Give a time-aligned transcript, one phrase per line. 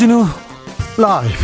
[0.00, 0.24] 주진우
[0.96, 1.34] 라이브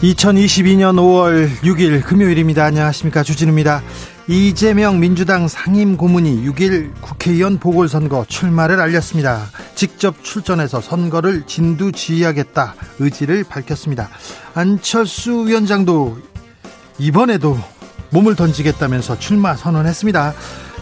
[0.00, 3.82] (2022년 5월 6일) 금요일입니다 안녕하십니까 주진우입니다
[4.28, 9.50] 이재명 민주당 상임 고문이 6일 국회의원 보궐선거 출마를 알렸습니다.
[9.74, 14.08] 직접 출전해서 선거를 진두지휘하겠다 의지를 밝혔습니다.
[14.54, 16.16] 안철수 위원장도
[17.00, 17.58] 이번에도
[18.10, 20.34] 몸을 던지겠다면서 출마 선언했습니다.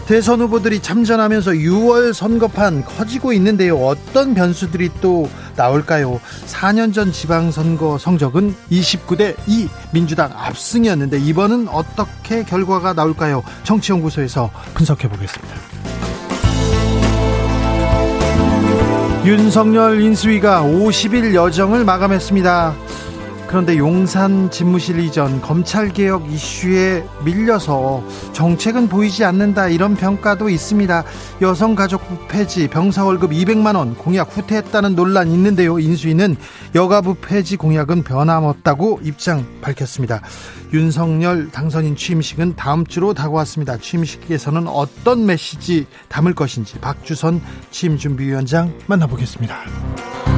[0.07, 3.75] 대선 후보들이 참전하면서 6월 선거판 커지고 있는데요.
[3.77, 6.21] 어떤 변수들이 또 나올까요?
[6.45, 13.43] 4년 전 지방선거 성적은 29대 2 민주당 압승이었는데 이번은 어떻게 결과가 나올까요?
[13.63, 15.55] 정치연구소에서 분석해 보겠습니다.
[19.25, 22.84] 윤석열 인수위가 50일 여정을 마감했습니다.
[23.55, 31.05] 그런데 용산 집무실 이전 검찰개혁 이슈에 밀려서 정책은 보이지 않는다 이런 평가도 있습니다.
[31.39, 35.79] 여성가족부 폐지, 병사월급 200만원 공약 후퇴했다는 논란이 있는데요.
[35.79, 36.35] 인수위는
[36.75, 40.21] 여가부 폐지 공약은 변함없다고 입장 밝혔습니다.
[40.73, 43.77] 윤석열 당선인 취임식은 다음 주로 다가왔습니다.
[43.77, 47.41] 취임식에서는 어떤 메시지 담을 것인지 박주선
[47.71, 50.34] 취임준비위원장 만나보겠습니다.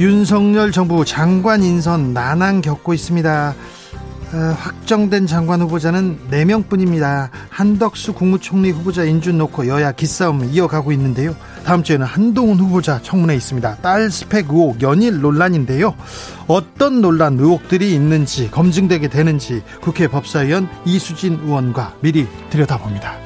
[0.00, 3.54] 윤석열 정부 장관 인선 난항 겪고 있습니다.
[4.32, 7.28] 어, 확정된 장관 후보자는 4명뿐입니다.
[7.50, 11.36] 한덕수 국무총리 후보자 인준 놓고 여야 기싸움 이어가고 있는데요.
[11.66, 13.76] 다음 주에는 한동훈 후보자 청문회 있습니다.
[13.82, 15.94] 딸 스펙 의혹 연일 논란인데요.
[16.46, 23.18] 어떤 논란 의혹들이 있는지 검증되게 되는지 국회 법사위원 이수진 의원과 미리 들여다봅니다.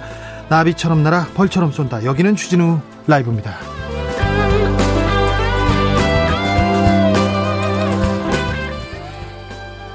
[0.48, 2.02] 나비처럼 날아 벌처럼 쏜다.
[2.04, 3.73] 여기는 주진우 라이브입니다.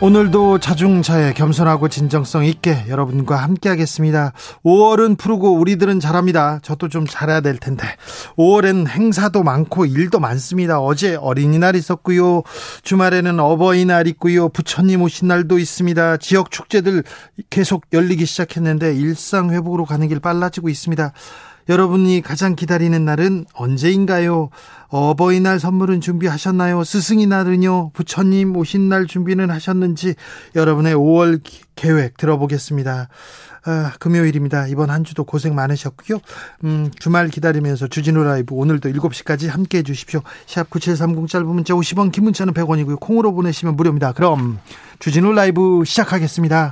[0.02, 4.32] 오늘도 자중차에 겸손하고 진정성 있게 여러분과 함께하겠습니다.
[4.64, 6.60] 5월은 푸르고 우리들은 잘합니다.
[6.62, 7.86] 저도 좀 잘해야 될 텐데.
[8.38, 10.80] 5월엔 행사도 많고 일도 많습니다.
[10.80, 12.44] 어제 어린이날 있었고요.
[12.84, 14.48] 주말에는 어버이날 있고요.
[14.48, 16.16] 부처님 오신 날도 있습니다.
[16.18, 17.04] 지역 축제들
[17.50, 21.12] 계속 열리기 시작했는데 일상 회복으로 가는 길 빨라지고 있습니다.
[21.70, 24.50] 여러분이 가장 기다리는 날은 언제인가요?
[24.88, 26.84] 어버이날 선물은 준비하셨나요?
[26.84, 27.92] 스승의 날은요?
[27.94, 30.16] 부처님 오신 날 준비는 하셨는지
[30.56, 31.42] 여러분의 5월
[31.76, 33.08] 계획 들어보겠습니다.
[33.66, 34.66] 아, 금요일입니다.
[34.66, 36.20] 이번 한 주도 고생 많으셨고요.
[36.64, 40.22] 음, 주말 기다리면서 주진우 라이브 오늘도 7시까지 함께 해 주십시오.
[40.48, 43.00] 샵 9730 짧은 문자 50원 긴 문자는 100원이고요.
[43.00, 44.14] 콩으로 보내시면 무료입니다.
[44.14, 44.58] 그럼
[44.98, 46.72] 주진우 라이브 시작하겠습니다.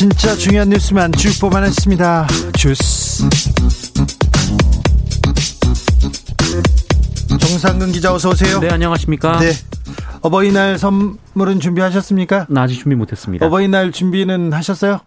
[0.00, 2.26] 진짜 중요한 뉴스만 쭉 뽑아냈습니다.
[2.56, 3.28] 주스.
[7.38, 8.60] 정상근 기자 어서 오세요.
[8.60, 9.38] 네, 안녕하십니까?
[9.40, 9.52] 네.
[10.22, 12.46] 어버이날 선물은 준비하셨습니까?
[12.48, 13.44] 나 아직 준비 못했습니다.
[13.44, 15.00] 어버이날 준비는 하셨어요?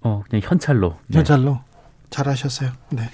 [0.00, 0.96] 어, 그냥 현찰로.
[1.08, 1.18] 네.
[1.18, 1.60] 현찰로.
[2.08, 2.70] 잘하셨어요.
[2.88, 3.10] 네.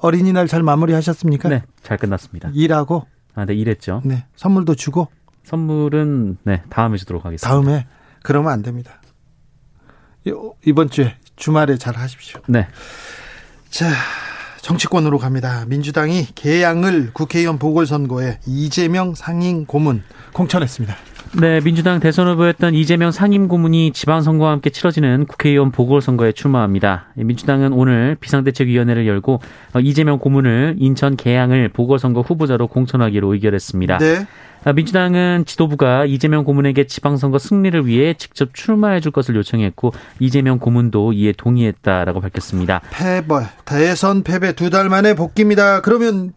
[0.00, 1.50] 어린이날 잘 마무리하셨습니까?
[1.50, 2.48] 네, 잘 끝났습니다.
[2.54, 3.04] 일하고?
[3.34, 4.00] 아, 네, 일했죠.
[4.06, 4.24] 네.
[4.36, 5.08] 선물도 주고?
[5.44, 7.46] 선물은 네 다음에 주도록 하겠습니다.
[7.46, 7.86] 다음에
[8.22, 9.02] 그러면 안 됩니다.
[10.64, 12.40] 이번 주에 주말에 잘 하십시오.
[12.46, 12.66] 네.
[13.70, 13.90] 자,
[14.62, 15.64] 정치권으로 갑니다.
[15.66, 20.02] 민주당이 개양을 국회의원 보궐선거에 이재명 상임 고문
[20.32, 20.96] 공천했습니다.
[21.40, 27.06] 네, 민주당 대선 후보였던 이재명 상임 고문이 지방선거와 함께 치러지는 국회의원 보궐선거에 출마합니다.
[27.16, 29.40] 민주당은 오늘 비상대책위원회를 열고
[29.82, 33.98] 이재명 고문을 인천 개양을 보궐선거 후보자로 공천하기로 의결했습니다.
[33.98, 34.26] 네.
[34.64, 41.12] 아, 민주당은 지도부가 이재명 고문에게 지방선거 승리를 위해 직접 출마해 줄 것을 요청했고 이재명 고문도
[41.14, 42.80] 이에 동의했다라고 밝혔습니다.
[42.90, 43.26] 패배,
[43.64, 45.80] 대선 패배 두 달 만에 복귀입니다.
[45.82, 46.32] 그러면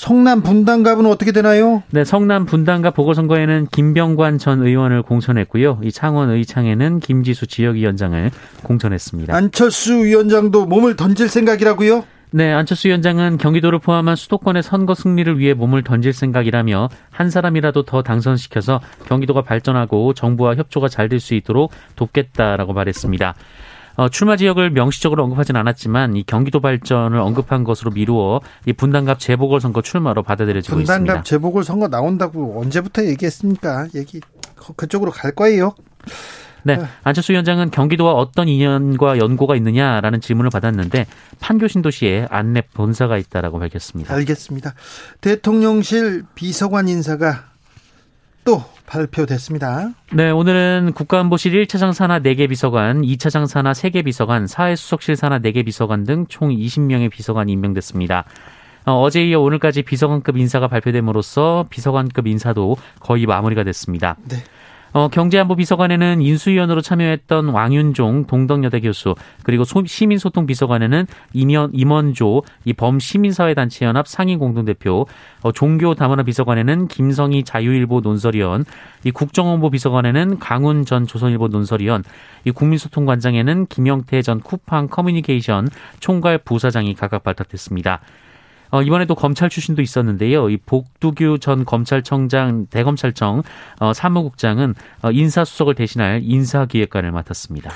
[0.00, 1.82] 성남 분당갑은 어떻게 되나요?
[1.90, 5.80] 네, 성남 분당갑 보궐선거에는 김병관 전 의원을 공천했고요.
[5.82, 8.30] 이 창원 의창에는 김지수 지역위원장을
[8.62, 9.34] 공천했습니다.
[9.34, 12.04] 안철수 위원장도 몸을 던질 생각이라고요?
[12.32, 18.02] 네, 안철수 위원장은 경기도를 포함한 수도권의 선거 승리를 위해 몸을 던질 생각이라며 한 사람이라도 더
[18.02, 23.34] 당선시켜서 경기도가 발전하고 정부와 협조가 잘 될 수 있도록 돕겠다라고 말했습니다.
[23.96, 29.82] 어, 출마 지역을 명시적으로 언급하진 않았지만 이 경기도 발전을 언급한 것으로 미루어 이 분당갑 재보궐선거
[29.82, 31.12] 출마로 받아들여지고 분당갑 있습니다.
[31.12, 33.88] 분당갑 재보궐선거 나온다고 언제부터 얘기했습니까?
[33.94, 34.20] 얘기
[34.76, 35.74] 그쪽으로 갈 거예요.
[36.62, 41.06] 네, 안철수 위원장은 경기도와 어떤 인연과 연고가 있느냐라는 질문을 받았는데
[41.38, 44.12] 판교신도시에 안내 본사가 있다라고 밝혔습니다.
[44.12, 44.74] 알겠습니다.
[45.20, 47.44] 대통령실 비서관 인사가
[48.46, 49.90] 또 발표됐습니다.
[50.12, 56.04] 네, 오늘은 국가안보실 1차장 산하 4개 비서관, 2차장 산하 3개 비서관, 사회수석실 산하 4개 비서관
[56.04, 58.24] 등 총 20명의 비서관이 임명됐습니다.
[58.86, 64.16] 어, 제 이어 오늘까지 비서관급 인사가 발표됨으로써 비서관급 인사도 거의 마무리가 됐습니다.
[64.28, 64.36] 네.
[64.92, 74.08] 어, 경제안보 비서관에는 인수위원으로 참여했던 왕윤종 동덕여대 교수 그리고 시민소통 비서관에는 임원, 임원조 이 범시민사회단체연합
[74.08, 75.06] 상임 공동대표
[75.42, 78.64] 어, 종교다문화 비서관에는 김성희 자유일보 논설위원
[79.04, 82.04] 이 국정홍보 비서관에는 강훈 전 조선일보 논설위원
[82.44, 85.68] 이 국민소통관장에는 김영태 전 쿠팡 커뮤니케이션
[86.00, 88.00] 총괄 부사장이 각각 발탁됐습니다.
[88.70, 90.50] 어, 이번에도 검찰 출신도 있었는데요.
[90.50, 93.42] 이 복두규 전 검찰청장 대검찰청
[93.80, 97.70] 어, 사무국장은 어, 인사수석을 대신할 인사기획관을 맡았습니다.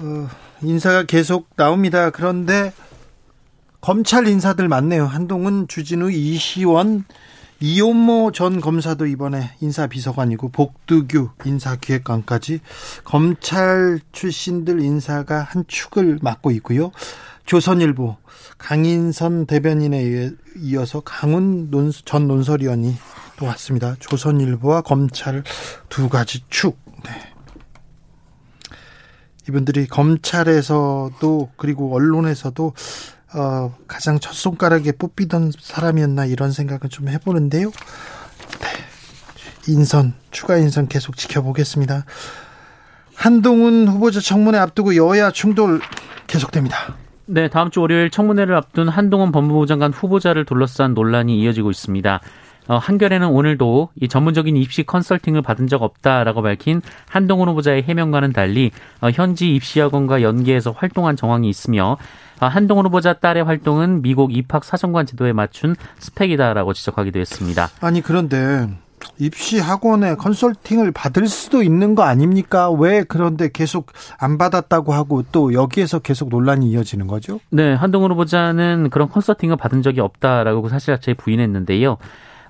[0.00, 0.28] 어,
[0.62, 2.10] 인사가 계속 나옵니다.
[2.10, 2.72] 그런데
[3.80, 5.04] 검찰 인사들 많네요.
[5.04, 7.04] 한동훈, 주진우, 이시원,
[7.60, 12.60] 이온모 전 검사도 이번에 인사비서관이고 복두규 인사기획관까지
[13.04, 16.90] 검찰 출신들 인사가 한 축을 맡고 있고요.
[17.44, 18.16] 조선일보
[18.58, 21.70] 강인선 대변인에 이어서 강훈
[22.04, 22.96] 전 논설위원이
[23.36, 23.96] 또 왔습니다.
[23.98, 25.42] 조선일보와 검찰
[25.88, 26.78] 두 가지 축.
[27.04, 27.10] 네.
[29.48, 32.72] 이분들이 검찰에서도 그리고 언론에서도
[33.34, 37.70] 어, 가장 첫 손가락에 뽑히던 사람이었나 이런 생각을 좀 해보는데요.
[37.70, 39.72] 네.
[39.72, 42.04] 인선 추가 인선 계속 지켜보겠습니다.
[43.14, 45.80] 한동훈 후보자 청문회 앞두고 여야 충돌
[46.26, 47.03] 계속됩니다.
[47.26, 52.20] 네, 다음 주 월요일 청문회를 앞둔 한동훈 법무부 장관 후보자를 둘러싼 논란이 이어지고 있습니다.
[52.66, 58.70] 어, 한겨레는 오늘도 이 전문적인 입시 컨설팅을 받은 적 없다라고 밝힌 한동훈 후보자의 해명과는 달리
[59.00, 61.96] 어, 현지 입시학원과 연계해서 활동한 정황이 있으며
[62.40, 67.68] 어, 한동훈 후보자 딸의 활동은 미국 입학 사정관 제도에 맞춘 스펙이다라고 지적하기도 했습니다.
[67.80, 68.68] 아니 그런데
[69.18, 72.70] 입시 학원에 컨설팅을 받을 수도 있는 거 아닙니까?
[72.70, 77.40] 왜 그런데 계속 안 받았다고 하고 또 여기에서 계속 논란이 이어지는 거죠?
[77.50, 81.96] 네, 한동훈 후보자는 그런 컨설팅을 받은 적이 없다라고 사실 자체 부인했는데요.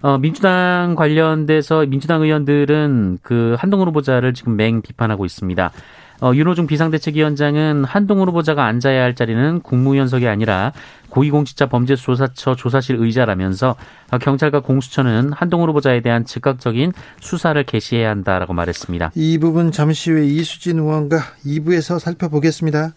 [0.03, 5.73] 어, 민주당 관련돼서 민주당 의원들은 그 한동훈 후보자를 지금 맹 비판하고 있습니다.
[6.25, 10.73] 어, 윤호중 비상대책위원장은 한동훈 후보자가 앉아야 할 자리는 국무위원석이 아니라
[11.11, 13.77] 고위공직자 범죄조사처 조사실 의자라면서
[14.11, 19.13] 어, 경찰과 공수처는 한동훈 후보자에 대한 즉각적인 수사를 개시해야 한다라고 말했습니다.
[19.15, 22.95] 이 부분 잠시 후에 이수진 의원과 2부에서 살펴보겠습니다.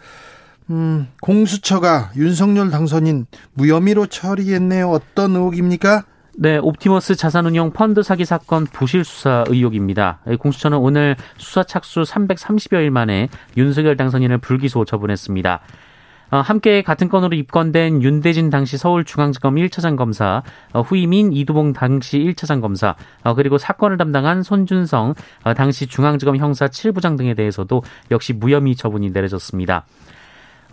[0.69, 3.25] 음, 공수처가 윤석열 당선인
[3.55, 4.89] 무혐의로 처리했네요.
[4.89, 6.05] 어떤 의혹입니까?
[6.39, 10.19] 네, 옵티머스 자산운용 펀드 사기 사건 부실 수사 의혹입니다.
[10.37, 15.61] 공수처는 오늘 수사 착수 330여일 만에 윤석열 당선인을 불기소 처분했습니다.
[16.29, 20.43] 어, 함께 같은 건으로 입건된 윤대진 당시 서울중앙지검 1차장 검사,
[20.73, 25.15] 어, 후임인 이두봉 당시 1차장 검사, 어, 그리고 사건을 담당한 손준성
[25.55, 27.81] 당시 중앙지검 형사 7부장 등에 대해서도
[28.11, 29.85] 역시 무혐의 처분이 내려졌습니다.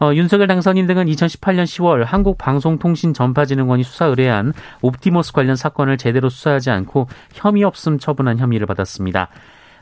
[0.00, 7.08] 어, 윤석열 당선인 등은 2018년 10월 한국방송통신전파진흥원이 수사 의뢰한 옵티머스 관련 사건을 제대로 수사하지 않고
[7.32, 9.28] 혐의 없음 처분한 혐의를 받았습니다.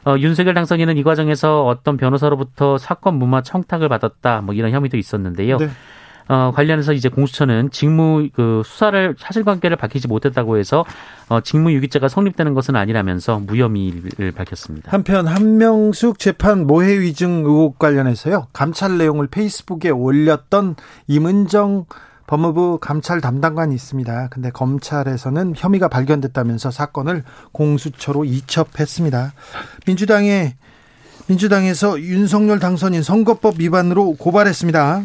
[0.05, 5.59] 어, 윤석열 당선인은 이 과정에서 어떤 변호사로부터 사건 무마 청탁을 받았다 뭐 이런 혐의도 있었는데요.
[5.59, 5.69] 네.
[6.29, 10.85] 어, 관련해서 이제 공수처는 직무 그 수사를 사실관계를 밝히지 못했다고 해서
[11.29, 14.91] 어, 직무유기죄가 성립되는 것은 아니라면서 무혐의를 밝혔습니다.
[14.93, 20.77] 한편 한명숙 재판 모해 위증 의혹 관련해서요 감찰 내용을 페이스북에 올렸던
[21.09, 21.87] 임은정
[22.27, 24.29] 법무부 감찰 담당관이 있습니다.
[24.31, 29.33] 근데 검찰에서는 혐의가 발견됐다면서 사건을 공수처로 이첩했습니다.
[29.87, 30.55] 민주당의
[31.27, 35.03] 민주당에서 윤석열 당선인 선거법 위반으로 고발했습니다.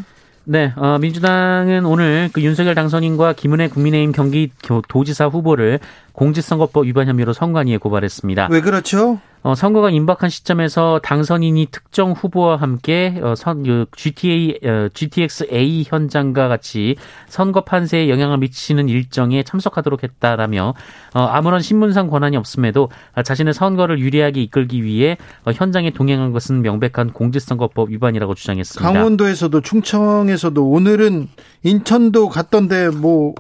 [0.50, 4.50] 네, 어, 민주당은 오늘 그 윤석열 당선인과 김은혜 국민의힘 경기
[4.88, 5.82] 도지사 후보를
[6.18, 8.48] 공직선거법 위반 혐의로 선관위에 고발했습니다.
[8.50, 9.20] 왜 그렇죠?
[9.44, 16.48] 어, 선거가 임박한 시점에서 당선인이 특정 후보와 함께 어, 선, 그 GTA, 어, GTX-A 현장과
[16.48, 16.96] 같이
[17.28, 20.74] 선거 판세에 영향을 미치는 일정에 참석하도록 했다라며
[21.14, 22.90] 어, 아무런 신문상 권한이 없음에도
[23.24, 28.92] 자신의 선거를 유리하게 이끌기 위해 어, 현장에 동행한 것은 명백한 공직선거법 위반이라고 주장했습니다.
[28.92, 31.30] 강원도에서도 충청에서도 오늘은
[31.62, 33.36] 인천도 갔던데 뭐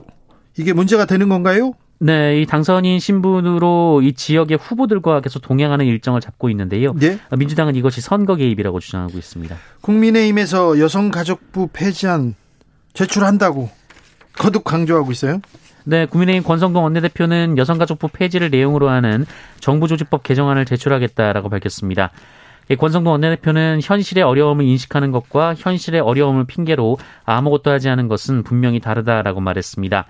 [0.59, 1.73] 이게 문제가 되는 건가요?
[1.99, 6.93] 네, 이 당선인 신분으로 이 지역의 후보들과 계속 동행하는 일정을 잡고 있는데요.
[6.93, 7.17] 네?
[7.35, 9.55] 민주당은 이것이 선거 개입이라고 주장하고 있습니다.
[9.81, 12.35] 국민의힘에서 여성가족부 폐지안
[12.93, 13.69] 제출한다고
[14.33, 15.41] 거듭 강조하고 있어요.
[15.85, 19.25] 네, 국민의힘 권성동 원내대표는 여성가족부 폐지를 내용으로 하는
[19.61, 22.11] 정부조직법 개정안을 제출하겠다라고 밝혔습니다.
[22.77, 29.39] 권성동 원내대표는 현실의 어려움을 인식하는 것과 현실의 어려움을 핑계로 아무것도 하지 않은 것은 분명히 다르다라고
[29.39, 30.05] 말했습니다.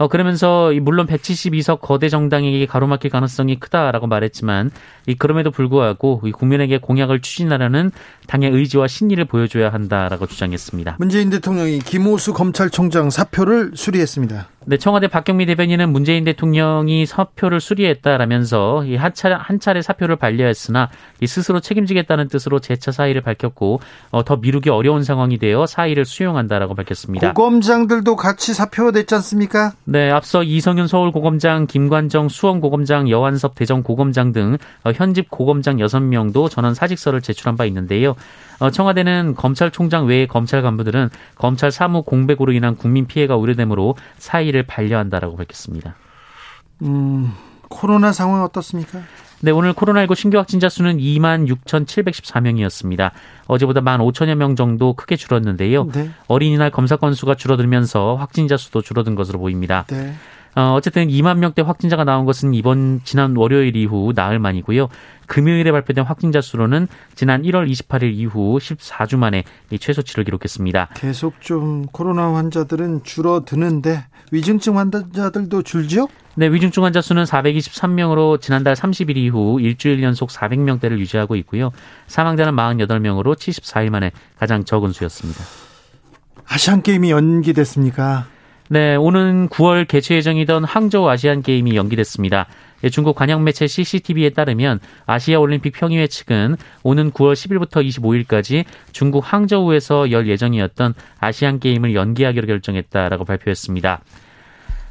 [0.00, 4.70] 어, 그러면서 물론 172석 거대 정당에게 가로막힐 가능성이 크다라고 말했지만
[5.06, 7.90] 이 그럼에도 불구하고 이 국민에게 공약을 추진하려는
[8.26, 10.96] 당의 의지와 신의를 보여줘야 한다라고 주장했습니다.
[10.98, 14.48] 문재인 대통령이 김호수 검찰총장 사표를 수리했습니다.
[14.66, 20.90] 네, 청와대 박경미 대변인은 문재인 대통령이 사표를 수리했다라면서 이 한 차례 한 차례 사표를 반려했으나
[21.20, 26.74] 이 스스로 책임지겠다는 뜻으로 재차 사의를 밝혔고 어, 더 미루기 어려운 상황이 되어 사의를 수용한다라고
[26.74, 27.32] 밝혔습니다.
[27.32, 29.72] 고검장들도 같이 사표가 됐지 않습니까?
[29.84, 35.78] 네, 앞서 이성윤 서울 고검장, 김관정 수원 고검장, 여한섭 대전 고검장 등 어, 현직 고검장
[35.78, 38.14] 6명도 전원 사직서를 제출한 바 있는데요.
[38.60, 45.36] 어, 청와대는 검찰총장 외의 검찰 간부들은 검찰 사무 공백으로 인한 국민 피해가 우려되므로 사의를 반려한다라고
[45.36, 45.96] 밝혔습니다.
[46.82, 47.32] 음,
[47.68, 49.00] 코로나 상황 어떻습니까?
[49.42, 53.10] 네, 오늘 코로나19 신규 확진자 수는 2만 6,714명이었습니다.
[53.46, 55.86] 어제보다 1만 5천여 명 정도 크게 줄었는데요.
[55.86, 56.10] 네.
[56.26, 59.86] 어린이날 검사 건수가 줄어들면서 확진자 수도 줄어든 것으로 보입니다.
[59.88, 60.12] 네.
[60.56, 64.88] 어, 어쨌든 2만 명대 확진자가 나온 것은 이번 지난 월요일 이후 나흘 만이고요.
[65.26, 69.44] 금요일에 발표된 확진자 수로는 지난 1월 28일 이후 14주 만에
[69.78, 70.88] 최소치를 기록했습니다.
[70.94, 76.08] 계속 좀 코로나 환자들은 줄어드는데 위중증 환자들도 줄죠?
[76.34, 81.70] 네, 위중증 환자 수는 423명으로 지난달 30일 이후 일주일 연속 400명대를 유지하고 있고요.
[82.08, 85.44] 사망자는 48명으로 74일 만에 가장 적은 수였습니다.
[86.46, 88.26] 아시안 게임이 연기됐습니까?
[88.72, 92.46] 네, 오는 9월 개최 예정이던 항저우 아시안 게임이 연기됐습니다.
[92.84, 99.24] 예, 중국 관영 매체 CCTV에 따르면 아시아 올림픽 평의회 측은 오는 9월 10일부터 25일까지 중국
[99.26, 104.02] 항저우에서 열 예정이었던 아시안 게임을 연기하기로 결정했다라고 발표했습니다.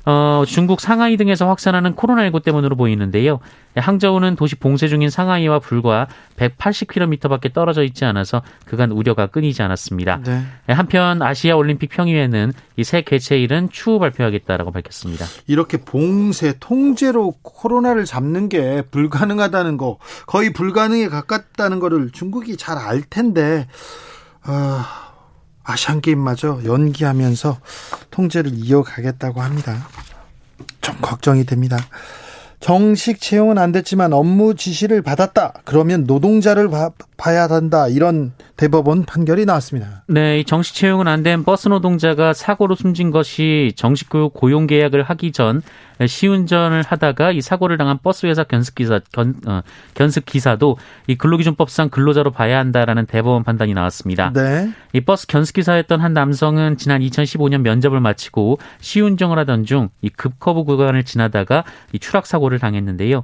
[0.10, 3.40] 어, 중국 상하이 등에서 확산하는 코로나19 때문으로 보이는데요.
[3.76, 10.22] 항저우는 도시 봉쇄 중인 상하이와 불과 180km밖에 떨어져 있지 않아서 그간 우려가 끊이지 않았습니다.
[10.26, 10.42] 네.
[10.74, 15.26] 한편 아시아 올림픽 평의회는 이 새 개최일은 추후 발표하겠다라고 밝혔습니다.
[15.46, 23.04] 이렇게 봉쇄 통제로 코로나를 잡는 게 불가능하다는 거, 거의 불가능에 가깝다는 거를 중국이 잘 알
[23.04, 23.68] 텐데.
[24.42, 25.09] 아...
[25.70, 27.60] 아시안 게임마저 연기하면서
[28.10, 29.88] 통제를 이어가겠다고 합니다.
[30.82, 31.78] 좀 걱정이 됩니다.
[32.60, 35.54] 정식 채용은 안 됐지만 업무 지시를 받았다.
[35.64, 37.88] 그러면 노동자를 봐, 봐야 한다.
[37.88, 40.04] 이런 대법원 판결이 나왔습니다.
[40.08, 45.32] 네, 정식 채용은 안 된 버스 노동자가 사고로 숨진 것이 정식 교육 고용 계약을 하기
[45.32, 45.62] 전
[46.06, 49.62] 시운전을 하다가 이 사고를 당한 버스 회사 견습 기사 견, 어,
[49.96, 54.32] 견습 기사도 이 근로기준법상 근로자로 봐야 한다라는 대법원 판단이 나왔습니다.
[54.34, 54.70] 네.
[54.94, 60.64] 이 버스 견습 기사였던 한 남성은 지난 2015년 면접을 마치고 시운전을 하던 중 이 급커브
[60.64, 63.24] 구간을 지나다가 이 추락 사고 를 당했는데요.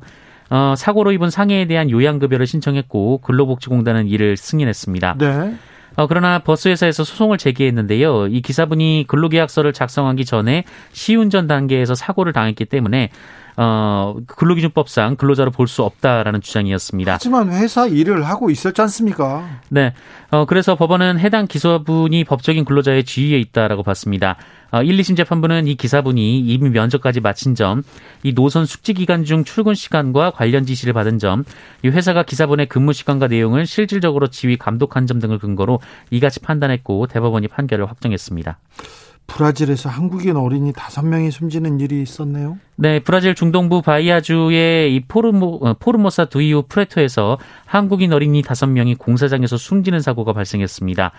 [0.52, 5.16] 어, 사고로 입은 상해에 대한 요양급여를 신청했고 근로복지공단은 이를 승인했습니다.
[5.18, 5.56] 네.
[5.96, 8.28] 어, 그러나 버스 회사에서 소송을 제기했는데요.
[8.28, 13.10] 이 기사분이 근로계약서를 작성하기 전에 시운전 단계에서 사고를 당했기 때문에
[13.58, 17.14] 어, 근로기준법상 근로자로 볼 수 없다라는 주장이었습니다.
[17.14, 19.48] 하지만 회사 일을 하고 있었지 않습니까?
[19.70, 19.94] 네.
[20.32, 24.36] 어, 그래서 법원은 해당 기소분이 법적인 근로자의 지위에 있다라고 봤습니다.
[24.76, 27.82] 어, 1, 2심 재판부는 이 기사분이 이미 면접까지 마친 점,
[28.24, 31.46] 이 노선 숙지 기간 중 출근 시간과 관련 지시를 받은 점,
[31.82, 35.80] 이 회사가 기사분의 근무 시간과 내용을 실질적으로 지휘 감독한 점 등을 근거로
[36.12, 38.58] 이같이 판단했고 대법원이 판결을 확정했습니다.
[39.28, 42.58] 브라질에서 한국인 어린이 다섯 명이 숨지는 일이 있었네요.
[42.76, 49.56] 네, 브라질 중동부 바이아주의 이 포르모, 어, 포르모사 두이우 프레토에서 한국인 어린이 다섯 명이 공사장에서
[49.56, 51.14] 숨지는 사고가 발생했습니다.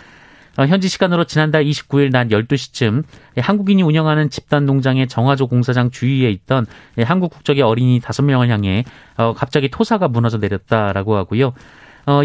[0.59, 3.05] 어, 현지 시간으로 지난달 29일 낮 12시쯤
[3.39, 6.67] 한국인이 운영하는 집단 농장의 정화조 공사장 주위에 있던
[7.05, 8.85] 한국 국적의 어린이 다섯 명을 향해
[9.17, 11.53] 어, 갑자기 토사가 무너져 내렸다라고 하고요.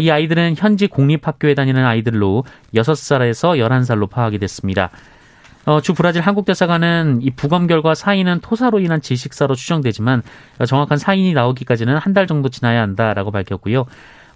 [0.00, 4.90] 이 아이들은 현지 공립학교에 다니는 아이들로 6살에서 11살로 파악이 됐습니다.
[5.64, 10.22] 어, 주 브라질 한국 대사관은 이 부검 결과 사인은 토사로 인한 질식사로 추정되지만
[10.66, 13.86] 정확한 사인이 나오기까지는 한 달 정도 지나야 한다라고 밝혔고요.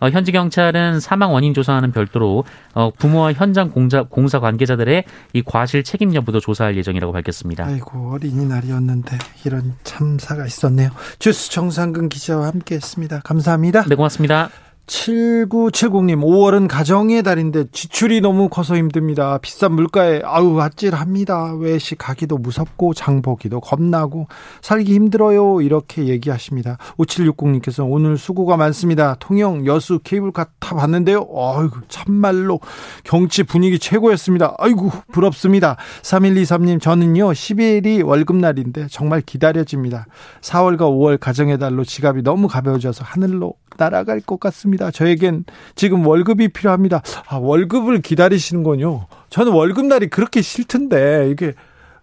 [0.01, 5.83] 어, 현지 경찰은 사망 원인 조사하는 별도로 어, 부모와 현장 공자, 공사 관계자들의 이 과실
[5.85, 7.67] 책임 여부도 조사할 예정이라고 밝혔습니다.
[7.67, 10.91] 아이고 어린이날이었는데 이런 참사가 있었네요.
[11.19, 13.21] 주스 정상근 기자와 함께했습니다.
[13.21, 13.85] 감사합니다.
[13.85, 14.51] 네 고맙습니다.
[14.87, 19.39] 7970님, 5월은 가정의 달인데 지출이 너무 커서 힘듭니다.
[19.39, 21.55] 비싼 물가에 아우 아찔합니다.
[21.55, 24.29] 외식 가기도 무섭고 장 보기도 겁나고
[24.63, 25.61] 살기 힘들어요.
[25.61, 26.79] 이렇게 얘기하십니다.
[26.99, 29.17] 5760님께서 오늘 수고가 많습니다.
[29.19, 31.27] 통영 여수 케이블카 타 봤는데요.
[31.35, 32.61] 아이고 참말로
[33.03, 34.55] 경치 분위기 최고였습니다.
[34.59, 35.77] 아이고 부럽습니다.
[36.03, 40.07] 3123님 저는요 10일이 월급날인데 정말 기다려집니다.
[40.43, 44.91] 4월과 5월 가정의 달로 지갑이 너무 가벼워져서 하늘로 날아갈 것 같습니다.
[44.91, 47.03] 저에겐 지금 월급이 필요합니다.
[47.29, 49.07] 아, 월급을 기다리시는군요.
[49.31, 51.55] 저는 월급날이 그렇게 싫던데, 이게,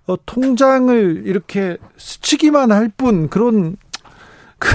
[0.07, 3.77] 어, 통장을 이렇게 스치기만 할 뿐, 그런,
[4.59, 4.69] 그,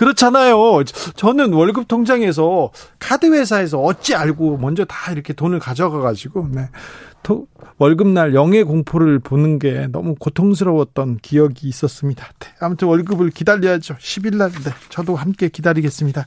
[0.00, 0.82] 그렇잖아요.
[1.14, 6.70] 저는 월급 통장에서 카드 회사에서 어찌 알고 먼저 다 이렇게 돈을 가져가 가지고 네.
[7.78, 12.26] 월급날 영예 공포를 보는 게 너무 고통스러웠던 기억이 있었습니다.
[12.38, 13.94] 네, 아무튼 월급을 기다려야죠.
[13.94, 16.26] 10일 날, 네, 저도 함께 기다리겠습니다.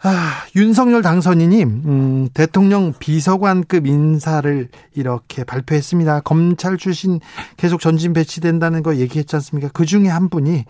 [0.00, 6.20] 아, 윤석열 당선인이 음, 대통령 비서관급 인사를 이렇게 발표했습니다.
[6.20, 7.18] 검찰 출신
[7.56, 9.70] 계속 전진 배치된다는 거 얘기했지 않습니까?
[9.72, 10.64] 그 중에 한 분이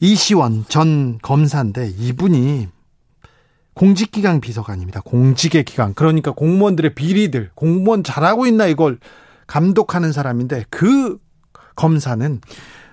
[0.00, 2.68] 이시원 전 검사인데 이분이
[3.80, 5.00] 공직기강 비서관입니다.
[5.00, 5.94] 공직의 기강.
[5.94, 8.98] 그러니까 공무원들의 비리들, 공무원 잘하고 있나 이걸
[9.46, 11.16] 감독하는 사람인데 그
[11.76, 12.42] 검사는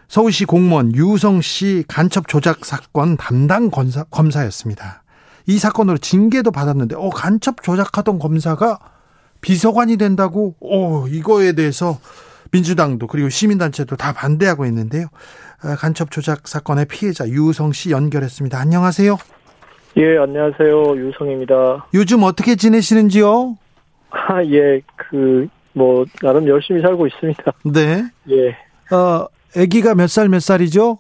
[0.08, 5.04] 서울시 공무원 유성 씨 간첩 조작 사건 담당 검사, 검사였습니다.
[5.46, 8.80] 이 사건으로 징계도 받았는데, 어, 간첩 조작하던 검사가
[9.42, 12.00] 비서관이 된다고, 어, 이거에 대해서
[12.52, 15.08] 민주당도 그리고 시민단체도 다 반대하고 있는데요.
[15.62, 18.58] 아, 간첩 조작 사건의 피해자 유성 씨 연결했습니다.
[18.58, 19.18] 안녕하세요.
[19.96, 20.96] 예, 안녕하세요.
[20.98, 21.88] 유성입니다.
[21.94, 23.58] 요즘 어떻게 지내시는지요?
[24.12, 27.44] 아, 예, 그, 뭐, 나름 열심히 살고 있습니다.
[27.66, 28.04] 네.
[28.30, 28.50] 예.
[28.96, 30.98] 어, 아기가 몇 살 몇 살이죠?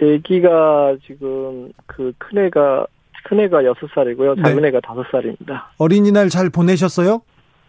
[0.00, 2.86] 아기가 지금 그 큰애가
[3.24, 4.36] 큰애가 여섯 살이고요.
[4.36, 4.68] 작은 네.
[4.68, 5.72] 애가 다섯 살입니다.
[5.78, 7.22] 어린이날 잘 보내셨어요?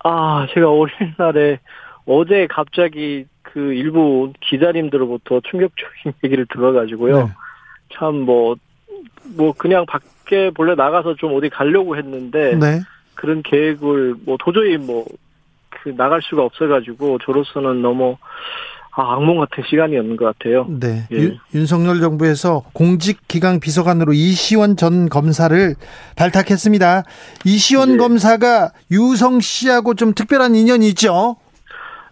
[0.04, 1.60] 아, 제가 어린이날에
[2.06, 7.18] 어제 갑자기 그 일부 기자님들로부터 충격적인 얘기를 들어가지고요.
[7.18, 7.32] 네.
[7.96, 8.56] 참 뭐,
[9.36, 12.82] 뭐 그냥 밖에 본래 나가서 좀 어디 가려고 했는데 네.
[13.16, 15.06] 그런 계획을 뭐 도저히 뭐
[15.88, 18.18] 그 나갈 수가 없어가지고 저로서는 너무
[18.92, 20.66] 아, 악몽 같은 시간이었는 것 같아요.
[20.68, 21.08] 네.
[21.12, 21.16] 예.
[21.16, 25.76] 윤, 윤석열 정부에서 공직기강 비서관으로 이시원 전 검사를
[26.16, 27.04] 발탁했습니다.
[27.46, 27.98] 이시원 예.
[27.98, 31.38] 검사가 유성 씨하고 좀 특별한 인연이 있죠?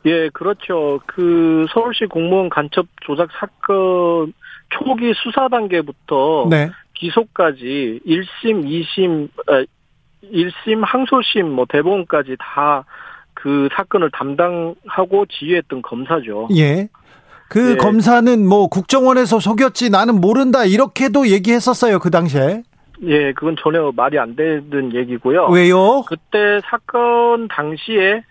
[0.06, 1.00] 예, 그렇죠.
[1.08, 4.32] 그 서울시 공무원 간첩 조작 사건
[4.70, 6.70] 초기 수사 단계부터 네.
[6.94, 9.64] 기소까지 1심, 2심, 아,
[10.24, 12.84] 1심, 항소심, 뭐 대법원까지 다
[13.36, 16.48] 그 사건을 담당하고 지휘했던 검사죠.
[16.58, 16.90] 예.
[17.48, 17.76] 그 예.
[17.76, 22.64] 검사는 뭐 국정원에서 속였지 나는 모른다 이렇게도 얘기했었어요 그 당시에
[23.04, 25.48] 예, 그건 전혀 말이 안 되는 얘기고요.
[25.50, 26.02] 왜요?
[26.08, 28.24] 그때 사건 당시에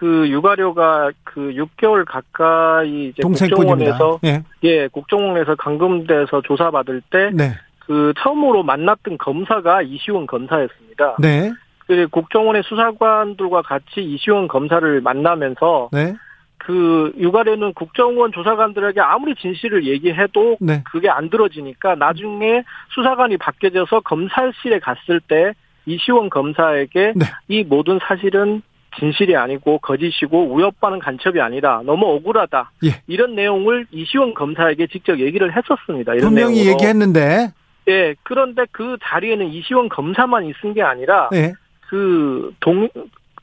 [0.00, 3.22] 그 육아료가 그 6개월 가까이 이제.
[3.22, 4.42] 국정원에서 예.
[4.62, 7.52] 예, 국정원에서 감금돼서 조사받을 때 네.
[7.80, 11.16] 그 처음으로 만났던 검사가 이시원 검사였습니다.
[11.18, 11.52] 네.
[11.86, 16.14] 그 국정원의 수사관들과 같이 이시원 검사를 만나면서 네.
[16.56, 20.82] 그 육아료는 국정원 조사관들에게 아무리 진실을 얘기해도 네.
[20.90, 22.62] 그게 안 들어지니까 나중에
[22.94, 25.52] 수사관이 바뀌어져서 검찰실에 갔을 때
[25.84, 27.26] 이시원 검사에게 네.
[27.48, 28.62] 이 모든 사실은
[28.98, 31.80] 진실이 아니고 거짓이고 우협반은 간첩이 아니다.
[31.84, 32.72] 너무 억울하다.
[32.84, 33.02] 예.
[33.06, 36.14] 이런 내용을 이시원 검사에게 직접 얘기를 했었습니다.
[36.14, 36.72] 이런 분명히 내용으로.
[36.72, 37.52] 얘기했는데
[37.88, 38.14] 예.
[38.22, 41.52] 그런데 그 자리에는 이시원 검사만 있은 게 아니라 예.
[41.88, 42.88] 그 동,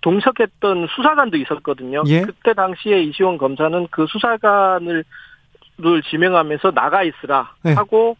[0.01, 2.03] 동석했던 수사관도 있었거든요.
[2.07, 2.21] 예.
[2.21, 5.03] 그때 당시에 이시원 검사는 그 수사관을
[5.79, 7.73] 를 지명하면서 나가 있으라 네.
[7.73, 8.17] 하고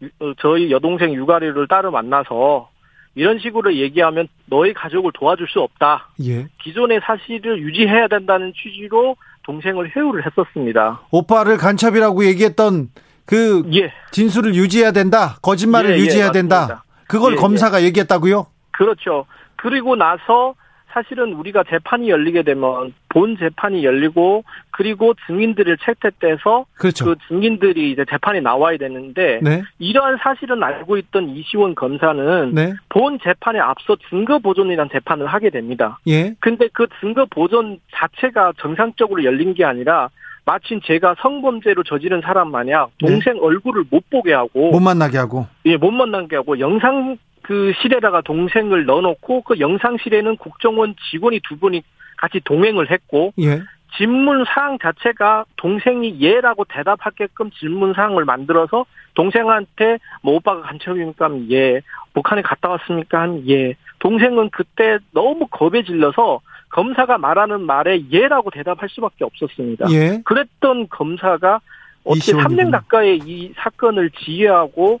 [0.00, 2.69] 유- 어, 저희 여동생 육아리를 따로 만나서
[3.14, 6.08] 이런 식으로 얘기하면 너희 가족을 도와줄 수 없다.
[6.24, 6.46] 예.
[6.62, 11.00] 기존의 사실을 유지해야 된다는 취지로 동생을 회유를 했었습니다.
[11.10, 12.88] 오빠를 간첩이라고 얘기했던
[13.26, 15.36] 그 예, 진술을 유지해야 된다.
[15.42, 16.84] 거짓말을 예, 예, 유지해야 된다.
[17.08, 18.46] 그걸 예, 검사가 얘기했다고요?
[18.72, 19.26] 그렇죠.
[19.56, 20.54] 그리고 나서
[20.92, 27.04] 사실은 우리가 재판이 열리게 되면 본 재판이 열리고 그리고 증인들을 채택돼서 그렇죠.
[27.04, 29.62] 그 증인들이 이제 재판에 나와야 되는데 네.
[29.78, 32.74] 이러한 사실은 알고 있던 이시원 검사는 네.
[32.88, 35.98] 본 재판에 앞서 증거 보존이라는 재판을 하게 됩니다.
[36.06, 36.34] 예.
[36.40, 40.08] 근데 그 증거 보존 자체가 정상적으로 열린 게 아니라
[40.44, 45.46] 마침 제가 성범죄로 저지른 사람 마냥 동생 얼굴을 못 보게 하고 못 만나게 하고.
[45.66, 51.82] 예, 못 만나게 하고 영상 그 실에다가 동생을 넣어놓고 그 영상실에는 국정원 직원이 두 분이
[52.16, 53.62] 같이 동행을 했고 예.
[53.96, 61.24] 질문 사항 자체가 동생이 예라고 대답하게끔 질문 사항을 만들어서 동생한테 뭐 오빠가 간첩입니까?
[61.24, 61.80] 하면 예.
[62.14, 63.20] 북한에 갔다 왔습니까?
[63.20, 63.74] 한 예.
[63.98, 69.90] 동생은 그때 너무 겁에 질려서 검사가 말하는 말에 예라고 대답할 수밖에 없었습니다.
[69.90, 70.22] 예.
[70.24, 71.60] 그랬던 검사가
[72.04, 72.62] 어떻게 이시원이구나.
[72.64, 75.00] 3년 가까이 이 사건을 지휘하고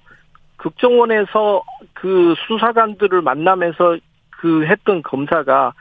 [0.60, 1.62] 국정원에서
[1.94, 3.96] 그 수사관들을 만나면서
[4.30, 5.72] 그 했던 검사가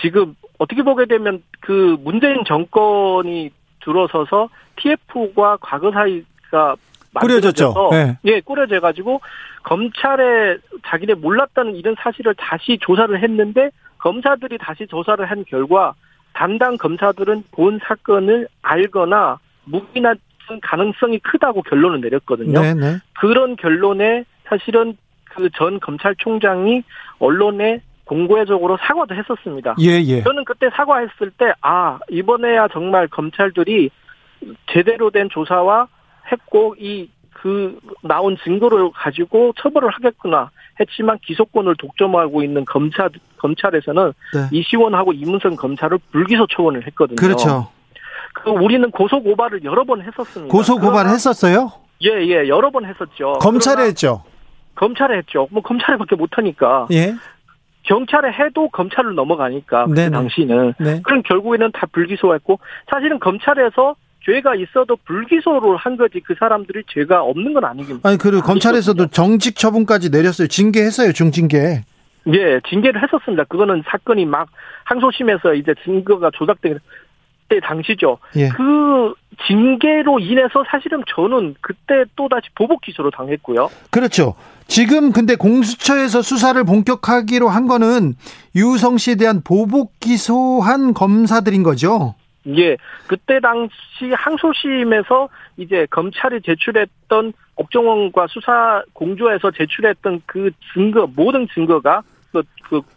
[0.00, 3.50] 지금 어떻게 보게 되면 그 문재인 정권이
[3.82, 6.76] 들어서서 TF과 과거 사이가
[7.20, 7.74] 꾸려졌죠.
[7.90, 8.18] 네.
[8.24, 9.20] 예, 꾸려져 가지고
[9.64, 15.94] 검찰에 자기네 몰랐다는 이런 사실을 다시 조사를 했는데 검사들이 다시 조사를 한 결과
[16.32, 20.16] 담당 검사들은 본 사건을 알거나 묵인한
[20.60, 22.60] 가능성이 크다고 결론을 내렸거든요.
[22.60, 22.96] 네, 네.
[23.20, 24.96] 그런 결론에 사실은
[25.34, 26.82] 그 전 검찰총장이
[27.18, 29.76] 언론에 공고회적으로 사과도 했었습니다.
[29.80, 30.22] 예, 예.
[30.22, 33.90] 저는 그때 사과했을 때, 아, 이번에야 정말 검찰들이
[34.72, 35.88] 제대로 된 조사와
[36.30, 44.48] 했고, 이, 그, 나온 증거를 가지고 처벌을 하겠구나 했지만 기소권을 독점하고 있는 검찰, 검찰에서는 네.
[44.50, 47.16] 이시원하고 이문선 검사를 불기소 처분을 했거든요.
[47.16, 47.71] 그렇죠.
[48.32, 50.50] 그 우리는 고소 고발을 여러 번 했었습니다.
[50.50, 51.72] 고소 고발 했었어요?
[52.04, 53.34] 예, 예, 여러 번 했었죠.
[53.40, 54.24] 검찰에 했죠.
[54.74, 55.48] 검찰에 했죠.
[55.50, 56.88] 뭐 검찰에밖에 못 하니까.
[56.92, 57.14] 예.
[57.84, 60.10] 경찰에 해도 검찰을 넘어가니까 그.
[60.10, 61.00] 당시는 네.
[61.02, 67.54] 그럼 결국에는 다 불기소했고 사실은 검찰에서 죄가 있어도 불기소를 한 거지 그 사람들이 죄가 없는
[67.54, 70.46] 건 아니긴 아니, 그 검찰에서도 정직 처분까지 내렸어요.
[70.46, 71.12] 징계했어요.
[71.12, 71.82] 중징계.
[72.28, 73.44] 예 징계를 했었습니다.
[73.44, 74.48] 그거는 사건이 막
[74.84, 76.60] 항소심에서 이제 증거가 조작
[77.52, 78.18] 된때 당시죠.
[78.36, 78.48] 예.
[78.48, 79.14] 그
[79.46, 83.68] 징계로 인해서 사실은 저는 그때 또 다시 보복 기소를 당했고요.
[83.90, 84.34] 그렇죠.
[84.66, 88.14] 지금 근데 공수처에서 수사를 본격하기로 한 거는
[88.56, 92.14] 유성 씨에 대한 보복 기소한 검사들인 거죠.
[92.48, 93.70] 예, 그때 당시
[94.12, 102.02] 항소심에서 이제 검찰이 제출했던 업종원과 수사 공조에서 제출했던 그 증거 모든 증거가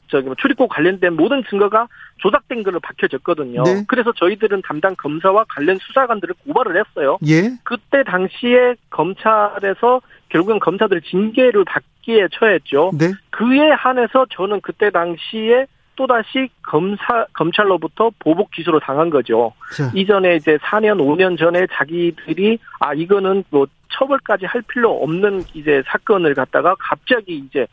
[0.08, 1.88] 저기 뭐 출입국 관련된 모든 증거가
[2.18, 3.64] 조작된 걸로 밝혀졌거든요.
[3.64, 3.84] 네.
[3.88, 7.18] 그래서 저희들은 담당 검사와 관련 수사관들을 고발을 했어요.
[7.28, 7.52] 예.
[7.64, 12.92] 그때 당시에 검찰에서 결국엔 검사들 징계를 받기에 처했죠.
[12.98, 13.12] 네.
[13.32, 19.54] 그에 한해서 저는 그때 당시에 또다시 검사, 검찰로부터 보복 기소를 당한 거죠.
[19.76, 25.82] 자, 이전에 이제 4년, 5년 전에 자기들이, 아, 이거는 뭐 처벌까지 할 필요 없는 이제
[25.88, 27.66] 사건을 갖다가 갑자기 이제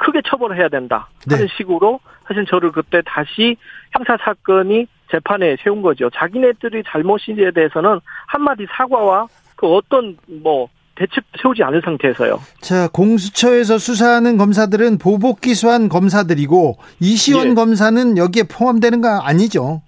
[0.00, 1.08] 크게 처벌을 해야 된다.
[1.30, 1.54] 하는 네.
[1.56, 3.56] 식으로 사실 저를 그때 다시
[3.92, 6.08] 형사 사건이 재판에 세운 거죠.
[6.10, 12.38] 자기네들이 잘못인지에 대해서는 한마디 사과와 그 어떤 뭐 대책 세우지 않은 상태에서요.
[12.60, 17.54] 자, 공수처에서 수사하는 검사들은 보복 기소한 검사들이고 이시원 예.
[17.54, 19.82] 검사는 여기에 포함되는 거 아니죠?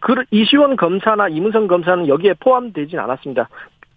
[0.00, 3.48] 그 이시원 검사나 이문성 검사는 여기에 포함되진 않았습니다.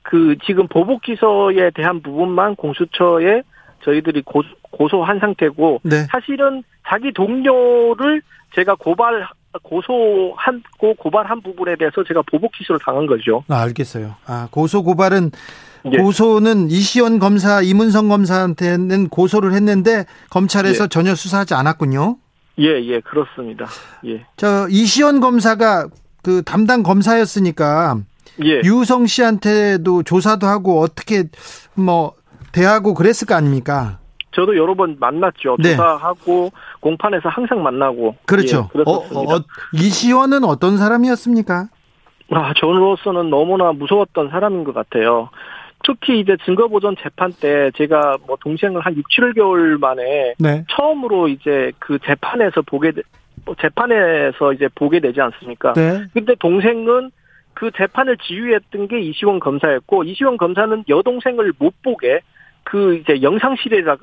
[0.01, 3.43] 그 지금 보복 기소에 대한 부분만 공수처에
[3.83, 6.05] 저희들이 고, 고소한 상태고 네.
[6.11, 8.21] 사실은 자기 동료를
[8.55, 9.27] 제가 고발
[9.63, 13.43] 고소한 고 고발한 부분에 대해서 제가 보복 기소를 당한 거죠.
[13.47, 14.15] 아, 알겠어요.
[14.25, 15.31] 아, 고소 고발은
[15.91, 15.97] 예.
[15.97, 20.87] 고소는 이시원 검사, 이문성 검사한테는 고소를 했는데 검찰에서 예.
[20.87, 22.17] 전혀 수사하지 않았군요.
[22.59, 23.65] 예, 예, 그렇습니다.
[24.05, 24.25] 예.
[24.35, 25.87] 저 이시원 검사가
[26.21, 27.97] 그 담당 검사였으니까
[28.43, 28.61] 예.
[28.63, 31.25] 유성 씨한테도 조사도 하고 어떻게
[31.75, 32.13] 뭐
[32.51, 33.99] 대하고 그랬을 거 아닙니까?
[34.31, 35.57] 저도 여러 번 만났죠.
[35.59, 35.71] 네.
[35.71, 38.15] 조사하고 공판에서 항상 만나고.
[38.25, 38.69] 그렇죠.
[38.75, 38.91] 예, 어.
[38.93, 39.39] 어,
[39.73, 41.67] 이시원은 어떤 사람이었습니까?
[42.31, 45.29] 아, 저로서는 너무나 무서웠던 사람인 것 같아요.
[45.83, 50.63] 특히 이제 증거보전 재판 때 제가 뭐 동생을 한 6, 7개월 만에 네.
[50.69, 53.01] 처음으로 이제 그 재판에서 보게, 되-
[53.45, 55.73] 뭐 재판에서 이제 보게 되지 않습니까?
[55.73, 56.03] 네.
[56.13, 57.09] 근데 동생은
[57.55, 62.19] 그 재판을 지휘했던 게 이시원 검사였고, 이시원 검사는 여동생을 못 보게
[62.63, 63.97] 그 이제 영상실에다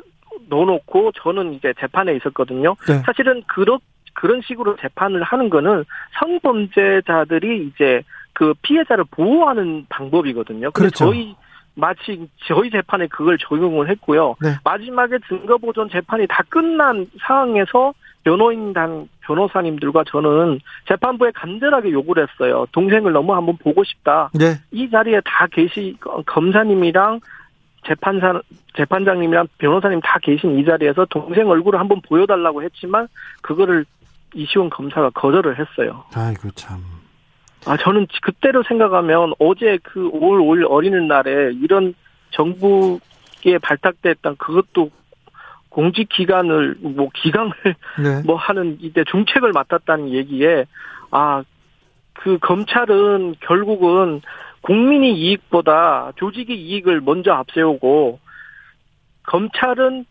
[0.49, 2.77] 넣어놓고 저는 이제 재판에 있었거든요.
[2.89, 2.99] 네.
[3.05, 3.79] 사실은 그런
[4.15, 5.85] 그런 식으로 재판을 하는 거는
[6.19, 10.71] 성범죄자들이 이제 그 피해자를 보호하는 방법이거든요.
[10.73, 11.07] 그렇죠.
[11.07, 11.35] 저희
[11.75, 14.37] 마치 저희 재판에 그걸 적용을 했고요.
[14.41, 14.57] 네.
[14.65, 17.93] 마지막에 증거 보존 재판이 다 끝난 상황에서
[18.25, 22.67] 변호인단 변호사님들과 저는 재판부에 간절하게 요구를 했어요.
[22.73, 24.31] 동생을 너무 한번 보고 싶다.
[24.35, 24.55] 네.
[24.73, 27.21] 이 자리에 다 계시 검사님이랑
[27.87, 28.41] 재판사
[28.77, 33.09] 재판장님이랑 변호사님 다 계신 이 자리에서 동생 얼굴을 한번 보여달라고 했지만
[33.43, 33.85] 그거를
[34.35, 36.05] 이시원 검사가 거절을 했어요.
[36.15, 36.81] 아이고 참.
[37.67, 41.95] 아 저는 그때로 생각하면 어제 그 5월 5일 어린이날에 이런
[42.31, 44.91] 정부에 발탁됐던 그것도
[45.69, 47.53] 공직 기간을 뭐 기강을
[48.03, 48.23] 네.
[48.25, 50.67] 뭐 하는 이때 중책을 맡았다는 얘기에
[51.11, 51.43] 아
[52.27, 54.21] 그 검찰은 결국은
[54.67, 58.19] 국민의 이익보다 조직의 이익을 먼저 앞세우고
[59.23, 60.05] 검찰은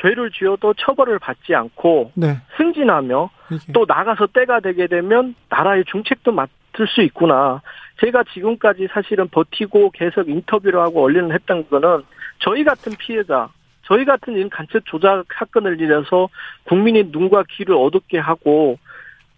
[0.00, 2.36] 죄를 지어도 처벌을 받지 않고 네.
[2.56, 3.30] 승진하며
[3.74, 7.60] 또 나가서 때가 되게 되면 나라의 중책도 맡을 수 있구나.
[8.00, 12.04] 제가 지금까지 사실은 버티고 계속 인터뷰를 하고 언론을 했던 거는
[12.38, 13.48] 저희 같은 피해자,
[13.82, 16.28] 저희 같은 이런 간첩 조작 사건을 일해서
[16.64, 18.78] 국민의 눈과 귀를 어둡게 하고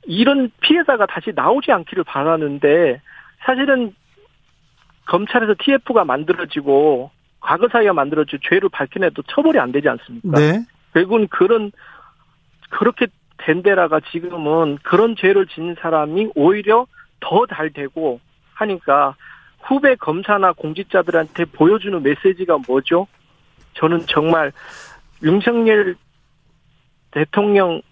[0.04, 3.00] 이런 피해자가 다시 나오지 않기를 바라는데
[3.38, 3.94] 사실은
[5.10, 10.38] 검찰에서 TF가 만들어지고 과거 사이가 만들어지고 죄를 밝혀내도 처벌이 안 되지 않습니까?
[10.38, 10.64] 네.
[10.94, 11.72] 결국은 그런
[12.70, 16.86] 그렇게 된 데다가 지금은 그런 죄를 지닌 사람이 오히려
[17.18, 18.20] 더 잘 되고
[18.54, 19.16] 하니까
[19.62, 23.08] 후배 검사나 공직자들한테 보여주는 메시지가 뭐죠?
[23.74, 24.52] 저는 정말
[25.22, 25.96] 윤석열
[27.10, 27.82] 대통령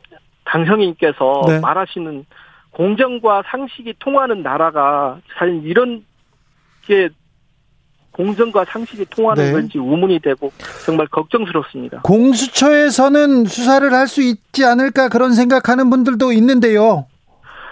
[0.44, 1.60] 당선인께서 네.
[1.60, 2.24] 말하시는
[2.70, 6.04] 공정과 상식이 통하는 나라가 사실 이런
[6.88, 7.08] 게
[8.12, 9.52] 공정과 상식이 통하는 네.
[9.52, 10.50] 건지 우문이 되고
[10.84, 12.00] 정말 걱정스럽습니다.
[12.02, 17.06] 공수처에서는 수사를 할 수 있지 않을까 그런 생각하는 분들도 있는데요.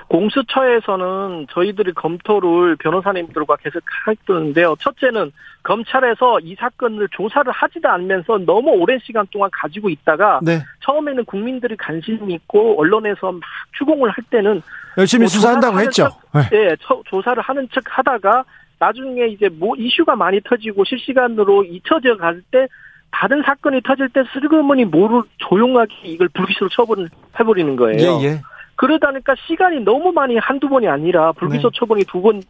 [0.09, 4.77] 공수처에서는 저희들이 검토를 변호사님들과 계속 했는데요.
[4.81, 5.33] 첫째는
[5.65, 10.63] 검찰에서 이 사건을 조사를 하지도 않으면서 너무 오랜 시간 동안 가지고 있다가 네.
[10.85, 13.41] 처음에는 국민들이 관심 있고 언론에서 막
[13.79, 14.63] 추궁을 할 때는
[14.97, 16.09] 열심히 뭐 수사한다고 했죠.
[16.31, 16.57] 하는 네.
[16.71, 18.45] 예, 처- 조사를 하는 척 하다가
[18.79, 22.67] 나중에 이제 뭐 이슈가 많이 터지고 실시간으로 잊혀져 갈 때
[23.11, 27.09] 다른 사건이 터질 때 슬그머니 모를 조용하게 이걸 불기소로 처분을
[27.41, 28.21] 해버리는 거예요.
[28.21, 28.41] 예, 예.
[28.75, 31.79] 그러다 보니까 시간이 너무 많이 한두 번이 아니라 불기소 네.
[31.79, 32.43] 처분이 두 번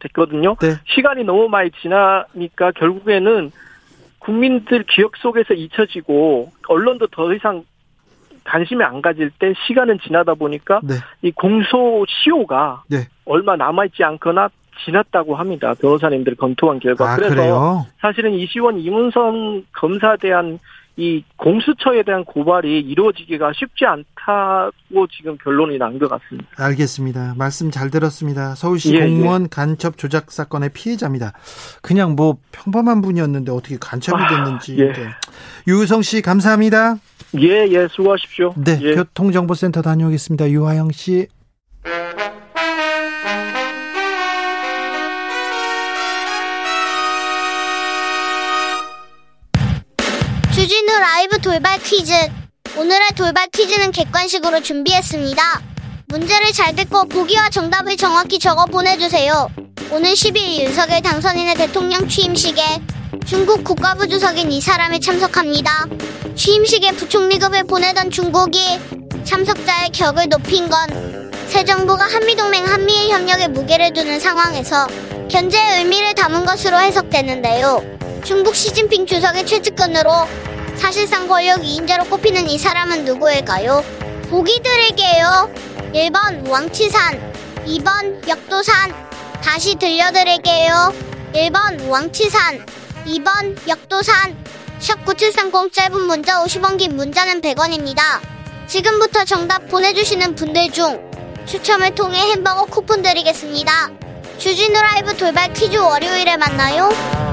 [0.00, 0.56] 됐거든요.
[0.56, 0.74] 네.
[0.86, 3.50] 시간이 너무 많이 지나니까 결국에는
[4.18, 7.64] 국민들 기억 속에서 잊혀지고 언론도 더 이상
[8.44, 10.94] 관심이 안 가질 때 시간은 지나다 보니까 네.
[11.22, 13.06] 이 공소 시효가 네.
[13.24, 14.50] 얼마 남아있지 않거나
[14.84, 15.74] 지났다고 합니다.
[15.80, 17.12] 변호사님들이 검토한 결과.
[17.12, 17.86] 아, 그래서 그래요?
[18.00, 20.58] 사실은 이시원 이문성 검사에 대한
[20.96, 26.48] 이 공수처에 대한 고발이 이루어지기가 쉽지 않다고 지금 결론이 난 것 같습니다.
[26.58, 27.34] 알겠습니다.
[27.38, 28.54] 말씀 잘 들었습니다.
[28.54, 31.32] 서울시 예, 공무원 간첩 조작 사건의 피해자입니다.
[31.80, 34.76] 그냥 뭐 평범한 분이었는데 어떻게 간첩이 아, 됐는지.
[34.80, 34.92] 예.
[34.92, 35.08] 네.
[35.66, 36.96] 유우성 씨 감사합니다.
[37.40, 38.52] 예, 예, 수고하십시오.
[38.58, 38.94] 네, 예.
[38.94, 40.50] 교통정보센터 다녀오겠습니다.
[40.50, 41.26] 유하영 씨.
[50.72, 52.14] 주진우 라이브 돌발 퀴즈.
[52.78, 55.60] 오늘의 돌발 퀴즈는 객관식으로 준비했습니다.
[56.06, 59.50] 문제를 잘 듣고 보기와 정답을 정확히 적어 보내주세요.
[59.90, 62.62] 오는 12일 윤석열 당선인의 대통령 취임식에
[63.26, 65.88] 중국 국가부 주석인 이 사람이 참석합니다.
[66.36, 68.80] 취임식에 부총리급을 보내던 중국이
[69.24, 70.88] 참석자의 격을 높인 건
[71.48, 74.86] 새 정부가 한미동맹 한미일 협력에 무게를 두는 상황에서
[75.30, 77.84] 견제의 의미를 담은 것으로 해석되는데요.
[78.24, 80.10] 중국 시진핑 주석의 최측근으로
[80.76, 83.84] 사실상 권력 2인자로 꼽히는 이 사람은 누구일까요?
[84.30, 85.50] 보기 드릴게요.
[85.94, 87.32] 1번 왕치산,
[87.66, 88.94] 2번 역도산.
[89.42, 90.92] 다시 들려드릴게요.
[91.34, 92.64] 1번 왕치산,
[93.06, 94.36] 2번 역도산.
[94.80, 98.02] 샵9730 짧은 문자 50원 긴 문자는 100원입니다.
[98.66, 101.10] 지금부터 정답 보내주시는 분들 중
[101.46, 103.90] 추첨을 통해 햄버거 쿠폰 드리겠습니다.
[104.38, 107.31] 주진우 라이브 돌발 퀴즈 월요일에 만나요.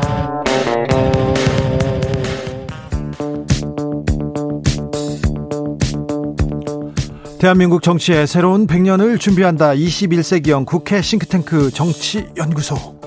[7.39, 9.69] 대한민국 정치의 새로운 100년을 준비한다.
[9.73, 12.99] 21세기형 국회 싱크탱크 정치연구소.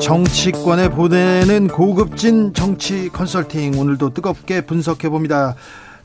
[0.00, 5.54] 정치권에 보내는 고급진 정치 컨설팅 오늘도 뜨겁게 분석해 봅니다.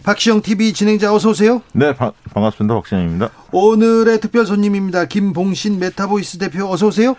[0.04, 1.62] 박시영 TV 진행자 어서 오세요.
[1.74, 2.74] 네, 바- 반갑습니다.
[2.76, 3.30] 박진영입니다.
[3.52, 5.06] 오늘의 특별 손님입니다.
[5.06, 7.16] 김봉신 메타보이스 대표 어서 오세요.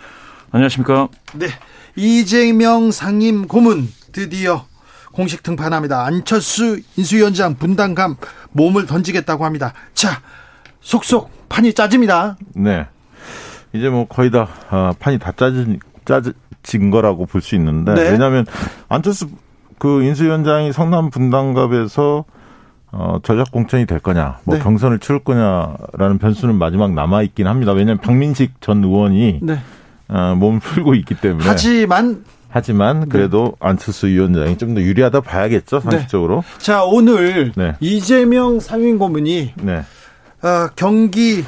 [0.51, 1.07] 안녕하십니까.
[1.35, 1.47] 네.
[1.95, 4.65] 이재명 상임 고문 드디어
[5.11, 6.05] 공식 등판합니다.
[6.05, 8.15] 안철수 인수위원장 분당갑
[8.51, 9.73] 몸을 던지겠다고 합니다.
[9.93, 10.21] 자,
[10.81, 12.37] 속속 판이 짜집니다.
[12.55, 12.85] 네.
[13.73, 18.09] 이제 뭐 거의 다 아, 판이 다 짜진 짜진 거라고 볼 수 있는데 네.
[18.11, 18.45] 왜냐하면
[18.87, 19.29] 안철수
[19.77, 22.25] 그 인수위원장이 성남 분당갑에서
[22.91, 24.63] 어, 전략 공천이 될 거냐, 뭐 네.
[24.63, 27.71] 경선을 치를 거냐라는 변수는 마지막 남아 있긴 합니다.
[27.71, 29.59] 왜냐하면 박민식 전 의원이 네.
[30.07, 36.43] 어, 몸을 풀고 있기 때문에 하지만 하지만 그래도 안철수 위원장이 좀 더 유리하다 봐야겠죠 상식적으로.
[36.57, 37.75] 자, 오늘 네.
[37.79, 39.77] 이재명 상임 고문이 네.
[40.41, 41.43] 어, 경기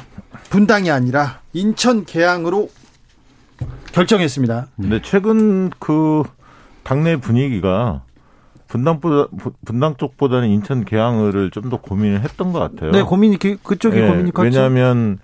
[0.50, 2.68] 분당이 아니라 인천 계양으로
[3.92, 4.68] 결정했습니다.
[4.76, 6.22] 근데 최근 그
[6.82, 8.02] 당내 분위기가
[8.68, 9.28] 분당보다
[9.64, 12.90] 분당 쪽보다는 인천 계양을을 좀 더 고민을 했던 것 같아요.
[12.90, 14.44] 네, 고민이 그쪽이 네, 고민이 컸죠.
[14.44, 15.18] 왜냐하면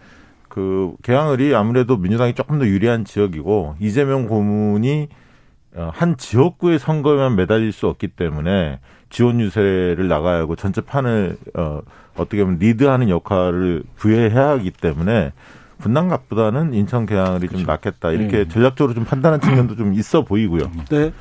[0.49, 5.28] 그 계양을이 아무래도 민주당이 조금 더 유리한 지역이고 이재명 고문이 어,
[5.75, 11.81] 한 지역구의 선거에만 매달릴 수 없기 때문에 지원 유세를 나가야 하고 전체 판을 어,
[12.17, 15.33] 어떻게 보면 리드하는 역할을 부여해야 하기 때문에
[15.79, 17.67] 분당갑보다는 인천 계양을이 좀 그렇죠.
[17.67, 18.49] 낫겠다 이렇게 네.
[18.49, 20.71] 전략적으로 좀 판단한 측면도 좀 있어 보이고요.
[20.91, 21.13] 네.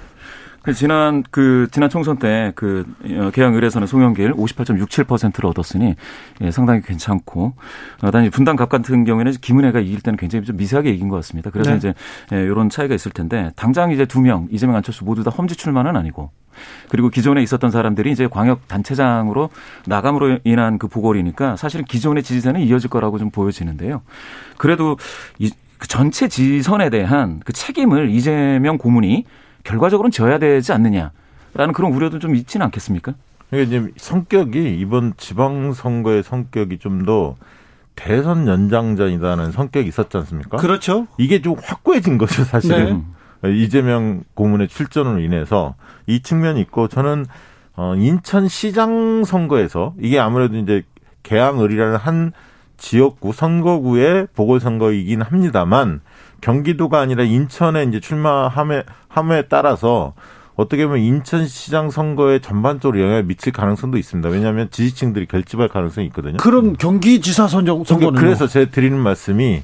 [0.67, 2.85] 그 지난 그 지난 총선 때 그
[3.33, 5.95] 개항 의뢰서는 송영길 58.67%를 얻었으니
[6.41, 7.53] 예, 상당히 괜찮고
[8.01, 11.51] 어, 단지 분당갑 같은 경우에는 김은혜가 이길 때는 굉장히 좀 미세하게 이긴 것 같습니다.
[11.51, 11.77] 그래서 네.
[11.77, 11.93] 이제
[12.33, 15.95] 예, 이런 차이가 있을 텐데 당장 이제 두 명 이재명 안철수 모두 다 험지 출마는
[15.95, 16.31] 아니고
[16.89, 19.49] 그리고 기존에 있었던 사람들이 이제 광역 단체장으로
[19.85, 24.01] 나감으로 인한 그 보궐이니까 사실은 기존의 지지세는 이어질 거라고 좀 보여지는데요.
[24.57, 24.97] 그래도
[25.39, 29.23] 이, 그 전체 지선에 대한 그 책임을 이재명 고문이
[29.67, 33.13] 결과적으로는 져야 되지 않느냐라는 그런 우려도 좀 있지는 않겠습니까?
[33.51, 37.35] 이게 지금 성격이 이번 지방선거의 성격이 좀 더
[37.97, 40.57] 대선 연장전이라는 성격이 있었지 않습니까?
[40.57, 41.07] 그렇죠.
[41.17, 43.03] 이게 좀 확고해진 거죠, 사실은.
[43.41, 43.55] 네.
[43.55, 45.75] 이재명 고문의 출전으로 인해서
[46.05, 47.25] 이 측면이 있고 저는
[47.75, 50.83] 어 인천시장 선거에서 이게 아무래도 이제
[51.23, 52.31] 계양을이라는 한
[52.77, 56.01] 지역구 선거구의 보궐선거이긴 합니다만
[56.41, 58.83] 경기도가 아니라 인천에 이제 출마함에
[59.17, 60.13] 함에 따라서
[60.55, 64.29] 어떻게 보면 인천시장 선거에 전반적으로 영향을 미칠 가능성도 있습니다.
[64.29, 66.37] 왜냐하면 지지층들이 결집할 가능성이 있거든요.
[66.37, 69.63] 그럼 경기지사 선정 선거는 그러니까 그래서 제가 드리는 말씀이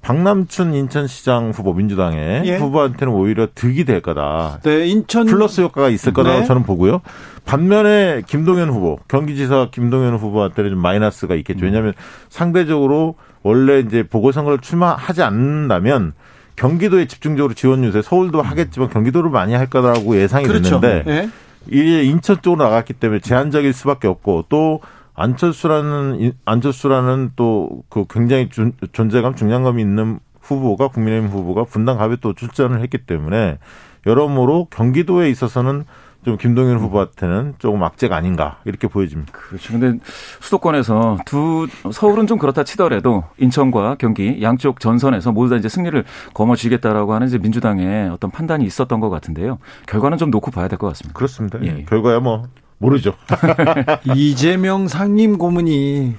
[0.00, 2.56] 박남춘 인천시장 후보 민주당의 예.
[2.56, 4.58] 후보한테는 오히려 득이 될 거다.
[4.64, 6.44] 네, 인천 플러스 효과가 있을 거라고 네.
[6.44, 7.02] 저는 보고요.
[7.44, 11.64] 반면에 김동연 후보, 경기지사 김동연 후보한테는 좀 마이너스가 있겠죠.
[11.66, 11.92] 왜냐하면
[12.28, 16.14] 상대적으로 원래 이제 보궐선거를 출마하지 않는다면
[16.62, 20.78] 경기도에 집중적으로 지원 유세, 서울도 하겠지만 경기도를 많이 할 거라고 예상이 그렇죠.
[20.80, 21.28] 됐는데 예.
[21.68, 24.80] 이게 인천 쪽으로 나갔기 때문에 제한적일 수밖에 없고 또
[25.14, 32.16] 안철수라는 인- 안철수라는 또 그 굉장히 존- 존재감 중량감이 있는 후보가 국민의힘 후보가 분당 갑에
[32.20, 33.58] 또 출전을 했기 때문에
[34.06, 35.84] 여러모로 경기도에 있어서는
[36.24, 39.32] 좀 김동연 후보한테는 조금 악재가 아닌가 이렇게 보여집니다.
[39.32, 39.72] 그렇죠.
[39.72, 39.98] 근데
[40.40, 46.04] 수도권에서 두 서울은 좀 그렇다 치더라도 인천과 경기 양쪽 전선에서 모두 다 이제 승리를
[46.34, 49.58] 거머쥐겠다라고 하는 이제 민주당의 어떤 판단이 있었던 것 같은데요.
[49.86, 51.16] 결과는 좀 놓고 봐야 될 것 같습니다.
[51.16, 51.58] 그렇습니다.
[51.64, 51.84] 예.
[51.88, 52.44] 결과야 뭐
[52.78, 53.14] 모르죠.
[54.16, 56.14] 이재명 상임 고문이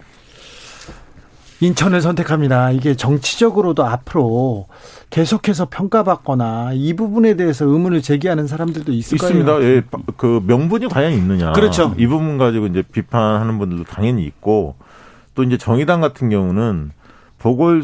[1.64, 2.72] 인천을 선택합니다.
[2.72, 4.68] 이게 정치적으로도 앞으로
[5.10, 9.46] 계속해서 평가받거나 이 부분에 대해서 의문을 제기하는 사람들도 있을 있습니다.
[9.54, 9.76] 거예요.
[9.78, 9.82] 예,
[10.18, 11.54] 그 명분이 과연 있느냐.
[11.54, 11.96] 그렇죠.
[11.98, 14.76] 이 부분 가지고 이제 비판하는 분들도 당연히 있고
[15.36, 16.92] 또 이제 정의당 같은 경우는
[17.40, 17.84] 보궐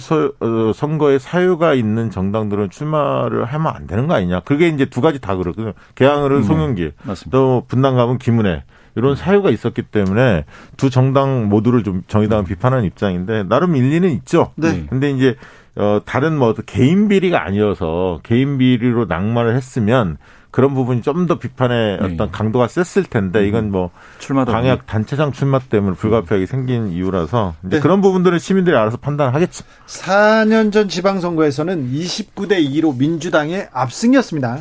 [0.73, 4.41] 선거에 사유가 있는 정당들은 출마를 하면 안 되는 거 아니냐.
[4.41, 5.73] 그게 이제 두 가지 다 그렇거든요.
[5.95, 7.37] 개항을은 네, 송영길, 맞습니다.
[7.37, 8.63] 또 분당갑은 김은혜
[8.99, 10.45] 이런 사유가 있었기 때문에
[10.77, 14.51] 두 정당 모두를 좀 정의당은 비판하는 입장인데 나름 일리는 있죠.
[14.55, 14.85] 네.
[14.89, 15.35] 근데 이제
[15.75, 20.17] 어 다른 뭐 개인 비리가 아니어서 개인 비리로 낙마를 했으면
[20.51, 22.05] 그런 부분이 좀 더 비판의 네.
[22.05, 27.75] 어떤 강도가 셌을 텐데 이건 뭐 출마도 광역 단체장 출마 때문에 불가피하게 생긴 이유라서 이제
[27.77, 27.79] 네.
[27.81, 29.63] 그런 부분들은 시민들이 알아서 판단하겠죠.
[29.85, 34.59] 4년 전 지방선거에서는 29대 2로 민주당의 압승이었습니다.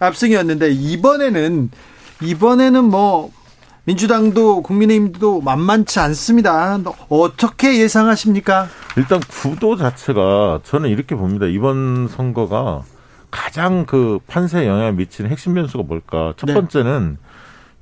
[0.00, 1.70] 압승이었는데 이번에는
[2.22, 3.30] 이번에는 뭐
[3.84, 6.78] 민주당도 국민의힘도 만만치 않습니다.
[7.08, 8.68] 어떻게 예상하십니까?
[8.96, 11.46] 일단 구도 자체가 저는 이렇게 봅니다.
[11.46, 12.82] 이번 선거가
[13.30, 16.34] 가장 그 판세에 영향을 미치는 핵심 변수가 뭘까?
[16.36, 16.54] 첫 네.
[16.54, 17.16] 번째는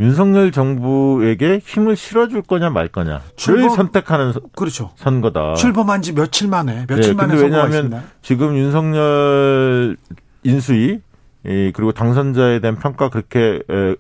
[0.01, 4.93] 윤석열 정부에게 힘을 실어줄 거냐 말 거냐를 출범- 선택하는 서- 그렇죠.
[4.97, 5.55] 선거다.
[5.55, 8.05] 출범한 지 며칠 만에 며칠 네, 만에 왜냐하면.
[8.23, 9.97] 지금 윤석열
[10.45, 11.01] 인수위
[11.47, 13.95] 이, 그리고 당선자에 대한 평가 그렇게 에,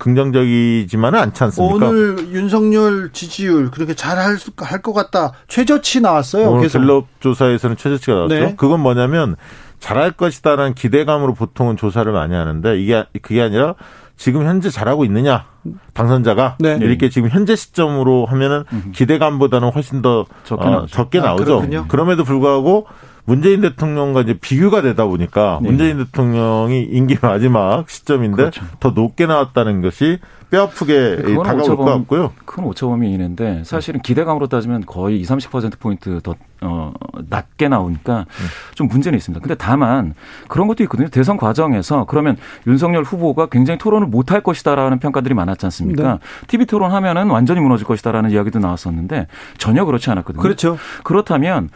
[0.00, 1.86] 긍정적이지만은 않지 않습니까?
[1.86, 4.38] 오늘 윤석열 지지율 그렇게 잘할
[4.82, 5.32] 것 같다.
[5.46, 6.50] 최저치 나왔어요.
[6.50, 6.80] 오늘 계속.
[6.80, 8.34] 갤럽 조사에서는 최저치가 나왔죠.
[8.34, 8.54] 네.
[8.56, 9.36] 그건 뭐냐면
[9.78, 13.74] 잘할 것이다라는 기대감으로 보통은 조사를 많이 하는데 이게 그게 아니라
[14.20, 15.46] 지금 현재 잘하고 있느냐
[15.94, 16.78] 당선자가 네.
[16.82, 20.86] 이렇게 지금 현재 시점으로 하면은 기대감보다는 훨씬 더 적게 어, 나오죠.
[20.88, 21.44] 적게 아, 나오죠.
[21.46, 21.86] 그렇군요.
[21.88, 22.86] 그럼에도 불구하고
[23.24, 25.70] 문재인 대통령과 이제 비교가 되다 보니까 네.
[25.70, 28.62] 문재인 대통령이 임기 마지막 시점인데 그렇죠.
[28.78, 30.18] 더 높게 나왔다는 것이
[30.50, 32.32] 뼈아프게 다가올 것 같고요.
[32.44, 36.92] 큰 오차범위 있는데 사실은 기대감으로 따지면 거의 20, 30% 포인트 더 어,
[37.28, 38.26] 낮게 나오니까
[38.74, 39.42] 좀 문제는 있습니다.
[39.42, 40.14] 근데 다만
[40.48, 41.08] 그런 것도 있거든요.
[41.08, 42.36] 대선 과정에서 그러면
[42.66, 46.12] 윤석열 후보가 굉장히 토론을 못 할 것이다라는 평가들이 많았지 않습니까?
[46.12, 46.18] 네.
[46.46, 49.26] TV 토론 하면은 완전히 무너질 것이다라는 이야기도 나왔었는데
[49.58, 50.40] 전혀 그렇지 않았거든요.
[50.42, 50.78] 그렇죠.
[51.02, 51.68] 그렇다면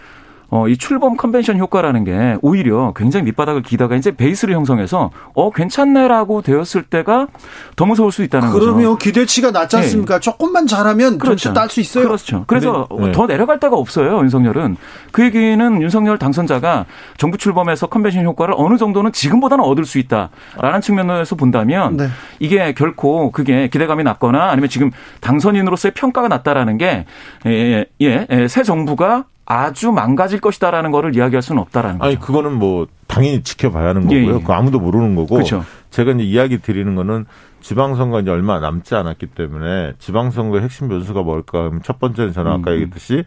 [0.54, 6.42] 어, 이 출범 컨벤션 효과라는 게 오히려 굉장히 밑바닥을 기다가 이제 베이스를 형성해서 어 괜찮네라고
[6.42, 7.26] 되었을 때가
[7.74, 8.60] 더 무서울 수 있다는 거죠.
[8.60, 10.14] 그러면 기대치가 낮지 않습니까?
[10.14, 10.20] 네.
[10.20, 11.52] 조금만 잘하면 그렇죠.
[11.52, 12.04] 딸수 있어요.
[12.04, 12.44] 그렇죠.
[12.46, 13.10] 그래서 네.
[13.10, 14.18] 더 내려갈 데가 없어요.
[14.18, 14.76] 윤석열은
[15.10, 16.86] 그 얘기는 윤석열 당선자가
[17.16, 22.06] 정부 출범에서 컨벤션 효과를 어느 정도는 지금보다는 얻을 수 있다라는 측면에서 본다면 네.
[22.38, 27.06] 이게 결코 그게 기대감이 낮거나 아니면 지금 당선인으로서의 평가가 낮다라는 게
[27.46, 32.08] 예, 예, 예, 새 정부가 아주 망가질 것이다라는 거를 이야기할 수는 없다라는 거죠.
[32.08, 34.18] 아니 그거는 뭐 당연히 지켜봐야 하는 거고요.
[34.18, 34.42] 예, 예.
[34.42, 35.34] 그 아무도 모르는 거고.
[35.34, 35.64] 그렇죠.
[35.90, 37.26] 제가 이제 이야기 드리는 거는
[37.60, 42.70] 지방선거 이제 얼마 남지 않았기 때문에 지방선거의 핵심 변수가 뭘까 하면 첫 번째는 저는 아까
[42.70, 42.74] 음.
[42.74, 43.24] 얘기했듯이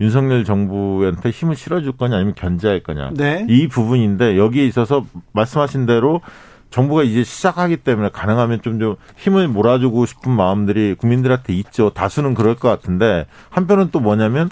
[0.00, 3.10] 윤석열 정부한테 힘을 실어줄 거냐 아니면 견제할 거냐.
[3.14, 3.46] 네.
[3.48, 6.20] 이 부분인데 여기에 있어서 말씀하신 대로
[6.70, 11.90] 정부가 이제 시작하기 때문에 가능하면 좀 좀 힘을 몰아주고 싶은 마음들이 국민들한테 있죠.
[11.90, 14.50] 다수는 그럴 것 같은데 한편은 또 뭐냐면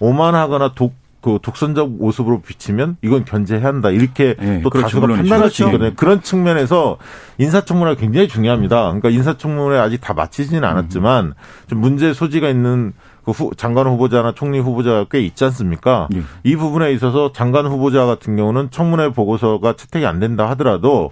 [0.00, 3.90] 오만하거나 독, 그 독선적 모습으로 비치면 이건 견제해야 한다.
[3.90, 5.00] 이렇게 네, 또 그렇죠.
[5.00, 5.92] 다수가 판단할 수 있거든요.
[5.96, 6.98] 그런 측면에서
[7.38, 8.82] 인사청문회가 굉장히 중요합니다.
[8.84, 11.34] 그러니까 인사청문회 아직 다 마치지는 않았지만
[11.66, 12.92] 좀 문제 소지가 있는
[13.24, 16.08] 그 후, 장관 후보자나 총리 후보자가 꽤 있지 않습니까?
[16.10, 16.22] 네.
[16.44, 21.10] 이 부분에 있어서 장관 후보자 같은 경우는 청문회 보고서가 채택이 안 된다 하더라도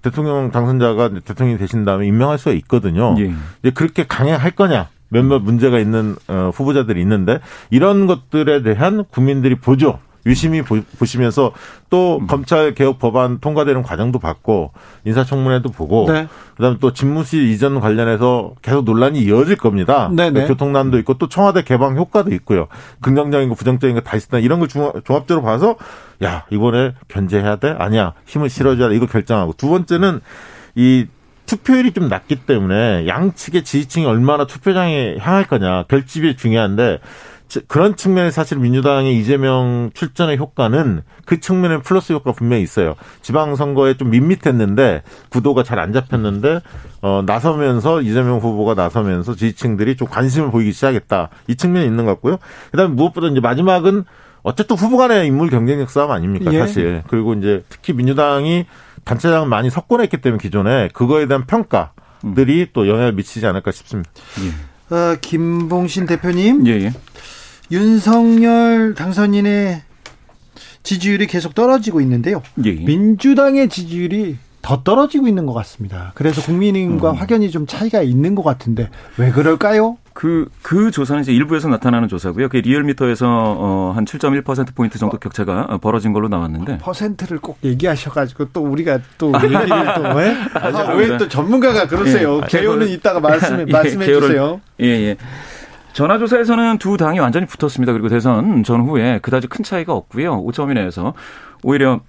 [0.00, 3.14] 대통령 당선자가 대통령이 되신 다음에 임명할 수가 있거든요.
[3.18, 3.34] 예.
[3.62, 4.88] 이제 그렇게 강행할 거냐?
[5.10, 7.40] 몇몇 문제가 있는 어, 후보자들이 있는데
[7.70, 9.98] 이런 것들에 대한 국민들이 보죠.
[10.26, 11.52] 유심히 보, 시면서
[11.88, 12.26] 또 음.
[12.26, 14.70] 검찰 개혁 법안 통과되는 과정도 봤고
[15.06, 16.28] 인사청문회도 보고 네.
[16.58, 20.10] 그다음에 또 집무실 이전 관련해서 계속 논란이 이어질 겁니다.
[20.12, 20.46] 네, 네.
[20.46, 22.68] 교통난도 있고 또 청와대 개방 효과도 있고요.
[23.00, 25.76] 긍정적인 거 부정적인 거 다 있다 이런 걸 종합적으로 봐서
[26.22, 30.20] 야 이번에 견제해야 돼 아니야 힘을 실어줘야 돼 이거 결정하고 두 번째는
[30.74, 31.06] 이
[31.50, 37.00] 투표율이 좀 낮기 때문에 양측의 지지층이 얼마나 투표장에 향할 거냐 결집이 중요한데
[37.66, 42.94] 그런 측면에 사실 민주당의 이재명 출전의 효과는 그 측면에 플러스 효과 분명히 있어요.
[43.22, 46.60] 지방선거에 좀 밋밋했는데 구도가 잘 안 잡혔는데
[47.02, 51.30] 어 나서면서 이재명 후보가 나서면서 지지층들이 좀 관심을 보이기 시작했다.
[51.48, 52.38] 이 측면이 있는 것 같고요.
[52.70, 54.04] 그다음에 무엇보다 이제 마지막은
[54.42, 56.60] 어쨌든 후보 간의 인물 경쟁력 싸움 아닙니까, 예.
[56.60, 57.02] 사실.
[57.08, 58.66] 그리고 이제 특히 민주당이
[59.04, 62.66] 단체장을 많이 석권했기 때문에 기존에 그거에 대한 평가들이 음.
[62.72, 64.10] 또 영향을 미치지 않을까 싶습니다.
[64.44, 64.94] 예.
[64.94, 66.66] 어, 김봉신 대표님.
[66.66, 66.92] 예, 예.
[67.70, 69.82] 윤석열 당선인의
[70.82, 72.42] 지지율이 계속 떨어지고 있는데요.
[72.64, 72.70] 예.
[72.70, 72.84] 예.
[72.84, 76.12] 민주당의 지지율이 더 떨어지고 있는 것 같습니다.
[76.14, 77.16] 그래서 국민의힘과 음.
[77.16, 79.96] 확연히 좀 차이가 있는 것 같은데 왜 그럴까요?
[80.12, 82.50] 그, 그 조사는 이제 일부에서 나타나는 조사고요.
[82.50, 86.78] 그 리얼미터에서 어, 한 7.1%포인트 정도 격차가 벌어진 걸로 나왔는데.
[86.78, 90.36] 퍼센트를 꼭 얘기하셔가지고 또 우리가 또 얘기를 또, 왜?
[90.54, 92.40] 아, 왜또 전문가가 그러세요?
[92.42, 92.46] 예.
[92.48, 94.60] 개요는 이따가 말씀해, 예, 말씀해 주세요.
[94.80, 95.16] 예, 예.
[95.94, 97.92] 전화조사에서는 두 당이 완전히 붙었습니다.
[97.92, 100.44] 그리고 대선 전후에 그다지 큰 차이가 없고요.
[100.44, 101.14] 5점 이내에서
[101.62, 102.00] 오히려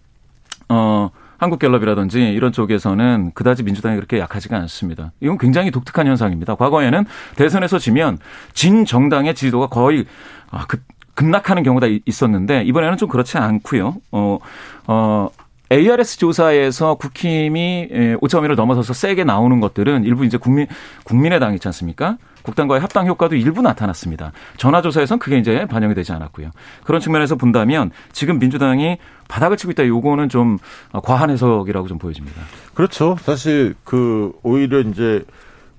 [0.70, 1.10] 어
[1.42, 5.12] 한국갤럽이라든지 이런 쪽에서는 그다지 민주당이 그렇게 약하지가 않습니다.
[5.20, 6.56] 이건 굉장히 독특한 현상입니다.
[6.56, 8.20] 과거에는 대선에서 지면
[8.54, 10.06] 진 정당의 지지도가 거의
[10.52, 10.82] 아, 급,
[11.16, 13.96] 급락하는 경우가 있었는데 이번에는 좀 그렇지 않고요.
[14.12, 14.38] 어,
[14.86, 15.30] 어,
[15.72, 17.88] ARS 조사에서 국힘이
[18.22, 20.68] 5.1을 넘어서서 세게 나오는 것들은 일부 이제 국민
[21.06, 22.18] 국민의당 있지 않습니까?
[22.42, 24.32] 국당과의 합당 효과도 일부 나타났습니다.
[24.58, 26.52] 전화조사에선 그게 이제 반영이 되지 않았고요.
[26.84, 29.88] 그런 측면에서 본다면 지금 민주당이 바닥을 치고 있다.
[29.88, 30.58] 요거는 좀
[30.92, 32.42] 과한 해석이라고 좀 보여집니다.
[32.74, 33.18] 그렇죠.
[33.22, 35.24] 사실 그 오히려 이제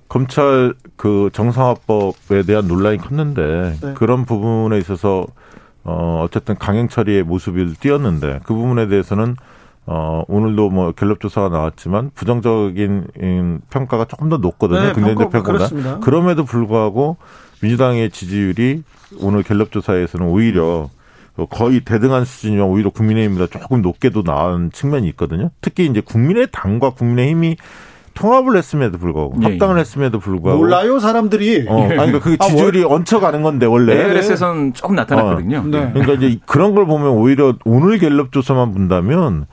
[0.07, 3.93] 검찰 그 정상화법에 대한 논란이 컸는데 네.
[3.95, 5.25] 그런 부분에 있어서
[5.83, 9.35] 어 어쨌든 강행 처리의 모습을 띄었는데 그 부분에 대해서는
[9.85, 14.81] 어, 오늘도 뭐 갤럽 조사가 나왔지만 부정적인 평가가 조금 더 높거든요.
[14.81, 15.99] 네, 긍정적 평가보다.
[15.99, 17.17] 그럼에도 불구하고
[17.61, 18.83] 민주당의 지지율이
[19.19, 20.89] 오늘 갤럽 조사에서는 오히려
[21.49, 25.49] 거의 대등한 수준이면 오히려 국민의힘보다 조금 높게도 나온 측면이 있거든요.
[25.61, 27.57] 특히 이제 국민의당과 국민의힘이
[28.13, 29.79] 통합을 했음에도 불구하고 예, 합당을 예.
[29.81, 34.73] 했음에도 불구하고 몰라요 사람들이 어, 아니 그러니까 그게 아, 지지율이 아, 얹혀가는 건데 원래 ARS에서는
[34.73, 35.57] 조금 나타났거든요.
[35.57, 35.91] 어, 네.
[35.93, 39.47] 그러니까 이제 그런 걸 보면 오히려 오늘 갤럽 조사만 본다면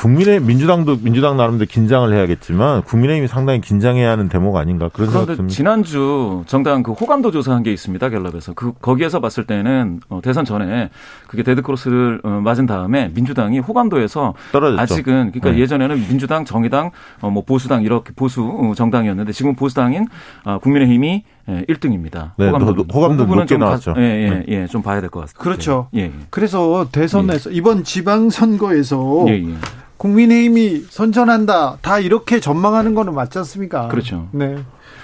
[0.00, 5.54] 국민의 민주당도 민주당 나름대로 긴장을 해야겠지만 국민의힘이 상당히 긴장해야 하는 대목 아닌가 그런 생각 듭니다.
[5.54, 10.88] 지난주 정당 그 호감도 조사한 게 있습니다 갤럽에서 그 거기에서 봤을 때는 어, 대선 전에
[11.26, 14.80] 그게 데드 크로스를 어, 맞은 다음에 민주당이 호감도에서 떨어졌죠.
[14.80, 15.58] 아직은 그러니까 네.
[15.58, 20.06] 예전에는 민주당, 정의당, 어, 뭐 보수당 이렇게 보수 어, 정당이었는데 지금 보수당인
[20.44, 22.32] 어, 국민의힘이 예, 1등입니다.
[22.38, 23.94] 네, 호감도, 호감도 그 높게 나왔죠.
[23.98, 24.44] 예, 예, 네.
[24.48, 25.42] 예, 좀 봐야 될 것 같습니다.
[25.42, 25.88] 그렇죠.
[25.94, 26.12] 예, 예.
[26.30, 27.54] 그래서 대선에서 예.
[27.56, 29.54] 이번 지방선거에서 예, 예.
[30.00, 31.76] 국민의힘이 선전한다.
[31.82, 33.88] 다 이렇게 전망하는 거는 맞지 않습니까?
[33.88, 34.28] 그렇죠.
[34.32, 34.56] 네.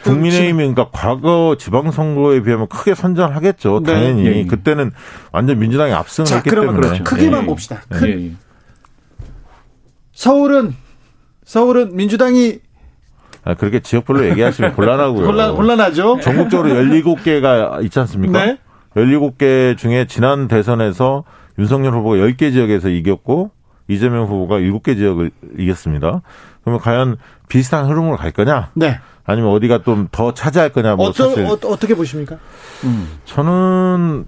[0.05, 3.83] 국민의힘이 그러니까 과거 지방선거에 비하면 크게 선전하겠죠.
[3.85, 3.93] 네.
[3.93, 4.47] 당연히 예, 예.
[4.47, 4.93] 그때는
[5.33, 7.05] 완전 민주당이 압승을 자, 했기 때문에 그렇죠.
[7.05, 7.47] 크기만 예.
[7.47, 7.83] 봅시다.
[7.93, 8.33] 예, 큰- 예.
[10.13, 10.75] 서울은
[11.45, 12.61] 서울은 민주당이
[13.45, 15.27] 아, 그렇게 지역별로 얘기하시면 곤란하고요.
[15.29, 16.21] 혼란, 혼란하죠.
[16.25, 18.47] 전국적으로 17개가 있지 않습니까?
[18.47, 18.59] 네.
[18.97, 21.25] 17개 중에 지난 대선에서
[21.59, 23.51] 윤석열 후보가 10개 지역에서 이겼고
[23.89, 26.23] 이재명 후보가 7개 지역을 이겼습니다.
[26.63, 27.17] 그러면 과연
[27.49, 28.71] 비슷한 흐름으로 갈 거냐?
[28.75, 28.99] 네.
[29.25, 30.97] 아니면 어디가 좀 더 차지할 거냐?
[30.97, 32.39] 뭐 어떠, 사실 어, 어떻게 보십니까?
[33.25, 34.27] 저는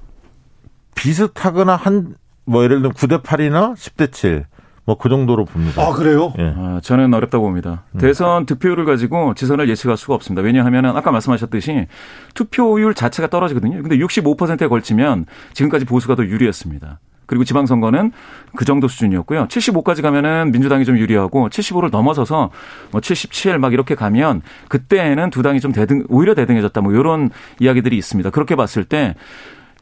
[0.94, 2.14] 비슷하거나 한
[2.50, 4.46] 뭐 예를 들면 9대 8이나 10대 7
[4.86, 5.82] 뭐 그 정도로 봅니다.
[5.82, 6.32] 아, 그래요?
[6.38, 6.54] 예.
[6.56, 7.84] 아, 저는 어렵다고 봅니다.
[7.98, 10.40] 대선 득표율을 가지고 지선을 예측할 수가 없습니다.
[10.40, 11.88] 왜냐하면 아까 말씀하셨듯이
[12.32, 13.82] 투표율 자체가 떨어지거든요.
[13.82, 17.00] 근데 65%에 걸치면 지금까지 보수가 더 유리했습니다.
[17.28, 18.10] 그리고 지방선거는
[18.56, 19.46] 그 정도 수준이었고요.
[19.46, 22.50] 75까지 가면은 민주당이 좀 유리하고 75를 넘어서서
[22.90, 27.96] 뭐 77 막 이렇게 가면 그때는 두 당이 좀 대등, 오히려 대등해졌다 뭐 이런 이야기들이
[27.96, 28.30] 있습니다.
[28.30, 29.14] 그렇게 봤을 때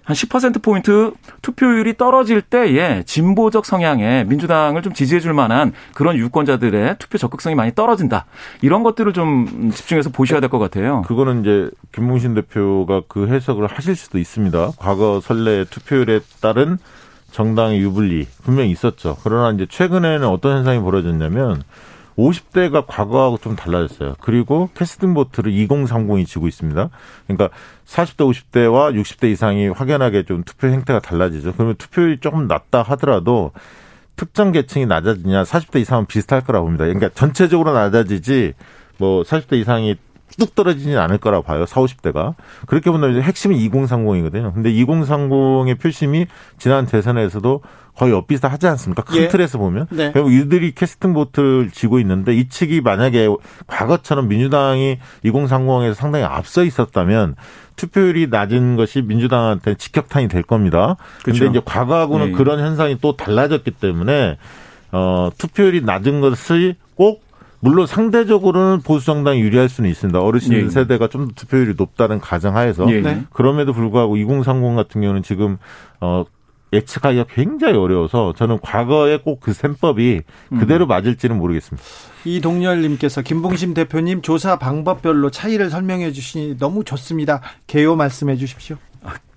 [0.06, 7.18] 한 10%포인트 투표율이 떨어질 때에 진보적 성향의 민주당을 좀 지지해 줄 만한 그런 유권자들의 투표
[7.18, 8.24] 적극성이 많이 떨어진다.
[8.62, 11.02] 이런 것들을 좀 집중해서 보셔야 될 것 같아요.
[11.08, 14.70] 그거는 이제 김봉신 대표가 그 해석을 하실 수도 있습니다.
[14.78, 16.78] 과거 선례 투표율에 따른
[17.30, 19.16] 정당의 유불리 분명히 있었죠.
[19.22, 21.62] 그러나 이제 최근에는 어떤 현상이 벌어졌냐면
[22.16, 24.16] 50대가 과거하고 좀 달라졌어요.
[24.20, 26.88] 그리고 캐스팅 보트를 2030이 지고 있습니다.
[27.26, 27.50] 그러니까
[27.86, 31.52] 40대, 50대와 60대 이상이 확연하게 좀 투표 행태가 달라지죠.
[31.52, 33.52] 그러면 투표율이 조금 낮다 하더라도
[34.16, 36.84] 특정 계층이 낮아지냐 40대 이상은 비슷할 거라고 봅니다.
[36.84, 38.54] 그러니까 전체적으로 낮아지지
[38.96, 39.96] 뭐 40대 이상이
[40.38, 41.66] 뚝 떨어지진 않을 거라고 봐요.
[41.66, 42.34] 40, 50대가.
[42.66, 44.52] 그렇게 본다면 핵심이 2030이거든요.
[44.54, 46.26] 근데 2030의 표심이
[46.58, 47.62] 지난 대선에서도
[47.96, 49.02] 거의 엇비슷하지 않습니까?
[49.02, 49.28] 큰 예.
[49.28, 49.86] 틀에서 보면.
[49.90, 50.12] 네.
[50.12, 53.28] 결국 이들이 캐스팅 보트를 쥐고 있는데 이 측이 만약에
[53.66, 57.36] 과거처럼 민주당이 2030에서 상당히 앞서 있었다면
[57.76, 60.96] 투표율이 낮은 것이 민주당한테 직격탄이 될 겁니다.
[61.24, 61.50] 근데 그렇죠.
[61.50, 62.32] 이제 과거하고는 예.
[62.32, 64.36] 그런 현상이 또 달라졌기 때문에
[64.92, 67.25] 어, 투표율이 낮은 것이 꼭
[67.60, 70.20] 물론 상대적으로는 보수 정당이 유리할 수는 있습니다.
[70.20, 70.68] 어르신들 예, 예.
[70.68, 73.24] 세대가 좀더 투표율이 높다는 가정하에서 예, 네.
[73.32, 75.58] 그럼에도 불구하고 2030 같은 경우는 지금
[76.00, 76.24] 어
[76.72, 80.58] 예측하기가 굉장히 어려워서 저는 과거에 꼭 그 셈법이 음.
[80.58, 81.86] 그대로 맞을지는 모르겠습니다.
[82.24, 87.40] 이동열님께서 김봉심 대표님 조사 방법별로 차이를 설명해 주시니 너무 좋습니다.
[87.68, 88.76] 개요 말씀해 주십시오.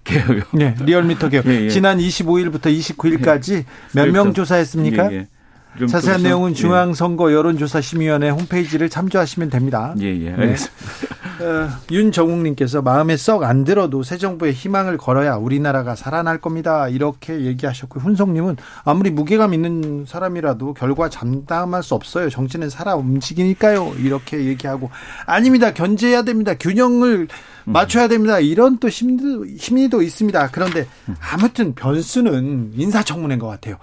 [0.04, 0.24] 개요.
[0.54, 1.44] 네, 리얼미터 개요.
[1.46, 1.70] 예, 예.
[1.70, 4.34] 지난 25일부터 29일까지 몇명 그렇죠.
[4.42, 5.12] 조사했습니까?
[5.12, 5.20] 예, 예.
[5.20, 5.39] 좀
[5.88, 6.56] 자세한 좀 내용은 예.
[6.56, 9.94] 중앙선거 여론조사심의위원회 홈페이지를 참조하시면 됩니다.
[10.02, 10.32] 예, 예.
[10.32, 10.42] 네.
[10.42, 10.76] 알겠습니다.
[11.40, 16.90] 어, 윤정욱님께서 마음에 썩 안 들어도 새 정부의 희망을 걸어야 우리나라가 살아날 겁니다.
[16.90, 22.30] 이렇게 얘기하셨고 훈성님은 아무리 무게감 있는 사람이라도 결과 장담할 수 없어요.
[22.30, 23.94] 정치는 살아 움직이니까요.
[24.00, 24.90] 이렇게 얘기하고
[25.26, 25.72] 아닙니다.
[25.74, 26.56] 견제해야 됩니다.
[26.56, 27.30] 균형을
[27.64, 28.40] 맞춰야 됩니다.
[28.40, 30.50] 이런 또 심리도, 심리도 있습니다.
[30.52, 30.88] 그런데
[31.32, 33.78] 아무튼 변수는 인사청문회인 것 같아요.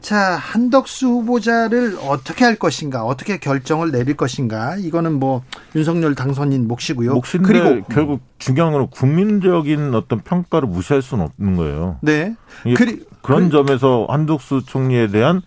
[0.00, 5.42] 자, 한덕수 후보자를 어떻게 할 것인가, 어떻게 결정을 내릴 것인가, 이거는 뭐,
[5.74, 7.14] 윤석열 당선인 몫이고요.
[7.14, 11.98] 몫인데 그리고, 결국 중요한 건 국민적인 어떤 평가를 무시할 수는 없는 거예요.
[12.00, 12.36] 네.
[12.76, 15.42] 그리, 그런 점에서 한덕수 총리에 대한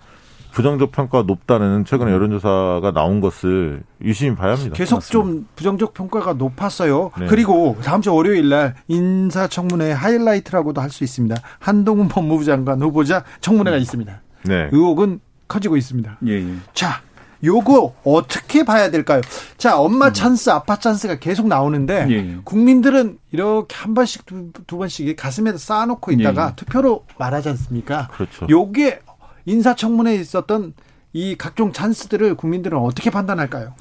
[0.51, 4.75] 부정적 평가가 높다는 최근에 여론조사가 나온 것을 유심히 봐야 합니다.
[4.75, 7.11] 계속 좀 부정적 평가가 높았어요.
[7.17, 7.27] 네.
[7.27, 11.37] 그리고 다음 주 월요일 날 인사청문회 하이라이트라고도 할 수 있습니다.
[11.59, 14.21] 한동훈 법무부 장관 후보자 청문회가 있습니다.
[14.43, 14.69] 네.
[14.71, 16.17] 의혹은 커지고 있습니다.
[16.27, 16.55] 예, 예.
[16.73, 17.01] 자,
[17.43, 19.21] 요거 어떻게 봐야 될까요?
[19.57, 20.13] 자, 엄마 음.
[20.13, 22.37] 찬스, 아빠 찬스가 계속 나오는데 예, 예.
[22.43, 26.55] 국민들은 이렇게 한 번씩 두, 두 번씩 가슴에다 쌓아놓고 있다가 예, 예.
[26.55, 28.09] 투표로 말하지 않습니까?
[28.13, 28.47] 그렇죠.
[28.49, 29.01] 요게
[29.45, 30.73] 인사청문회에 있었던
[31.13, 33.73] 이 각종 찬스들을 국민들은 어떻게 판단할까요?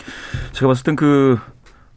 [0.52, 1.38] 제가 봤을 땐 그,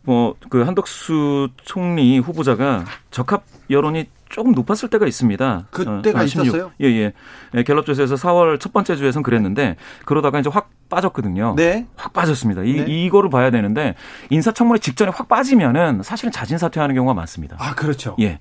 [0.04, 5.68] 뭐, 그 한덕수 총리 후보자가 적합 여론이 조금 높았을 때가 있습니다.
[5.70, 6.46] 그때가 어, 16.
[6.48, 6.72] 있었어요?
[6.82, 7.14] 예, 예.
[7.54, 9.76] 예, 갤럽 조사에서 4월 첫 번째 주에선 그랬는데
[10.06, 11.54] 그러다가 이제 확 빠졌거든요.
[11.56, 11.88] 네.
[11.96, 12.64] 확 빠졌습니다.
[12.64, 12.86] 이, 네.
[12.88, 13.96] 이거를 봐야 되는데
[14.30, 17.58] 인사청문회 직전에 확 빠지면은 사실은 자진 사퇴하는 경우가 많습니다.
[17.60, 18.16] 아, 그렇죠.
[18.20, 18.40] 예.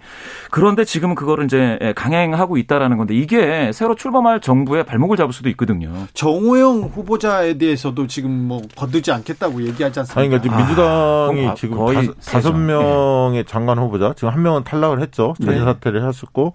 [0.50, 5.92] 그런데 지금은 그거를 이제 강행하고 있다라는 건데 이게 새로 출범할 정부의 발목을 잡을 수도 있거든요.
[6.14, 10.20] 정호영 후보자에 대해서도 지금 뭐 거두지 않겠다고 얘기하지 않습니까?
[10.20, 12.52] 아니, 그러니까 지금 아, 민주당이 그건 지금 거의 다섯.
[12.52, 15.34] 명의 장관 후보자, 지금 한 명은 탈락을 했죠.
[15.40, 15.64] 자진 네.
[15.64, 16.54] 사퇴 를 했었고,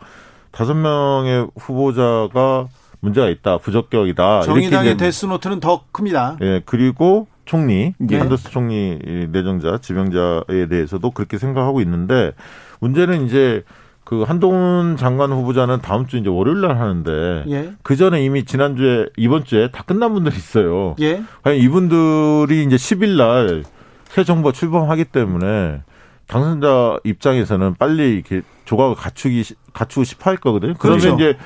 [0.51, 2.67] 다섯 명의 후보자가
[2.99, 4.41] 문제가 있다, 부적격이다.
[4.41, 6.37] 정의당의 데스노트는 더 큽니다.
[6.41, 8.17] 예, 그리고 총리, 예.
[8.17, 8.99] 한더스 총리
[9.31, 12.31] 내정자, 지명자에 대해서도 그렇게 생각하고 있는데,
[12.79, 13.63] 문제는 이제
[14.03, 17.73] 그 한동훈 장관 후보자는 다음 주 이제 월요일 날 하는데, 예.
[17.83, 20.95] 그 전에 이미 지난주에, 이번 주에 다 끝난 분들이 있어요.
[20.99, 21.21] 예.
[21.43, 23.63] 과연 이분들이 이제 10일 날
[24.09, 25.81] 새 정부가 출범하기 때문에
[26.27, 30.73] 당선자 입장에서는 빨리 이렇게 조각을 갖추기 갖추고 싶어 할 거거든요.
[30.77, 31.15] 그러면 그렇죠.
[31.15, 31.37] 이제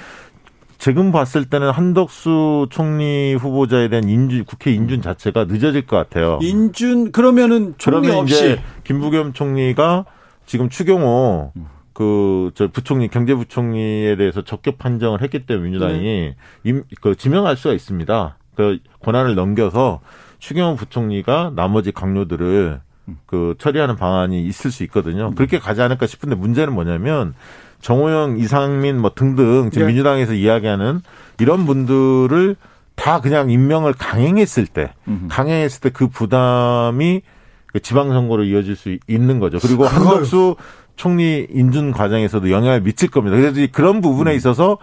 [0.78, 6.40] 지금 봤을 때는 한덕수 총리 후보자에 대한 인준 국회 인준 자체가 늦어질 것 같아요.
[6.42, 10.06] 인준 그러면은 총리 그러면 없이 이제 김부겸 총리가
[10.48, 11.54] 지금 추경호
[11.94, 16.36] 그저 부총리 경제부총리에 대해서 적격 판정을 했기 때문에 민주당이 네.
[16.64, 18.38] 임, 그 지명할 수가 있습니다.
[18.56, 20.00] 그 권한을 넘겨서
[20.40, 22.82] 추경호 부총리가 나머지 강요들을
[23.26, 25.34] 그 처리하는 방안이 있을 수 있거든요.
[25.36, 27.34] 그렇게 가지 않을까 싶은데 문제는 뭐냐면
[27.82, 29.94] 정호영, 이상민 뭐 등등 지금 네.
[29.94, 31.02] 민주당에서 이야기하는
[31.40, 32.56] 이런 분들을
[32.96, 34.94] 다 그냥 임명을 강행했을 때,
[35.30, 37.22] 강행했을 때 그 부담이
[37.68, 39.58] 그 지방선거로 이어질 수 있는 거죠.
[39.60, 40.56] 그리고 그걸- 한덕수
[40.96, 43.36] 총리 인준 과정에서도 영향을 미칠 겁니다.
[43.38, 44.78] 그래서 이 그런 부분에 있어서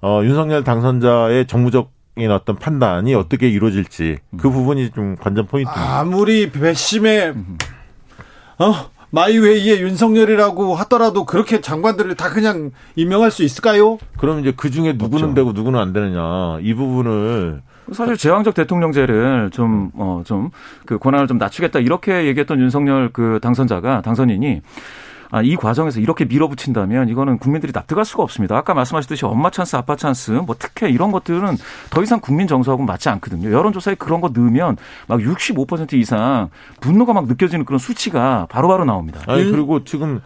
[0.00, 5.98] 어, 윤석열 당선자의 정무적 인 어떤 판단이 어떻게 이루어질지 그 부분이 좀 관전 포인트입니다.
[5.98, 7.34] 아무리 배심에
[8.58, 13.98] 어 마이웨이의 윤석열이라고 하더라도 그렇게 장관들을 다 그냥 임명할 수 있을까요?
[14.16, 15.34] 그럼 이제 그 중에 누구는 없죠.
[15.34, 17.62] 되고 누구는 안 되느냐 이 부분을
[17.92, 20.50] 사실 제왕적 대통령제를 좀, 어, 좀,
[20.86, 25.03] 그 권한을 좀 낮추겠다 이렇게 얘기했던 윤석열 그 당선자가, 당선인이 아,
[25.42, 28.56] 이 과정에서 이렇게 밀어붙인다면 이거는 국민들이 납득할 수가 없습니다.
[28.56, 31.56] 아까 말씀하셨듯이 엄마 찬스, 아빠 찬스, 뭐 특혜 이런 것들은
[31.90, 33.50] 더 이상 국민 정서하고는 맞지 않거든요.
[33.50, 34.76] 여론조사에 그런 거 넣으면
[35.08, 39.20] 막 65% 이상 분노가 막 느껴지는 그런 수치가 바로바로 나옵니다.
[39.26, 40.20] 아니 윤- 그리고 지금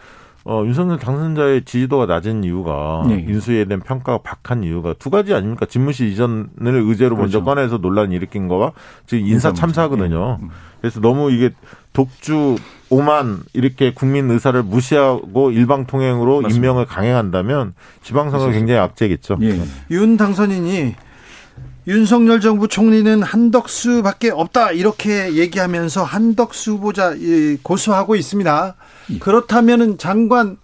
[0.45, 3.23] 어, 윤석열 당선자의 지지도가 낮은 이유가 네.
[3.27, 5.65] 인수에 대한 평가가 박한 이유가 두 가지 아닙니까?
[5.65, 7.43] 집무실 이전을 의제로 먼저 그렇죠.
[7.43, 8.71] 꺼내서 논란을 일으킨 거와
[9.05, 9.51] 지금 인사.
[9.53, 10.37] 참사거든요.
[10.39, 10.43] 예.
[10.45, 10.49] 음.
[10.81, 11.51] 그래서 너무 이게
[11.93, 12.55] 독주
[12.89, 16.55] 오만 이렇게 국민 의사를 무시하고 일방 통행으로 맞습니다.
[16.55, 17.73] 임명을 강행한다면
[18.03, 19.37] 지방선거 굉장히 악재겠죠.
[19.41, 19.61] 예.
[19.91, 20.95] 윤 당선인이
[21.87, 28.75] 윤석열 정부 총리는 한덕수밖에 없다 이렇게 얘기하면서 한덕수 후보자 예, 고수하고 있습니다.
[29.19, 30.57] 그렇다면은 장관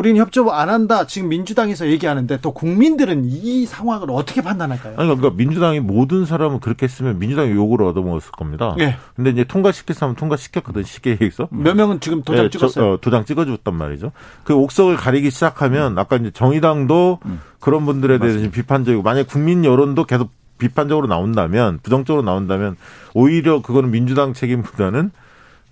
[0.00, 4.94] 우리는 협조 안 한다 지금 민주당에서 얘기하는데 또 국민들은 이 상황을 어떻게 판단할까요?
[4.96, 8.74] 아니 그러니까 민주당이 모든 사람을 그렇게 했으면 민주당이 욕을 얻어먹었을 겁니다.
[8.78, 8.96] 예.
[9.14, 11.48] 근데 이제 통과시킬 사람은 통과시켰거든 시계에 있어.
[11.50, 12.92] 몇 명은 지금 도장 예, 저- 찍었어요.
[12.94, 14.12] 어, 도장 찍어줬단 말이죠.
[14.44, 17.18] 그 옥석을 가리기 시작하면 아까 이제 정의당도
[17.60, 22.76] 그런 분들에 대해서 지금 비판적이고 만약 국민 여론도 계속 비판적으로 나온다면 부정적으로 나온다면
[23.12, 25.10] 오히려 그거는 민주당 책임보다는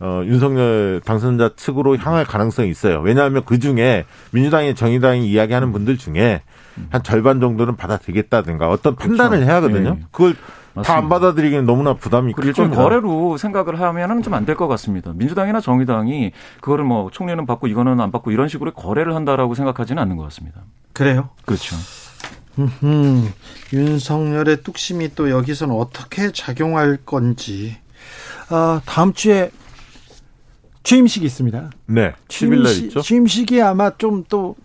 [0.01, 3.01] 어, 윤석열 당선자 측으로 향할 가능성이 있어요.
[3.01, 6.43] 왜냐하면 그 중에 민주당이 정의당이 이야기하는 분들 중에
[6.91, 9.97] 한 절반 정도는 받아들이겠다든가 어떤 판단을 해야 하거든요.
[9.99, 10.05] 예.
[10.13, 10.37] 그걸
[10.85, 11.09] 다 안.
[11.09, 12.83] 받아들이기는 너무나 부담이 일종의 겁니다.
[12.85, 15.13] 거래로 생각을 하면은 좀 안 될 것 같습니다.
[15.13, 16.31] 민주당이나 정의당이
[16.61, 20.61] 그거를 뭐 총리는 받고 이거는 안 받고 이런 식으로 거래를 한다라고 생각하지는 않는 것 같습니다.
[20.93, 21.31] 그래요?
[21.45, 21.75] 그렇죠.
[22.59, 23.33] 음,
[23.73, 27.77] 윤석열의 뚝심이 또 여기서는 어떻게 작용할 건지.
[28.51, 29.51] 아, 다음 주에
[30.89, 31.71] 취임식이 있습니다.
[31.87, 32.15] 네.
[32.29, 33.01] 10일 날 있죠.
[33.03, 34.57] 취임식이 아마 좀또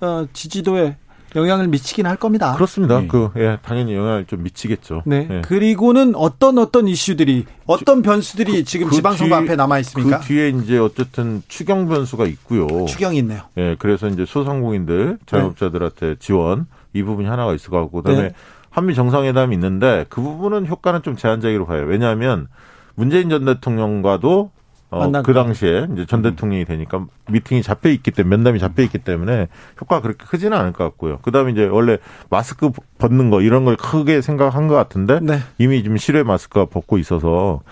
[0.00, 0.96] 어, 지지도에
[1.34, 2.54] 영향을 미치긴 할 겁니다.
[2.54, 3.00] 그렇습니다.
[3.00, 3.08] 네.
[3.08, 5.02] 그, 예, 당연히 영향을 좀 미치겠죠.
[5.04, 5.28] 네.
[5.30, 5.40] 예.
[5.42, 10.20] 그리고는 어떤 어떤 이슈들이 어떤 변수들이 지금 그 지방선거 뒤- 앞에 남아 있습니까?
[10.20, 12.86] 그 뒤에 이제 어쨌든 추경 변수가 있고요.
[12.86, 13.42] 추경이 있네요.
[13.58, 18.34] 예, 그래서 이제 소상공인들, 자영업자들한테 지원 이 부분이 하나가 있을 것 같고, 그 다음에 네.
[18.70, 21.84] 한미 정상회담이 있는데 그 부분은 효과는 좀 제한적으로 봐요.
[21.86, 22.48] 왜냐하면
[22.94, 24.52] 문재인 전 대통령과도
[24.90, 25.32] 어, 그 거.
[25.32, 29.48] 당시에 이제 전 대통령이 되니까 미팅이 잡혀 있기 때문에 면담이 잡혀 있기 때문에
[29.80, 31.18] 효과가 그렇게 크지는 않을 것 같고요.
[31.18, 31.98] 그다음에 이제 원래
[32.30, 35.38] 마스크 벗는 거 이런 걸 크게 생각한 것 같은데 네.
[35.58, 37.62] 이미 지금 실외 마스크가 벗고 있어서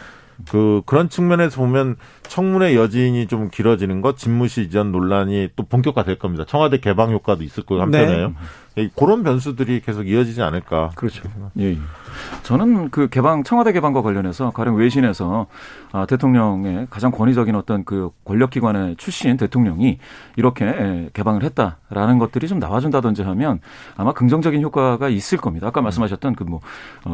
[0.51, 6.45] 그 그런 측면에서 보면 청문회 여진이 좀 길어지는 것, 집무시 이전 논란이 또 본격화될 겁니다.
[6.45, 8.27] 청와대 개방 효과도 있을 거고 한편에요.
[8.27, 8.35] 예,
[8.97, 10.91] 그런 변수들이 계속 이어지지 않을까.
[10.95, 11.29] 그렇죠.
[11.59, 11.79] 예, 예.
[12.43, 15.47] 저는 그 개방 청와대 개방과 관련해서 가령 외신에서
[15.93, 19.99] 아, 대통령의 가장 권위적인 어떤 그 권력기관의 출신 대통령이
[20.37, 23.61] 이렇게 예, 개방을 했다라는 것들이 좀 나와준다든지 하면
[23.97, 25.67] 아마 긍정적인 효과가 있을 겁니다.
[25.69, 26.61] 아까 말씀하셨던 그 뭐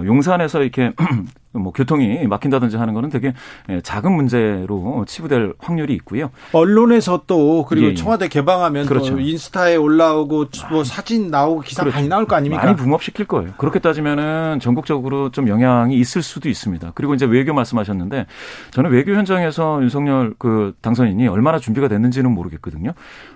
[0.05, 0.93] 용산에서 이렇게
[1.53, 3.35] 뭐 교통이 막힌다든지 하는 거는 되게
[3.69, 6.31] 예, 작은 문제로 치부될 확률이 있고요.
[6.53, 7.95] 언론에서 또 그리고 예, 예.
[7.95, 9.15] 청와대 개방하면 그렇죠.
[9.15, 11.97] 또 인스타에 올라오고 뭐 사진 나오고 기사 그렇죠.
[11.97, 12.65] 많이 나올 거 아닙니까?
[12.65, 13.53] 많이 붕업시킬 거예요.
[13.57, 16.93] 그렇게 따지면은 전국적으로 좀 영향이 있을 수도 있습니다.
[16.95, 18.27] 그리고 이제 외교 말씀하셨는데
[18.71, 22.93] 저는 외교 현장에서 윤석열 그 당선인이 얼마나 준비가 됐는지는 모르겠거든요.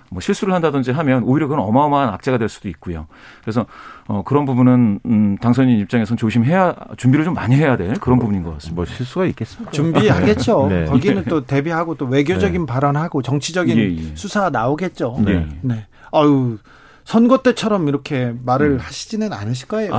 [0.09, 3.07] 뭐 실수를 한다든지 하면 오히려 그건 어마어마한 악재가 될 수도 있고요.
[3.41, 3.65] 그래서
[4.07, 8.53] 어 그런 부분은 음 당선인 입장에서는 조심해야 준비를 좀 많이 해야 될 그런 부분인 것
[8.53, 8.75] 같습니다.
[8.75, 9.71] 뭐 실수가 있겠습니까?
[9.71, 10.67] 준비하겠죠.
[10.69, 10.85] 네.
[10.85, 14.15] 거기는 또 대비하고 또 외교적인 발언하고 정치적인 예, 예.
[14.15, 15.17] 수사 나오겠죠.
[15.25, 15.47] 네.
[15.61, 15.85] 네.
[16.11, 16.57] 아유,
[17.05, 19.97] 선거 때처럼 이렇게 말을 하시지는 않으실 거예요.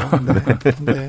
[0.65, 0.73] 네.
[0.85, 1.09] 네.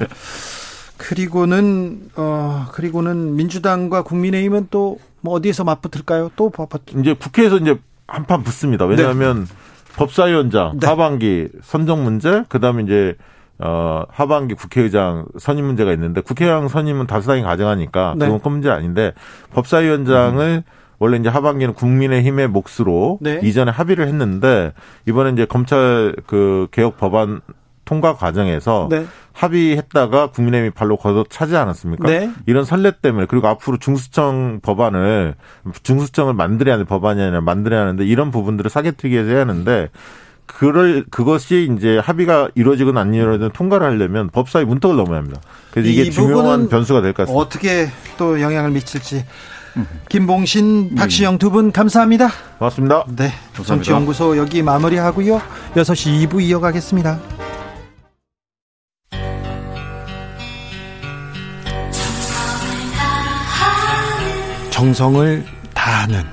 [0.97, 6.31] 그리고는 어 그리고는 민주당과 국민의힘은 또 뭐 어디에서 맞붙을까요?
[6.35, 6.83] 또 맞붙.
[6.99, 7.77] 이제 국회에서 이제
[8.07, 8.85] 한판 붙습니다.
[8.85, 9.53] 왜냐하면 네.
[9.97, 10.87] 법사위원장 네.
[10.87, 13.15] 하반기 선정 문제, 그다음에 이제
[13.59, 18.25] 어 하반기 국회의장 선임 문제가 있는데 국회의장 선임은 다수당이 가정하니까 네.
[18.25, 19.13] 그건 큰 문제 아닌데
[19.51, 20.86] 법사위원장을 음.
[20.99, 23.39] 원래 이제 하반기는 국민의힘의 몫으로 네.
[23.43, 24.73] 이전에 합의를 했는데
[25.07, 27.41] 이번에 이제 검찰 그 개혁 법안
[27.85, 29.05] 통과 과정에서 네.
[29.31, 32.07] 합의했다가 국민의힘이 발로 걷어 차지 않았습니까?
[32.09, 32.31] 네.
[32.47, 35.35] 이런 선례 때문에 그리고 앞으로 중수청 법안을
[35.83, 39.89] 중수청을 만들어야 하는 법안이 아니라 만들어야 하는데 이런 부분들을 사개특위에서 해야 하는데
[40.47, 45.39] 그럴 그것이 이제 합의가 이루어지건 안 이루어지건 통과를 하려면 법사위 문턱을 넘어야 합니다.
[45.71, 47.39] 그래서 이게 중요한 변수가 될 것 같습니다.
[47.39, 47.87] 어떻게
[48.17, 49.25] 또 영향을 미칠지
[50.09, 52.29] 김봉신, 박시영 두 분 감사합니다.
[52.59, 53.05] 고맙습니다.
[53.15, 53.31] 네.
[53.65, 55.41] 정치연구소 여기 마무리하고요.
[55.75, 57.19] 6시 2부 이어가겠습니다.
[64.71, 66.23] 정성을 다하는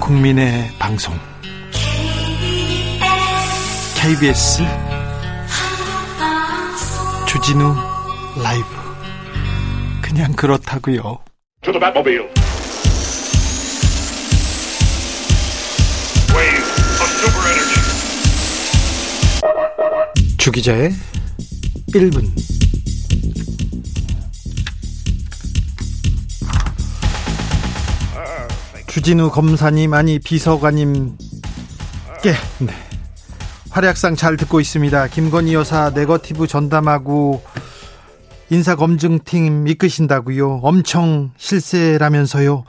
[0.00, 1.14] 국민의 방송
[3.96, 4.62] KBS
[7.26, 7.74] 주진우
[8.42, 8.81] 라이브
[10.12, 11.20] 그냥 그렇다고요.
[20.36, 20.92] 주기자의
[21.94, 22.30] 1분
[28.88, 31.16] 주진우 검사님 아니 비서관님께
[32.58, 32.74] 네.
[33.70, 35.06] 활약상 잘 듣고 있습니다.
[35.06, 37.42] 김건희 여사 네거티브 전담하고
[38.52, 40.60] 인사검증팀 이끄신다고요.
[40.62, 42.64] 엄청 실세라면서요.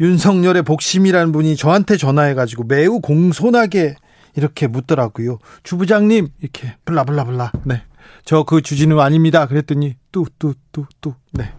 [0.00, 3.96] 윤석열의 복심이라는 분이 저한테 전화해가지고 매우 공손하게
[4.34, 5.38] 이렇게 묻더라고요.
[5.62, 7.52] 주부장님 이렇게 블라블라블라.
[7.64, 7.82] 네.
[8.24, 9.46] 저 그 주진우 아닙니다.
[9.46, 11.14] 그랬더니 뚜뚜뚜뚜.
[11.32, 11.52] 네.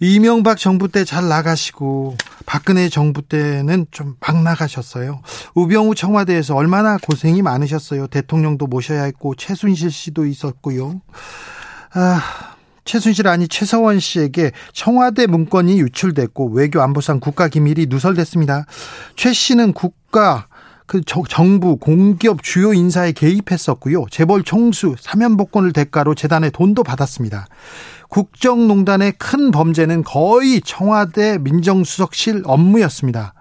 [0.00, 5.22] 이명박 정부 때 잘 나가시고 박근혜 정부 때는 좀 막 나가셨어요.
[5.54, 8.08] 우병우 청와대에서 얼마나 고생이 많으셨어요.
[8.08, 11.00] 대통령도 모셔야 했고 최순실 씨도 있었고요.
[11.94, 12.20] 아,
[12.86, 18.64] 최순실 아니 최서원 씨에게 청와대 문건이 유출됐고 외교 안보상 국가 기밀이 누설됐습니다.
[19.16, 20.46] 최 씨는 국가
[20.86, 24.06] 그 정부 공기업 주요 인사에 개입했었고요.
[24.10, 27.46] 재벌 총수 사면복권을 대가로 재단에 돈도 받았습니다.
[28.08, 33.34] 국정농단의 큰 범죄는 거의 청와대 민정수석실 업무였습니다.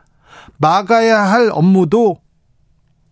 [0.57, 2.17] 막아야 할 업무도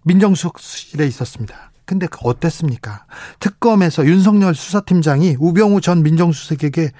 [0.05, 1.72] 민정수석실에 있었습니다.
[1.85, 3.05] 근데 그 어땠습니까?
[3.39, 6.91] 특검에서 윤석열 수사팀장이 우병우 전 민정수석에게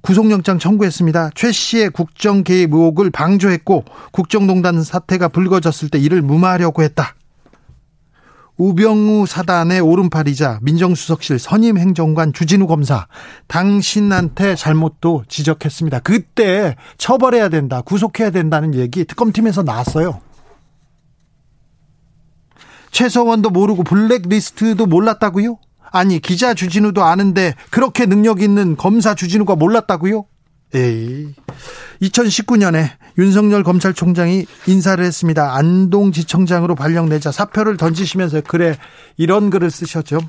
[0.00, 1.30] 구속영장 청구했습니다.
[1.34, 7.14] 최 씨의 국정 개입 의혹을 방조했고 국정농단 사태가 불거졌을 때 이를 무마하려고 했다.
[8.56, 13.06] 우병우 사단의 오른팔이자 민정수석실 선임 행정관 주진우 검사
[13.46, 16.00] 당신한테 잘못도 지적했습니다.
[16.00, 20.20] 그때 처벌해야 된다, 구속해야 된다는 얘기 특검팀에서 나왔어요.
[22.92, 25.58] 최성원도 모르고 블랙리스트도 몰랐다고요?
[25.90, 30.24] 아니 기자 주진우도 아는데 그렇게 능력 있는 검사 주진우가 몰랐다고요?
[30.74, 31.34] 에이.
[32.00, 35.54] 2019년에 윤석열 검찰총장이 인사를 했습니다.
[35.54, 38.76] 안동지청장으로 발령 내자 사표를 던지시면서 그래
[39.18, 40.20] 이런 글을 쓰셨죠.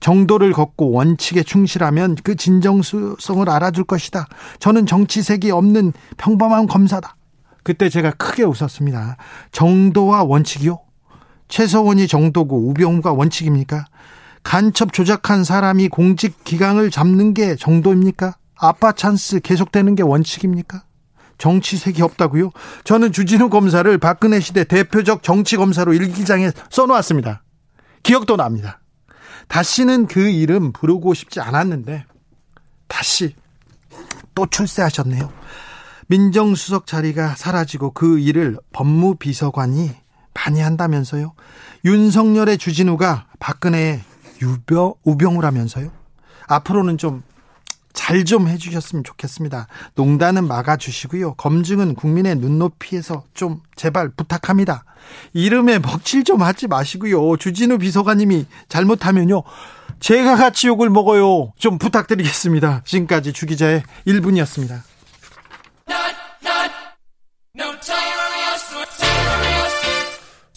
[0.00, 4.26] 정도를 걷고 원칙에 충실하면 그 진정성을 알아줄 것이다.
[4.58, 7.16] 저는 정치색이 없는 평범한 검사다.
[7.62, 9.16] 그때 제가 크게 웃었습니다.
[9.52, 10.78] 정도와 원칙이요?
[11.52, 13.84] 최서원이 정도고 우병우가 원칙입니까?
[14.42, 18.36] 간첩 조작한 사람이 공직 기강을 잡는 게 정도입니까?
[18.56, 20.84] 아빠 찬스 계속되는 게 원칙입니까?
[21.36, 22.52] 정치색이 없다고요?
[22.84, 27.42] 저는 주진우 검사를 박근혜 시대 대표적 정치 검사로 일기장에 써놓았습니다.
[28.02, 28.80] 기억도 납니다.
[29.48, 32.06] 다시는 그 이름 부르고 싶지 않았는데
[32.88, 33.34] 다시
[34.34, 35.30] 또 출세하셨네요.
[36.06, 40.01] 민정수석 자리가 사라지고 그 일을 법무비서관이
[40.34, 41.32] 많이 한다면서요.
[41.84, 44.02] 윤석열의 주진우가 박근혜의
[44.40, 45.90] 유병, 우병우라면서요.
[46.48, 47.22] 앞으로는 좀
[47.92, 49.66] 잘 좀 해주셨으면 좋겠습니다.
[49.94, 51.34] 농단은 막아주시고요.
[51.34, 54.84] 검증은 국민의 눈높이에서 좀 제발 부탁합니다.
[55.32, 57.36] 이름에 먹칠 좀 하지 마시고요.
[57.36, 59.42] 주진우 비서관님이 잘못하면요.
[60.00, 61.52] 제가 같이 욕을 먹어요.
[61.58, 62.82] 좀 부탁드리겠습니다.
[62.84, 64.80] 지금까지 주기자의 1분이었습니다.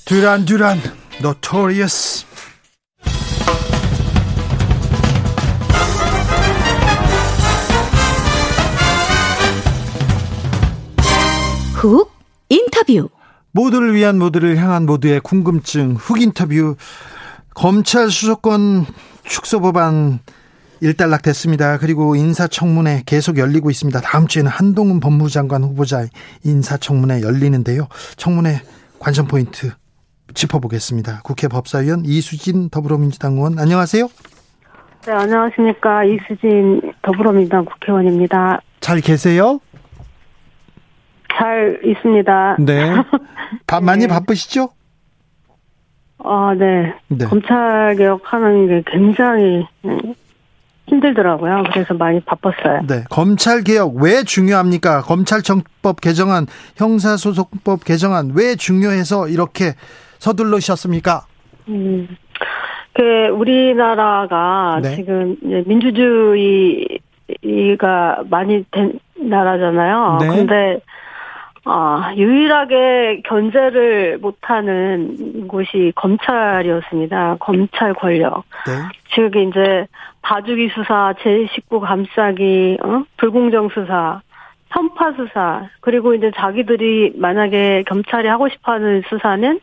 [0.06, 0.78] 듀란 듀란
[1.20, 2.28] Notorious
[11.74, 12.12] 훅
[12.50, 13.10] 인터뷰
[13.52, 16.76] 모두를 위한 모두를 향한 모두의 궁금증 훅 인터뷰
[17.56, 18.86] 검찰 수사권
[19.24, 20.20] 축소 법안
[20.82, 21.80] 일단락 됐습니다.
[21.80, 24.02] 그리고 인사청문회 계속 열리고 있습니다.
[24.02, 26.06] 다음 주에는 한동훈 법무장관 후보자
[26.44, 27.88] 인사청문회 열리는데요.
[28.18, 28.62] 청문회
[29.00, 29.72] 관전 포인트
[30.36, 31.22] 짚어보겠습니다.
[31.24, 34.08] 국회 법사위원 이수진 더불어민주당 의원 안녕하세요.
[35.06, 36.04] 네, 안녕하십니까.
[36.04, 38.62] 이수진 더불어민주당 국회의원입니다.
[38.80, 39.60] 잘 계세요?
[41.38, 42.58] 잘 있습니다.
[42.60, 42.94] 네.
[43.68, 44.08] 바, 많이 네.
[44.08, 44.70] 바쁘시죠?
[46.20, 46.94] 아, 네.
[47.08, 47.26] 네.
[47.26, 50.16] 검찰 개혁하는 게 굉장히 음,
[50.88, 51.64] 힘들더라고요.
[51.72, 52.82] 그래서 많이 바빴어요.
[52.88, 53.04] 네.
[53.10, 55.02] 검찰 개혁 왜 중요합니까?
[55.02, 59.76] 검찰청법 개정안, 형사소송법 개정안 왜 중요해서 이렇게
[60.26, 61.26] 서둘러셨습니까?
[61.68, 62.08] 음,
[62.94, 64.96] 그 우리나라가 네.
[64.96, 66.98] 지금 민주주의가
[68.30, 70.18] 많이 된 나라잖아요.
[70.22, 70.28] 네.
[70.28, 70.80] 근데
[71.68, 77.38] 아, 유일하게 견제를 못하는 곳이 검찰이었습니다.
[77.40, 78.44] 검찰 권력.
[78.68, 78.74] 네.
[79.16, 79.88] 즉 이제
[80.22, 83.04] 봐주기 수사, 제19 감싸기, 어?
[83.18, 84.22] 불공정 수사,
[84.70, 89.60] 편파 수사, 그리고 이제 자기들이 만약에 경찰이 하고 싶어 하는 수사는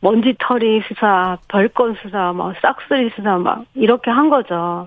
[0.00, 4.86] 먼지털이 수사, 별건 수사, 막 싹쓸이 수사, 막 이렇게 한 거죠.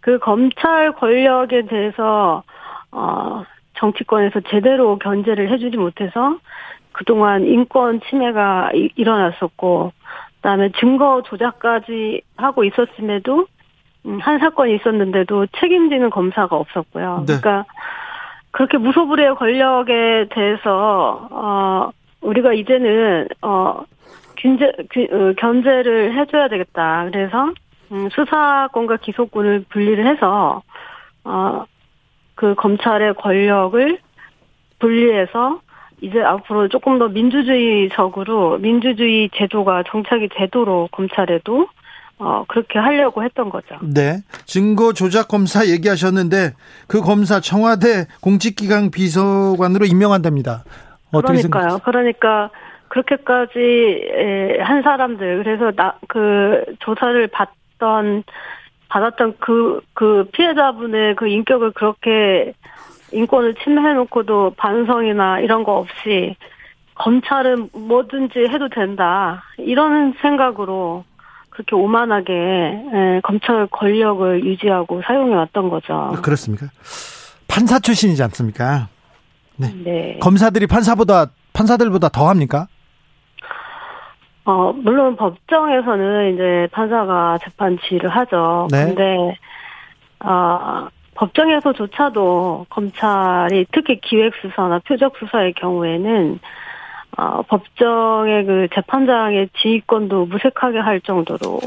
[0.00, 2.42] 그 검찰 권력에 대해서
[2.90, 3.44] 어
[3.74, 6.36] 정치권에서 제대로 견제를 해주지 못해서
[6.92, 9.92] 그동안 인권 침해가 이- 일어났었고,
[10.36, 13.46] 그다음에 증거 조작까지 하고 있었음에도
[14.06, 17.24] 음, 한 사건이 있었는데도 책임지는 검사가 없었고요.
[17.26, 17.38] 네.
[17.38, 17.64] 그러니까
[18.50, 21.90] 그렇게 무소불위의 권력에 대해서 어
[22.20, 23.84] 우리가 이제는 어
[24.42, 27.08] 균제, 균- 어, 견제를 해줘야 되겠다.
[27.10, 27.52] 그래서
[27.92, 30.62] 음, 수사권과 기소권을 분리를 해서
[31.24, 31.64] 어,
[32.34, 33.98] 그 검찰의 권력을
[34.78, 35.60] 분리해서
[36.00, 41.68] 이제 앞으로 조금 더 민주주의적으로 민주주의 제도가 정착이 되도록 검찰에도
[42.18, 43.76] 어, 그렇게 하려고 했던 거죠.
[43.82, 44.18] 네.
[44.44, 46.52] 증거 조작 검사 얘기하셨는데
[46.88, 50.64] 그 검사 청와대 공직기강 비서관으로 임명한답니다.
[51.12, 51.78] 어떻게 그러니까요.
[51.84, 52.50] 그러니까
[52.92, 53.58] 그렇게까지
[54.14, 58.24] 에, 한 사람들 그래서 나 그 조사를 받던
[58.88, 62.52] 받았던 그 그 피해자분의 그 인격을 그렇게
[63.12, 66.36] 인권을 침해해놓고도 반성이나 이런 거 없이
[66.96, 71.04] 검찰은 뭐든지 해도 된다 이런 생각으로
[71.50, 76.12] 그렇게 오만하게 에, 검찰 권력을 유지하고 사용해 왔던 거죠.
[76.22, 76.66] 그렇습니까?
[77.48, 78.88] 판사 출신이지 않습니까?
[79.56, 80.18] 네.
[80.20, 82.66] 검사들이 판사보다 판사들보다 더 합니까?
[84.44, 88.68] 어, 물론 법정에서는 이제 판사가 재판 지휘를 하죠.
[88.72, 88.86] 네.
[88.86, 89.36] 근데,
[90.20, 96.40] 어, 법정에서조차도 검찰이 특히 기획수사나 표적수사의 경우에는,
[97.18, 101.60] 어, 법정의 그 재판장의 지휘권도 무색하게 할 정도로,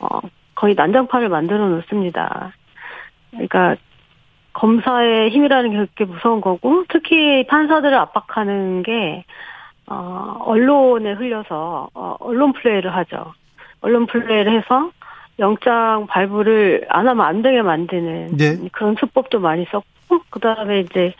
[0.00, 0.20] 어,
[0.56, 2.52] 거의 난장판을 만들어 놓습니다.
[3.30, 3.76] 그러니까,
[4.52, 9.24] 검사의 힘이라는 게 그렇게 무서운 거고, 특히 판사들을 압박하는 게,
[9.86, 11.99] 어, 언론에 흘려서, 어,
[12.30, 13.32] 언론 플레이를 하죠.
[13.80, 14.90] 언론 플레이를 해서
[15.38, 18.56] 영장 발부를 안 하면 안 되게 만드는 네.
[18.72, 21.14] 그런 수법도 많이 썼고, 그 다음에 이제,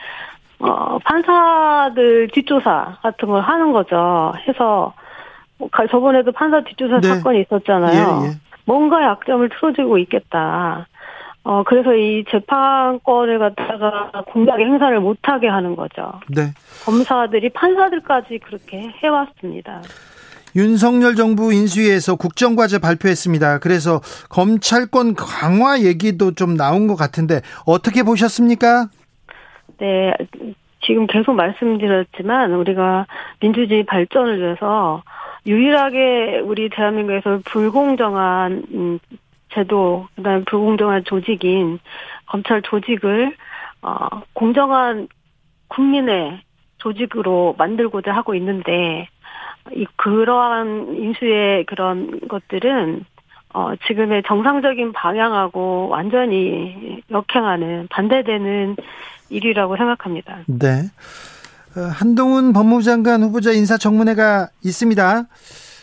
[0.61, 4.33] 어, 판사들 뒷조사 같은 걸 하는 거죠.
[4.47, 4.93] 해서,
[5.59, 7.09] 뭐 가- 저번에도 판사 뒷조사 네.
[7.09, 8.21] 사건이 있었잖아요.
[8.23, 8.33] 예, 예.
[8.67, 10.87] 뭔가 약점을 틀어지고 있겠다.
[11.43, 16.13] 어, 그래서 이 재판권을 갖다가 공작의 행사를 못하게 하는 거죠.
[16.29, 16.43] 네.
[16.85, 19.81] 검사들이 판사들까지 그렇게 해왔습니다.
[20.57, 23.59] 윤석열 정부 인수위에서 국정과제 발표했습니다.
[23.59, 28.89] 그래서 검찰권 강화 얘기도 좀 나온 것 같은데 어떻게 보셨습니까?
[29.79, 30.13] 네,
[30.83, 33.07] 지금 계속 말씀드렸지만 우리가
[33.41, 35.03] 민주주의 발전을 위해서
[35.47, 38.99] 유일하게 우리 대한민국에서 불공정한 음,
[39.53, 41.79] 제도, 그다음에 불공정한 조직인
[42.27, 43.35] 검찰 조직을
[43.83, 45.09] 어, 공정한
[45.69, 46.41] 국민의
[46.79, 49.09] 조직으로 만들고자 하고 있는데
[49.75, 53.05] 이 그러한 인수의 그런 것들은
[53.53, 58.77] 어, 지금의 정상적인 방향하고 완전히 역행하는 반대되는
[59.29, 60.39] 일이라고 생각합니다.
[60.47, 60.83] 네.
[61.77, 65.23] 어, 한동훈 법무장관 후보자 인사청문회가 있습니다.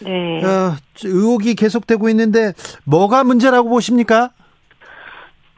[0.06, 0.44] 네.
[0.46, 2.54] 어, 의혹이 계속되고 있는데
[2.86, 4.30] 뭐가 문제라고 보십니까?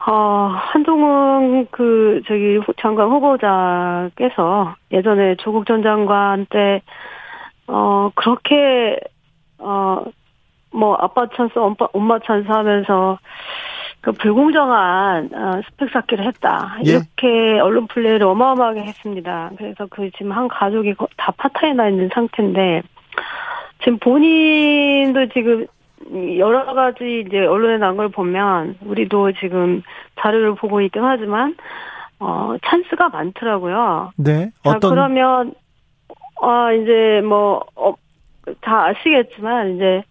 [0.06, 6.80] 어, 한동훈 그 저기 후- 장관 후보자께서 예전에 조국 전 장관 때
[7.70, 8.98] 어, 그렇게
[9.58, 10.02] 어,
[10.72, 13.18] 뭐 아빠 찬스, 엄마, 엄마 찬스 하면서
[14.00, 16.76] 그 불공정한 어, 스펙 쌓기를 했다.
[16.86, 16.90] 예.
[16.92, 19.50] 이렇게 언론 플레이를 어마어마하게 했습니다.
[19.56, 22.82] 그래서 그 지금 한 가족이 거- 다 파탄에 나 있는 상태인데
[23.84, 25.66] 지금 본인도 지금
[26.38, 29.82] 여러 가지 이제 언론에 나온 걸 보면 우리도 지금
[30.18, 31.54] 자료를 보고 있긴 하지만
[32.18, 34.12] 어 찬스가 많더라고요.
[34.16, 34.50] 네.
[34.64, 35.54] 자, 어떤 그러면
[36.40, 37.94] 아 이제 뭐 어,
[38.60, 40.02] 다 아시겠지만 이제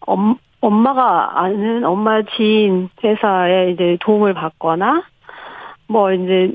[0.00, 5.02] 엄, 엄마가 아는 엄마 지인 회사에 이제 도움을 받거나
[5.88, 6.52] 뭐 이제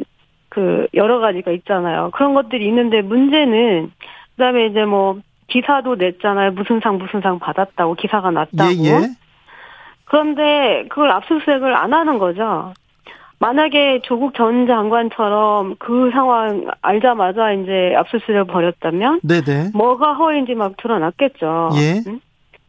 [0.49, 2.11] 그 여러 가지가 있잖아요.
[2.13, 3.91] 그런 것들이 있는데 문제는
[4.35, 6.51] 그 다음에 이제 뭐 기사도 냈잖아요.
[6.51, 8.71] 무슨 상 무슨 상 받았다고 기사가 났다고.
[8.71, 9.09] 예, 예.
[10.05, 12.73] 그런데 그걸 압수수색을 안 하는 거죠.
[13.39, 19.69] 만약에 조국 전 장관처럼 그 상황 알자마자 이제 압수수색을 벌였다면 네, 네.
[19.73, 21.69] 뭐가 허위인지 막 드러났겠죠.
[21.75, 22.01] 예.
[22.07, 22.19] 응?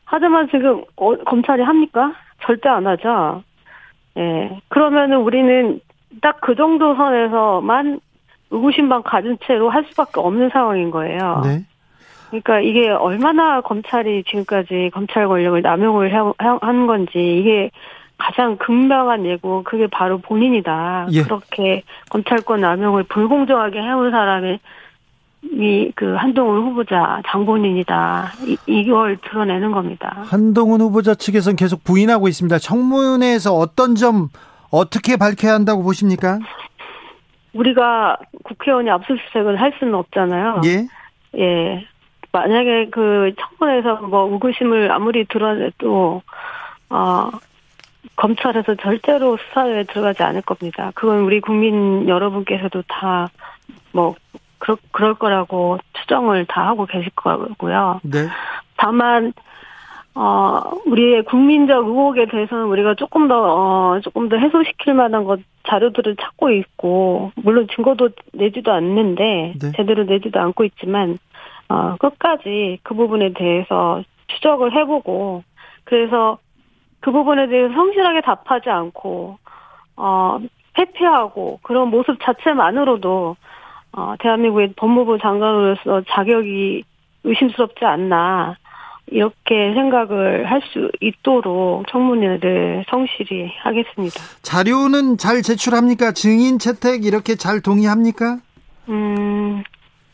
[0.04, 2.12] 하지만 지금 어, 검찰이 합니까?
[2.42, 3.42] 절대 안 하죠.
[4.18, 4.60] 예.
[4.68, 5.80] 그러면은 우리는
[6.22, 8.00] 딱 그 정도 선에서만
[8.50, 11.42] 의구심만 가진 채로 할 수밖에 없는 상황인 거예요.
[11.44, 11.62] 네.
[12.28, 17.70] 그러니까 이게 얼마나 검찰이 지금까지 검찰 권력을 남용을 해- 한 건지 이게
[18.18, 21.06] 가장 극명한 예고 그게 바로 본인이다.
[21.12, 21.22] 예.
[21.22, 24.58] 그렇게 검찰권 남용을 불공정하게 해온 사람이
[25.42, 28.32] 이그 한동훈 후보자 장본인이다.
[28.46, 30.24] 이, 이걸 드러내는 겁니다.
[30.26, 32.58] 한동훈 후보자 측에서는 계속 부인하고 있습니다.
[32.58, 34.28] 청문회에서 어떤 점
[34.70, 36.40] 어떻게 밝혀야 한다고 보십니까?
[37.54, 40.60] 우리가 국회의원이 압수수색을 할 수는 없잖아요.
[40.64, 40.88] 예.
[41.38, 41.86] 예.
[42.32, 46.22] 만약에 그 청문회에서 뭐 의구심을 아무리 드러내도
[46.90, 47.30] 어
[48.18, 50.92] 검찰에서 절대로 수사에 들어가지 않을 겁니다.
[50.94, 53.30] 그건 우리 국민 여러분께서도 다
[53.92, 54.14] 뭐
[54.58, 58.00] 그럴 그럴 거라고 추정을 다 하고 계실 거고요.
[58.02, 58.26] 네.
[58.76, 59.32] 다만
[60.14, 66.16] 어 우리의 국민적 의혹에 대해서는 우리가 조금 더 어, 조금 더 해소시킬 만한 것 자료들을
[66.16, 69.72] 찾고 있고 물론 증거도 내지도 않는데 네.
[69.76, 71.18] 제대로 내지도 않고 있지만
[71.68, 75.44] 어 끝까지 그 부분에 대해서 추적을 해보고
[75.84, 76.38] 그래서
[77.00, 79.38] 그 부분에 대해서 성실하게 답하지 않고
[79.96, 80.38] 어
[80.78, 83.36] 회피하고 그런 모습 자체만으로도
[83.92, 86.84] 어 대한민국의 법무부 장관으로서 자격이
[87.24, 88.56] 의심스럽지 않나
[89.10, 94.20] 이렇게 생각을 할 수 있도록 청문회를 성실히 하겠습니다.
[94.42, 96.12] 자료는 잘 제출합니까?
[96.12, 98.38] 증인 채택 이렇게 잘 동의합니까?
[98.90, 99.62] 음,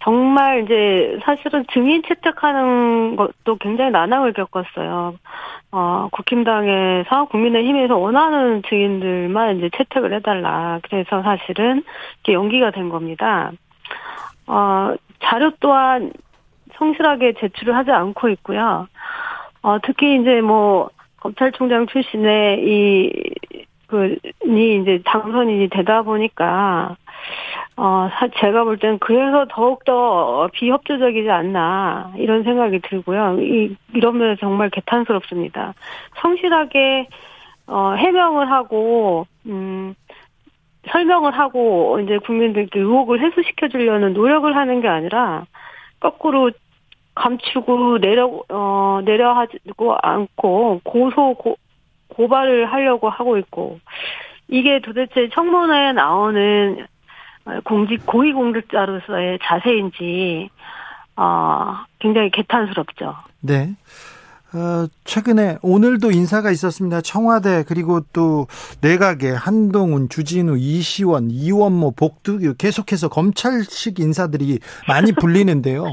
[0.04, 5.14] 정말 이제 사실은 증인 채택하는 것도 굉장히 난항을 겪었어요.
[5.72, 10.78] 어, 국힘당에서 국민의힘에서 원하는 증인들만 이제 채택을 해달라.
[10.82, 11.82] 그래서 사실은
[12.16, 13.50] 이렇게 연기가 된 겁니다.
[14.46, 16.12] 어, 자료 또한
[16.76, 18.86] 성실하게 제출을 하지 않고 있고요.
[19.62, 20.90] 어, 특히 이제 뭐,
[21.20, 23.12] 검찰총장 출신의 이,
[23.86, 26.96] 그, 니 이제 당선인이 되다 보니까,
[27.76, 33.38] 어, 사- 제가 볼땐 그래서 더욱더 비협조적이지 않나, 이런 생각이 들고요.
[33.40, 35.74] 이, 이런 면에서 정말 개탄스럽습니다.
[36.20, 37.08] 성실하게,
[37.66, 39.94] 어, 해명을 하고, 음,
[40.88, 45.46] 설명을 하고, 이제 국민들께 의혹을 해소시켜 주려는 노력을 하는 게 아니라,
[45.98, 46.52] 거꾸로
[47.16, 51.56] 감추고 내려, 어, 내려하지고 않고, 고소, 고,
[52.08, 53.80] 고발을 하려고 하고 있고,
[54.46, 56.93] 이게 도대체 청문회에 나오는 어,
[57.64, 60.50] 공직 고위공직자로서의 자세인지
[61.16, 63.14] 어, 굉장히 개탄스럽죠.
[63.40, 63.74] 네.
[64.54, 67.00] 어, 최근에 오늘도 인사가 있었습니다.
[67.00, 68.46] 청와대 그리고 또
[68.82, 75.84] 내각에 한동훈, 주진우, 이시원, 이원모, 복두 계속해서 검찰식 인사들이 많이 불리는데요.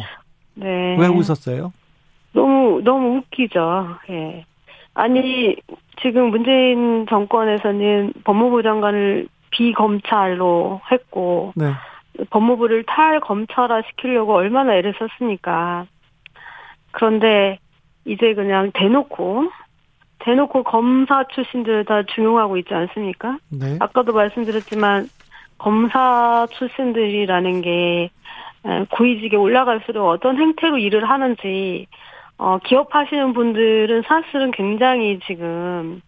[0.54, 0.96] 네.
[0.98, 1.74] 왜 웃었어요?
[2.34, 3.98] 너무 너무 웃기죠.
[4.10, 4.46] 예.
[4.94, 5.56] 아니
[6.02, 11.72] 지금 문재인 정권에서는 법무부 장관을 비검찰로 했고 네.
[12.30, 15.86] 법무부를 탈검찰화 시키려고 얼마나 애를 썼습니까.
[16.92, 17.60] 그런데
[18.06, 19.50] 이제 그냥 대놓고
[20.20, 23.38] 대놓고 검사 출신들 다 중용하고 있지 않습니까?
[23.50, 23.78] 네.
[23.80, 25.08] 아까도 말씀드렸지만
[25.58, 28.10] 검사 출신들이라는 게
[28.66, 31.88] 에, 고위직에 올라갈수록 어떤 행태로 일을 하는지
[32.38, 36.02] 어, 기업하시는 분들은 사실은 굉장히 지금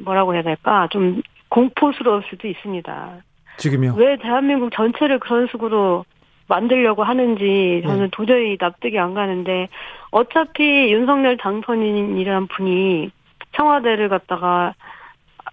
[0.00, 3.12] 뭐라고 해야 될까 좀 공포스러울 수도 있습니다.
[3.58, 3.94] 지금요.
[3.96, 6.04] 왜 대한민국 전체를 그런 식으로
[6.48, 8.08] 만들려고 하는지 저는 네.
[8.12, 9.68] 도저히 납득이 안 가는데
[10.10, 13.10] 어차피 윤석열 당선인이란 분이
[13.56, 14.74] 청와대를 갔다가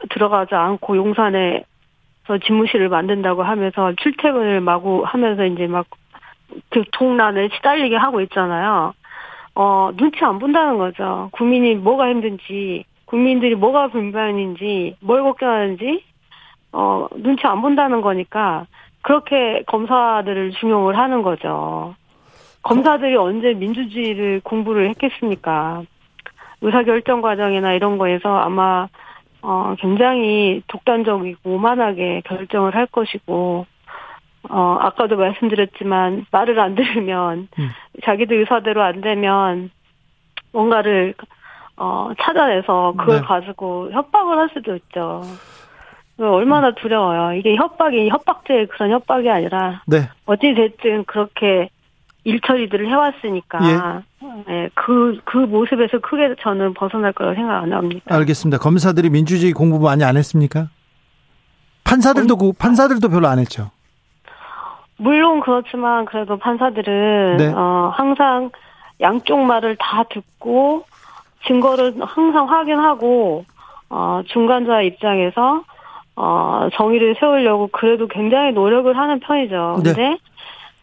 [0.09, 1.63] 들어가지 않고 용산에
[2.25, 5.87] 서 집무실을 만든다고 하면서 출퇴근을 마구 하면서 이제 막
[6.71, 8.93] 교통난에 시달리게 하고 있잖아요.
[9.55, 11.29] 어, 눈치 안 본다는 거죠.
[11.33, 16.03] 국민이 뭐가 힘든지, 국민들이 뭐가 불만인지, 뭘 걱정하는지,
[16.71, 18.65] 어, 눈치 안 본다는 거니까,
[19.01, 21.95] 그렇게 검사들을 중용을 하는 거죠.
[22.63, 25.83] 검사들이 언제 민주주의를 공부를 했겠습니까?
[26.61, 28.87] 의사결정 과정이나 이런 거에서 아마
[29.43, 33.65] 어, 굉장히 독단적이고 오만하게 결정을 할 것이고,
[34.49, 37.69] 어, 아까도 말씀드렸지만, 말을 안 들으면, 음.
[38.05, 39.69] 자기들 의사대로 안 되면,
[40.53, 41.13] 뭔가를,
[41.77, 43.21] 어, 찾아내서 그걸 네.
[43.21, 45.23] 가지고 협박을 할 수도 있죠.
[46.19, 47.33] 얼마나 두려워요.
[47.37, 50.09] 이게 협박이, 협박죄의 그런 협박이 아니라, 네.
[50.25, 51.69] 어찌 됐든 그렇게
[52.23, 54.03] 일 처리들을 해왔으니까,
[54.47, 58.15] 예, 그, 그 모습에서 크게 저는 벗어날 거라고 생각 안 합니다.
[58.15, 58.59] 알겠습니다.
[58.59, 60.67] 검사들이 민주주의 공부 많이 안 했습니까?
[61.83, 63.71] 판사들도 그- 판사들도 별로 안 했죠.
[64.97, 67.47] 물론 그렇지만 그래도 판사들은 네.
[67.53, 68.51] 어, 항상
[69.01, 70.85] 양쪽 말을 다 듣고
[71.47, 73.45] 증거를 항상 확인하고
[73.89, 75.63] 어, 중간자 입장에서
[76.15, 79.81] 어, 정의를 세우려고 그래도 굉장히 노력을 하는 편이죠.
[79.83, 79.93] 네.
[79.93, 80.17] 근데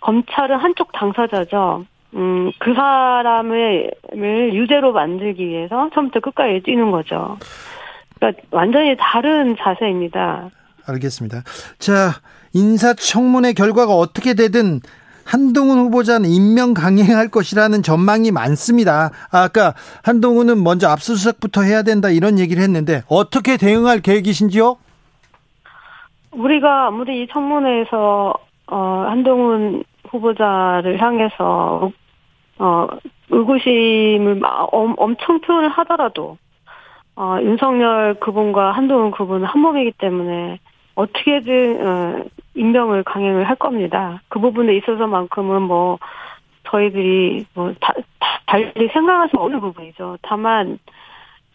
[0.00, 1.84] 검찰은 한쪽 당사자죠.
[2.14, 7.38] 음, 그 사람을 을 유죄로 만들기 위해서 처음부터 끝까지 뛰는 거죠.
[8.16, 10.50] 그러니까 완전히 다른 자세입니다.
[10.86, 11.42] 알겠습니다.
[11.78, 12.10] 자,
[12.52, 14.80] 인사청문회 결과가 어떻게 되든
[15.30, 19.10] 한동훈 후보자는 임명 강행할 것이라는 전망이 많습니다.
[19.30, 24.76] 아까 한동훈은 먼저 압수수색부터 해야 된다 이런 얘기를 했는데 어떻게 대응할 계획이신지요?
[26.32, 28.34] 우리가 아무리 이 청문회에서
[28.72, 31.92] 어 한동훈 후보자를 향해서
[32.58, 32.86] 어
[33.28, 34.40] 의구심을
[34.72, 36.38] 엄청 표현을 하더라도
[37.14, 40.58] 어 윤석열 그분과 한동훈 그분은 한 몸이기 때문에
[40.96, 42.24] 어떻게든 어
[42.60, 44.20] 임명을 강행을 할 겁니다.
[44.28, 45.98] 그 부분에 있어서만큼은 뭐
[46.70, 50.18] 저희들이 뭐 다, 다- 달리 생각할 수 없는 부분이죠.
[50.22, 50.78] 다만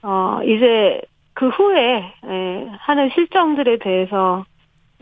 [0.01, 1.01] 어 이제
[1.33, 4.45] 그 후에 예, 하는 실정들에 대해서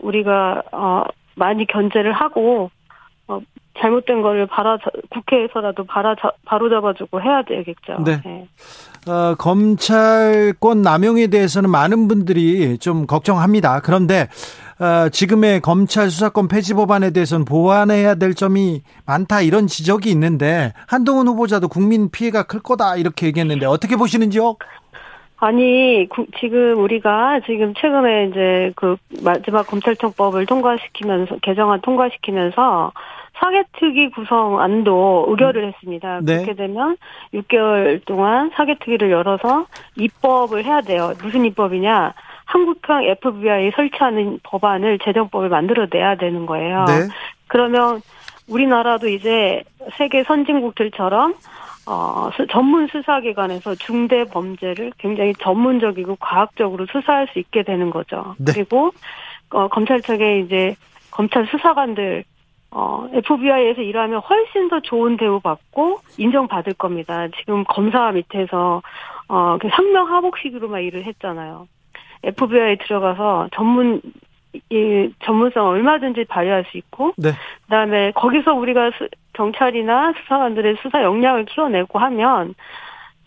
[0.00, 1.04] 우리가 어
[1.36, 2.70] 많이 견제를 하고
[3.28, 3.40] 어
[3.78, 4.78] 잘못된 거를 바로
[5.10, 8.02] 국회에서라도 바로 바로 잡아주고 해야 되겠죠.
[8.04, 8.20] 네.
[8.26, 8.46] 예.
[9.10, 13.80] 어, 검찰권 남용에 대해서는 많은 분들이 좀 걱정합니다.
[13.80, 14.28] 그런데
[14.80, 21.28] 어, 지금의 검찰 수사권 폐지 법안에 대해서는 보완해야 될 점이 많다 이런 지적이 있는데 한동훈
[21.28, 24.56] 후보자도 국민 피해가 클 거다 이렇게 얘기했는데 어떻게 보시는지요?
[25.36, 32.92] 아니 구- 지금 우리가 지금 최근에 이제 그 마지막 검찰청법을 통과시키면서 개정안 통과시키면서
[33.36, 36.20] 사개특위 구성 안도 의결을 했습니다.
[36.22, 36.36] 네.
[36.36, 36.96] 그렇게 되면
[37.34, 39.66] 6개월 동안 사개특위를 열어서
[39.96, 41.12] 입법을 해야 돼요.
[41.22, 42.14] 무슨 입법이냐?
[42.44, 46.84] 한국형 FBI 설치하는 법안을 제정법을 만들어내야 되는 거예요.
[46.84, 47.08] 네.
[47.48, 48.00] 그러면
[48.48, 49.62] 우리나라도 이제
[49.96, 51.34] 세계 선진국들처럼
[51.86, 58.34] 어, 수- 전문 수사기관에서 중대 범죄를 굉장히 전문적이고 과학적으로 수사할 수 있게 되는 거죠.
[58.38, 58.52] 네.
[58.52, 58.90] 그리고
[59.50, 60.74] 어, 검찰청에 이제
[61.10, 62.24] 검찰 수사관들
[62.70, 67.28] 어, FBI에서 일하면 훨씬 더 좋은 대우 받고 인정받을 겁니다.
[67.38, 68.82] 지금 검사 밑에서
[69.28, 71.68] 어, 그 상명 하복식으로만 일을 했잖아요.
[72.24, 74.00] FBI 들어가서 전문
[74.70, 77.30] 이 전문성 얼마든지 발휘할 수 있고 네.
[77.64, 82.54] 그다음에 거기서 우리가 수- 경찰이나 수사관들의 수사 역량을 키워내고 하면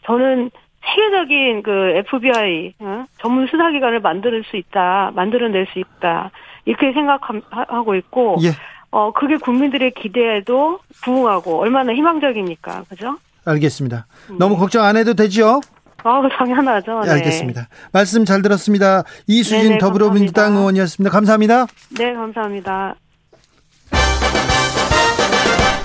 [0.05, 0.49] 저는
[0.85, 3.05] 세계적인 그 FBI 어?
[3.19, 6.31] 전문 수사기관을 만들 수 있다, 만들어낼 수 있다
[6.63, 8.49] 이렇게 생각하고 있고 예.
[8.91, 13.17] 어 그게 국민들의 기대에도 부응하고 얼마나 희망적입니까, 그죠?
[13.45, 14.05] 알겠습니다.
[14.39, 15.59] 너무 걱정 안 해도 되지요?
[16.07, 17.01] 아 당연하죠.
[17.01, 17.11] 네.
[17.11, 17.67] 알겠습니다.
[17.91, 19.03] 말씀 잘 들었습니다.
[19.27, 20.59] 이수진 네네, 더불어민주당 감사합니다.
[20.59, 21.11] 의원이었습니다.
[21.11, 21.65] 감사합니다.
[21.97, 22.95] 네, 감사합니다.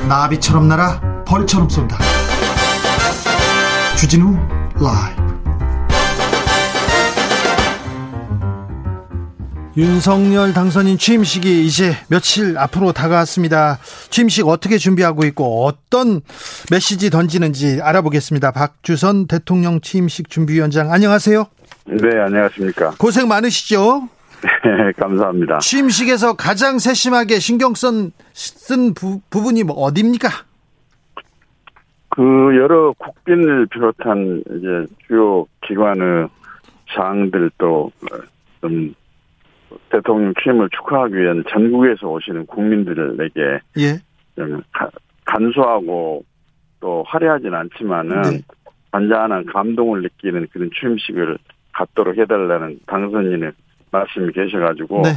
[0.09, 1.99] 나비처럼 날아 벌처럼 쏜다.
[3.97, 4.37] 주진우
[4.81, 5.32] 라이브.
[9.75, 13.79] 윤석열 당선인 취임식이 이제 며칠 앞으로 다가왔습니다.
[14.11, 16.20] 취임식 어떻게 준비하고 있고 어떤
[16.70, 18.51] 메시지 던지는지 알아보겠습니다.
[18.51, 21.47] 박주선 대통령 취임식 준비위원장 안녕하세요.
[21.87, 22.91] 네, 안녕하십니까.
[22.99, 24.09] 고생 많으시죠?
[24.43, 25.61] 네, 감사합니다.
[25.61, 30.29] 취임식에서 가장 세심하게 신경 쓴, 쓴 부, 부분이 뭐 어디입니까?
[32.11, 32.23] 그
[32.59, 36.29] 여러 국빈을 비롯한 이제 주요 기관의
[36.95, 38.95] 장들 또좀
[39.90, 43.99] 대통령 취임을 축하하기 위한 전국에서 오시는 국민들에게 예.
[44.36, 44.90] 좀 가-
[45.24, 46.24] 간소하고
[46.80, 48.40] 또 화려하진 않지만은 네.
[48.90, 51.38] 잔잔한 감동을 느끼는 그런 취임식을
[51.72, 53.53] 갖도록 해달라는 당선인의
[53.90, 55.11] 말씀이 계셔가지고 네.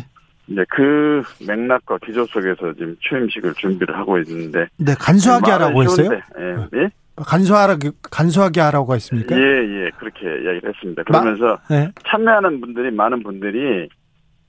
[0.47, 6.09] 이제 그 맥락과 기조 속에서 지금 취임식을 준비를 하고 있는데 네, 간소하게 하라고 했어요?
[6.39, 6.89] 예, 예?
[7.17, 7.77] 간소하라,
[8.11, 9.35] 간소하게 하라고 했습니까?
[9.35, 11.03] 예, 예, 그렇게 이야기를 했습니다.
[11.03, 11.89] 그러면서 네.
[12.07, 13.89] 참여하는 분들이 많은 분들이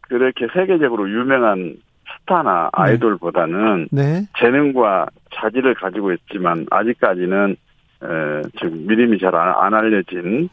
[0.09, 1.77] 그렇게 세계적으로 유명한
[2.21, 2.83] 스타나 네.
[2.83, 4.27] 아이돌보다는 네.
[4.39, 7.57] 재능과 자질을 가지고 있지만 아직까지는
[8.03, 10.49] 에, 지금 믿음이 잘 안 알려진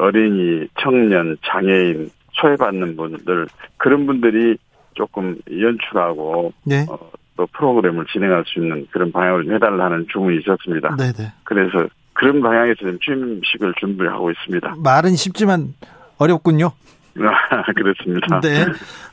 [0.00, 3.46] 어린이, 청년, 장애인, 소외받는 분들
[3.76, 4.56] 그런 분들이
[4.94, 6.84] 조금 연출하고 네.
[6.88, 6.98] 어,
[7.36, 10.96] 또 프로그램을 진행할 수 있는 그런 좀 해달라는 주문이 있었습니다.
[10.96, 11.32] 네네.
[11.44, 14.74] 그래서 그런 방향에서 지금 취임식을 준비하고 있습니다.
[14.82, 15.74] 말은 쉽지만
[16.18, 16.72] 어렵군요.
[17.74, 18.40] 그렇습니다.
[18.40, 18.62] 네.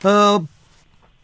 [0.08, 0.44] 어,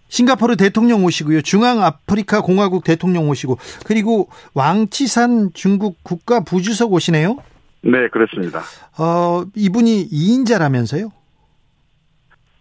[0.08, 1.40] 싱가포르 대통령 오시고요.
[1.40, 3.56] 중앙아프리카 공화국 대통령 오시고
[3.86, 7.38] 그리고 왕치산 중국 국가 부주석 오시네요.
[7.82, 8.60] 네, 그렇습니다.
[8.98, 11.10] 어, 이분이 2인자라면서요?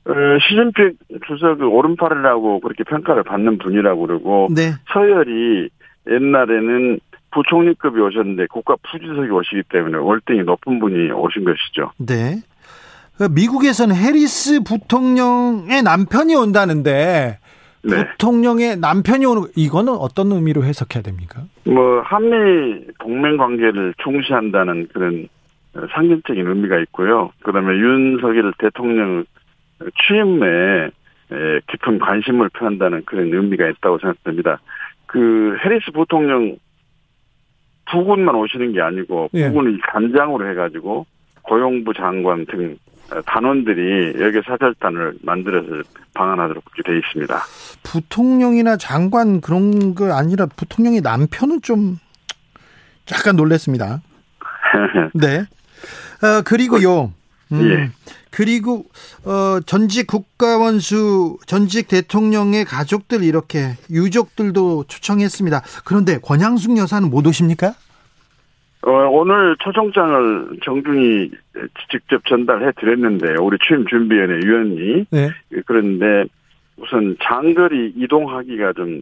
[0.06, 0.14] 어,
[0.48, 4.72] 시진핑 주석의 오른팔이라고 그렇게 평가를 받는 분이라고 그러고 네.
[4.94, 5.70] 서열이
[6.10, 7.00] 옛날에는
[7.32, 11.92] 부총리급이 오셨는데 국가 부주석이 오시기 때문에 월등히 높은 분이 오신 것이죠.
[11.98, 12.42] 네.
[13.22, 17.38] 그 미국에서는 해리스 부통령의 남편이 온다는데
[17.84, 18.12] 네.
[18.14, 21.44] 부통령의 남편이 오는 이거는 어떤 의미로 해석해야 됩니까?
[21.66, 25.28] 뭐 한미 동맹 관계를 중시한다는 그런
[25.94, 27.30] 상징적인 의미가 있고요.
[27.44, 29.24] 그다음에 윤석열 대통령
[30.08, 30.90] 취임에
[31.70, 34.60] 깊은 관심을 표한다는 그런 의미가 있다고 생각됩니다.
[35.06, 36.58] 그 해리스 부통령
[37.92, 39.48] 부군만 오시는 게 아니고 예.
[39.50, 41.06] 부군을 간장으로 해가지고
[41.44, 42.78] 고용부 장관 등
[43.26, 45.84] 단원들이 여기 사절단을 만들어서
[46.14, 47.42] 방한하도록 그렇게 돼 있습니다.
[47.84, 51.98] 부통령이나 장관 그런 거 아니라 부통령의 남편은 좀
[53.12, 54.02] 약간 놀랬습니다.
[55.14, 55.40] 네.
[56.24, 57.14] 어, 그리고요.
[57.52, 57.92] 음, 예.
[58.30, 58.86] 그리고
[59.26, 65.62] 어, 전직 국가원수 전직 대통령의 가족들 이렇게 유족들도 초청했습니다.
[65.84, 67.74] 그런데 권양숙 여사는 못 오십니까?
[68.84, 71.32] 어, 오늘 초청장을 정중히
[71.92, 75.30] 직접 전달해 드렸는데 우리 취임 준비위원회 위원이 네.
[75.66, 76.26] 그런데
[76.78, 79.02] 우선 장거리 이동하기가 좀 에,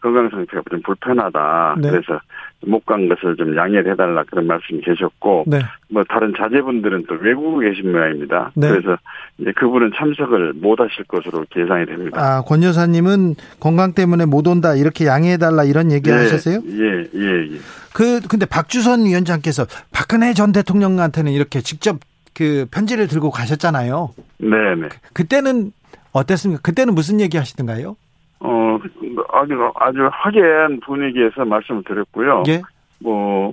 [0.00, 1.76] 건강 상태가 좀 불편하다.
[1.80, 1.90] 네.
[1.90, 2.20] 그래서
[2.66, 5.60] 못 간 것을 좀 양해를 해달라 그런 말씀이 계셨고 네.
[5.90, 8.52] 뭐 다른 자제분들은 또 외국에 계신 모양입니다.
[8.54, 8.68] 네.
[8.68, 8.96] 그래서
[9.38, 12.18] 이제 그분은 참석을 못 하실 것으로 계산이 됩니다.
[12.20, 16.60] 아, 권 여사님은 건강 때문에 못 온다 이렇게 양해해 달라 이런 얘기 하셨어요?
[16.66, 17.58] 예, 예, 예.
[17.92, 21.98] 그 근데 박주선 위원장께서 박근혜 전 대통령한테는 이렇게 직접
[22.34, 24.10] 그 편지를 들고 가셨잖아요.
[24.38, 24.48] 네,
[24.80, 24.88] 네.
[25.12, 25.72] 그때는
[26.12, 26.62] 어땠습니까?
[26.62, 27.96] 그때는 무슨 얘기 하시던가요?
[28.40, 28.78] 어,
[29.32, 32.42] 아주, 아주 확연 분위기에서 말씀을 드렸고요.
[32.48, 32.62] 예.
[33.00, 33.52] 뭐,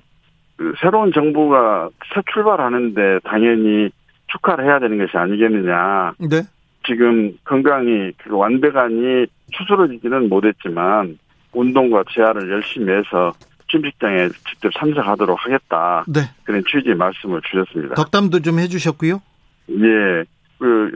[0.57, 3.89] 그 새로운 정부가 새 출발하는데 당연히
[4.27, 6.13] 축하를 해야 되는 것이 아니겠느냐.
[6.19, 6.41] 네.
[6.85, 11.17] 지금 건강이 그 완벽하니 추스러지지는 못했지만
[11.53, 13.33] 운동과 재활을 열심히 해서
[13.69, 16.03] 취임식장에 직접 참석하도록 하겠다.
[16.07, 16.21] 네.
[16.43, 17.95] 그런 취지의 말씀을 주셨습니다.
[17.95, 19.21] 덕담도 좀 해주셨고요.
[19.69, 20.23] 예.
[20.59, 20.91] 그,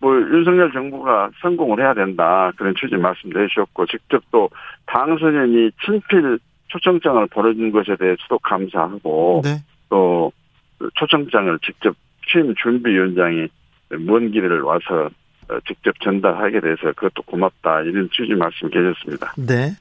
[0.00, 2.52] 뭐, 윤석열 정부가 성공을 해야 된다.
[2.56, 4.50] 그런 취지 말씀도 해주셨고, 직접 또
[4.86, 9.62] 당선인이 친필 초청장을 보내준 것에 대해서도 감사하고, 네.
[9.88, 10.32] 또
[10.94, 11.94] 초청장을 직접
[12.30, 13.48] 취임 준비위원장이
[14.00, 15.08] 먼 길을 와서
[15.48, 17.82] 어, 직접 전달하게 돼서 그것도 고맙다.
[17.82, 19.34] 이런 취지 말씀 계셨습니다.
[19.36, 19.76] 네.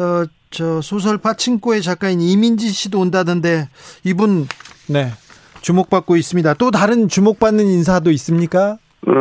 [0.00, 3.68] 어, 저 소설 파친코의 작가인 이민지 씨도 온다던데
[4.04, 4.46] 이분
[4.88, 5.08] 네
[5.60, 6.54] 주목받고 있습니다.
[6.54, 8.78] 또 다른 주목받는 인사도 있습니까?
[9.06, 9.12] 어,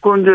[0.00, 0.30] 그 이제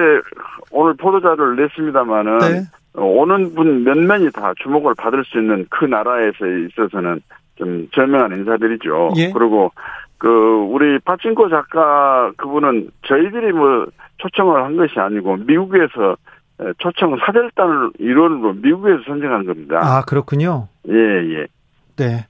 [0.72, 2.62] 오늘 보도자료를 냈습니다마는 네.
[2.94, 7.22] 어, 오는 분 몇몇이 다 주목을 받을 수 있는 그 나라에서 있어서는
[7.56, 9.12] 좀 절명한 인사들이죠.
[9.18, 9.32] 예.
[9.32, 9.72] 그리고
[10.18, 13.88] 그 우리 파친코 작가 그분은 저희들이 뭐
[14.18, 16.16] 초청을 한 것이 아니고 미국에서
[16.62, 19.80] 에, 초청 사절단을 일원으로 미국에서 선정한 겁니다.
[19.82, 20.68] 아 그렇군요.
[20.90, 21.48] 예, 예.
[21.98, 22.26] 네.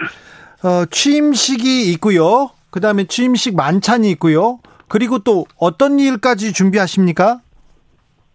[0.64, 2.52] 어, 취임식이 있고요.
[2.72, 4.60] 그다음에 취임식 만찬이 있고요.
[4.92, 7.40] 그리고 또 어떤 일까지 준비하십니까?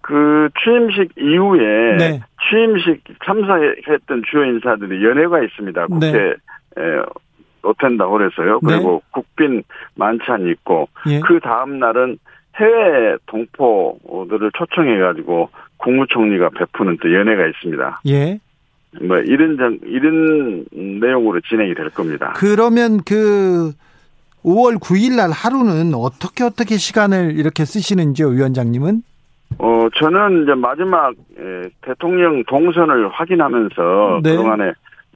[0.00, 2.20] 그 취임식 이후에 네.
[2.48, 5.86] 취임식 참석했던 주요 인사들이 연회가 있습니다.
[5.88, 6.30] 국회 네.
[6.78, 7.02] 에,
[7.60, 8.60] 어텐다고 그래서요.
[8.62, 8.72] 네.
[8.72, 9.64] 그리고 국빈
[9.96, 11.20] 만찬이 있고 예.
[11.20, 12.16] 그 다음 날은
[12.56, 18.00] 해외 동포들을 초청해 가지고 국무총리가 베푸는 또 연회가 있습니다.
[18.06, 18.38] 예.
[19.02, 22.32] 뭐 이런 정 이런 내용으로 진행이 될 겁니다.
[22.34, 23.72] 그러면 그
[24.46, 29.02] 5월 9일 날 하루는 어떻게 어떻게 시간을 이렇게 쓰시는지요, 위원장님은?
[29.58, 34.30] 어 저는 이제 마지막 에, 대통령 동선을 확인하면서 네.
[34.30, 34.72] 그동안에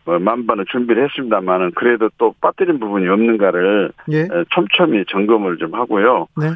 [0.06, 4.20] 어, 만반의 준비를 했습니다만은 그래도 또 빠뜨린 부분이 없는가를 예.
[4.20, 6.26] 에, 촘촘히 점검을 좀 하고요.
[6.36, 6.52] 네.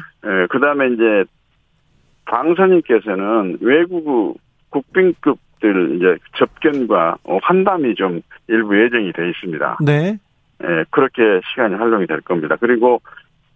[0.49, 1.25] 그 다음에 이제
[2.25, 4.37] 당선인께서는 외국
[4.69, 9.77] 국빈급들 이제 접견과 어, 환담이 좀 일부 예정이 돼 있습니다.
[9.85, 10.17] 네.
[10.63, 12.55] 예, 그렇게 시간이 활용이 될 겁니다.
[12.59, 13.01] 그리고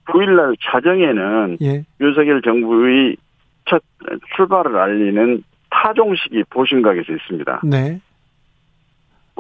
[0.06, 1.86] 9일날 자정에는 예.
[2.02, 3.16] 윤석열 정부의
[3.66, 3.82] 첫
[4.36, 7.62] 출발을 알리는 타종식이 보신각에서 있습니다.
[7.64, 8.02] 네.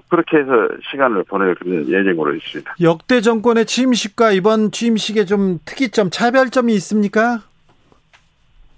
[0.08, 0.52] 그렇게 해서
[0.92, 2.76] 시간을 보낼 그런 예정으로 있습니다.
[2.82, 7.42] 역대 정권의 취임식과 이번 취임식에 좀 특이점, 차별점이 있습니까?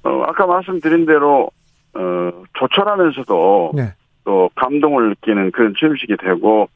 [0.04, 1.52] 어, 아까 말씀드린 대로
[1.94, 3.94] 어, 조촐하면서도 네.
[4.24, 6.70] 또 감동을 느끼는 그런 취임식이 되고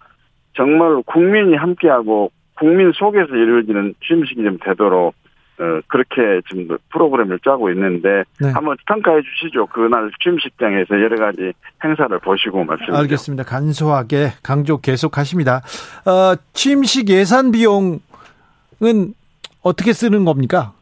[0.55, 5.13] 정말 국민이 함께하고 국민 속에서 이루어지는 취임식이 좀 되도록
[5.57, 8.51] 어, 그렇게 지금 프로그램을 짜고 있는데 네.
[8.51, 9.67] 한번 평가해 주시죠.
[9.67, 12.97] 그날 취임식장에서 여러 가지 행사를 보시고 주세요.
[12.97, 13.43] 알겠습니다.
[13.43, 15.61] 간소하게 강조 계속하십니다.
[16.05, 17.99] 어, 취임식 예산 비용은
[19.63, 20.73] 어떻게 쓰는 겁니까?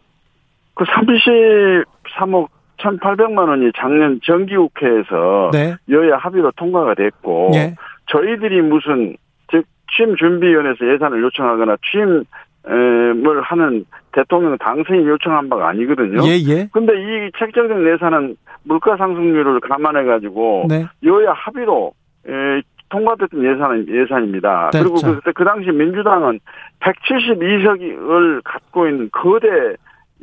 [0.74, 2.48] 그 33억
[2.78, 5.76] 1,800만 원이 작년 정기국회에서 네.
[5.90, 7.76] 여야 합의로 통과가 됐고 예.
[8.08, 9.16] 저희들이 무슨
[9.52, 9.66] 즉
[9.96, 16.22] 취임 준비위원회에서 예산을 요청하거나 취임을 하는 대통령 당선인 요청한 바가 아니거든요.
[16.26, 16.68] 예, 예.
[16.72, 20.86] 근데 이 책정된 예산은 물가 상승률을 감안해 가지고 네.
[21.04, 21.94] 여야 합의로
[22.28, 24.70] 에, 통과됐던 예산 예산입니다.
[24.72, 25.14] 네, 그리고 자.
[25.16, 26.40] 그때 그 당시 민주당은
[26.80, 29.48] 172석을 갖고 있는 거대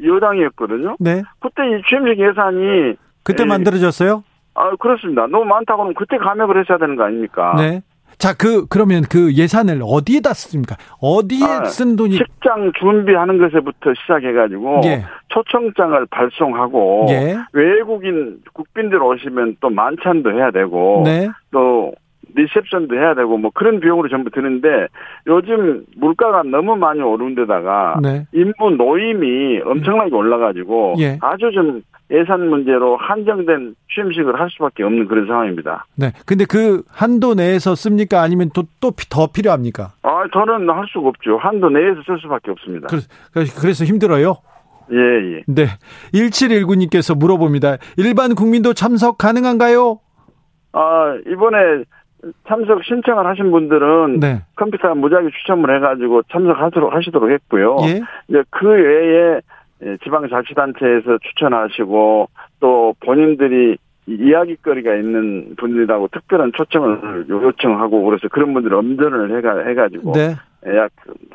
[0.02, 0.96] 여당이었거든요.
[1.00, 1.22] 네.
[1.40, 2.94] 그때 이 취임식 예산이
[3.24, 4.24] 그때 에, 만들어졌어요?
[4.54, 5.26] 아 그렇습니다.
[5.26, 7.54] 너무 많다고 하면 그때 감액을 했어야 되는 거 아닙니까?
[7.56, 7.82] 네.
[8.18, 10.76] 자, 그, 그러면 그 예산을 어디에다 씁니까?
[11.00, 12.16] 어디에 아, 쓴 돈이.
[12.16, 15.04] 식장 준비하는 것에부터 시작해가지고 예.
[15.28, 17.36] 초청장을 발송하고 예.
[17.52, 21.28] 외국인 국빈들 오시면 또 만찬도 해야 되고 네.
[21.50, 21.92] 또
[22.34, 24.88] 리셉션도 해야 되고 뭐 그런 비용으로 전부 드는데
[25.26, 28.26] 요즘 물가가 너무 많이 오른 데다가 네.
[28.32, 31.18] 인부 노임이 엄청나게 올라가지고 예.
[31.20, 35.86] 아주 좀 예산 문제로 한정된 취임식을 할 수밖에 없는 그런 상황입니다.
[35.96, 36.12] 네.
[36.26, 38.20] 근데 그 한도 내에서 씁니까?
[38.22, 39.92] 아니면 또, 또 더 필요합니까?
[40.02, 41.36] 아, 저는 할 수가 없죠.
[41.38, 42.88] 한도 내에서 쓸 수밖에 없습니다.
[42.88, 43.00] 그,
[43.60, 44.36] 그래서 힘들어요?
[44.92, 44.96] 예,
[45.36, 45.42] 예.
[45.46, 45.66] 네.
[46.14, 47.76] 1719님께서 물어봅니다.
[47.96, 49.98] 일반 국민도 참석 가능한가요?
[50.72, 51.84] 아, 이번에
[52.46, 54.42] 참석 신청을 하신 분들은 네.
[54.56, 57.76] 컴퓨터 무작위 추첨을 해가지고 참석하도록 하시도록 했고요.
[57.84, 58.00] 예.
[58.28, 59.40] 이제 그 외에
[59.82, 62.28] 예, 지방자치단체에서 추천하시고
[62.60, 70.34] 또 본인들이 이야기거리가 있는 분들하고 특별한 초청을 요청하고 그래서 그런 분들 엄전을 해가 해가지고 네.
[70.76, 70.90] 약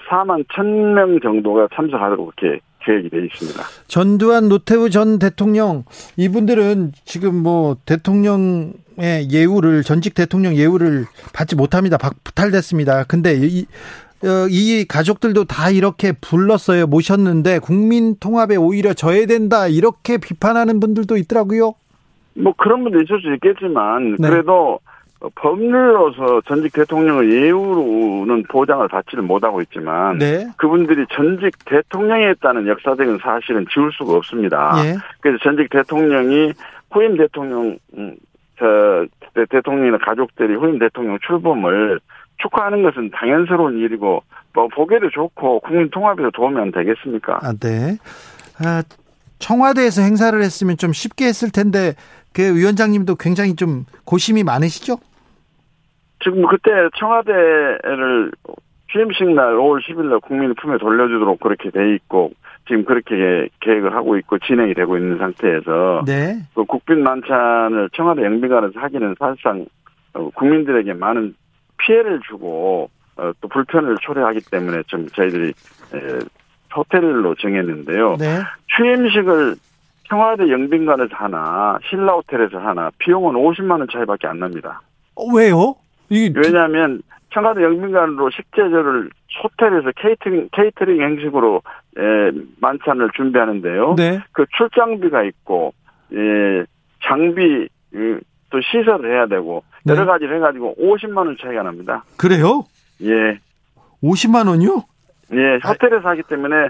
[0.09, 3.61] 4만 1,000명 정도가 참석하도록 그렇게 계획이 돼 있습니다.
[3.87, 5.83] 전두환 노태우 전 대통령
[6.17, 11.97] 이분들은 지금 뭐 대통령의 예우를 전직 대통령 예우를 받지 못합니다.
[11.97, 13.05] 박탈됐습니다.
[13.05, 13.65] 근데 이,
[14.23, 16.87] 어, 이 가족들도 다 이렇게 불렀어요.
[16.87, 21.73] 모셨는데 국민 통합에 오히려 저해된다 이렇게 비판하는 분들도 있더라고요.
[22.37, 24.29] 뭐 그런 분도 있을 수 있겠지만 네.
[24.29, 24.79] 그래도
[25.35, 30.47] 법률로서 전직 대통령을 예우로는 보장을 받지를 못하고 있지만 네.
[30.57, 34.73] 그분들이 전직 대통령이었다는 역사적인 사실은 지울 수가 없습니다.
[34.85, 34.95] 예.
[35.21, 36.53] 그래서 전직 대통령이
[36.91, 38.15] 후임 대통령 음,
[38.57, 41.99] 저 대- 대통령이나 가족들이 후임 대통령 출범을
[42.37, 44.23] 축하하는 것은 당연스러운 일이고
[44.53, 47.39] 뭐 보기에도 좋고 국민 통합에도 도움이 안 되겠습니까?
[47.41, 47.97] 아, 네.
[48.63, 48.83] 아,
[49.39, 51.93] 청와대에서 행사를 했으면 좀 쉽게 했을 텐데
[52.33, 54.97] 그 위원장님도 굉장히 좀 고심이 많으시죠?
[56.25, 58.31] 지금 그때 청와대를
[58.91, 62.31] 취임식 날 5월 10일 날 국민 품에 돌려주도록 그렇게 돼 있고
[62.67, 66.39] 지금 그렇게 계획을 하고 있고 진행이 되고 있는 상태에서 네.
[66.55, 69.67] 그 국빈 만찬을 청와대 영빈관에서 하기는 사실상
[70.13, 71.35] 어, 국민들에게 많은
[71.77, 76.19] 피해를 주고 어, 또 불편을 초래하기 때문에 좀 저희들이 에,
[76.75, 78.15] 호텔로 정했는데요.
[78.17, 78.41] 네.
[78.75, 79.55] 취임식을
[80.09, 84.81] 청와대 영빈관에서 하나 신라 호텔에서 하나 비용은 50만 원 차이밖에 안 납니다.
[85.15, 85.75] 어, 왜요?
[86.09, 87.01] 왜냐하면
[87.33, 89.09] 청와대 영빈관으로 식재료를
[89.43, 91.61] 호텔에서 케이터링 케이터링 형식으로
[91.97, 92.01] 에,
[92.61, 93.95] 만찬을 준비하는데요.
[93.97, 94.21] 네.
[94.31, 95.73] 그 출장비가 있고
[96.13, 96.65] 예,
[97.03, 98.19] 장비 예,
[98.49, 99.93] 또 시설을 해야 되고 네.
[99.93, 102.03] 여러 가지를 해가지고 50만 원 차이가 납니다.
[102.17, 102.63] 그래요?
[103.01, 103.39] 예,
[104.01, 104.83] 50만 원이요?
[105.33, 106.69] 예, 호텔에서 하기 때문에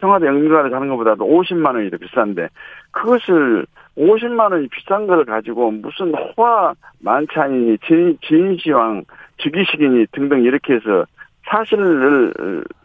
[0.00, 2.48] 청와대 영빈관에서 하는 것보다도 50만 원이 더 비싼데
[2.90, 3.66] 그것을
[3.98, 9.04] 50만 원이 비싼 걸 가지고 무슨 호화 만찬이니 진, 진시황
[9.38, 11.04] 즉위식이니 등등 이렇게 해서
[11.48, 12.32] 사실을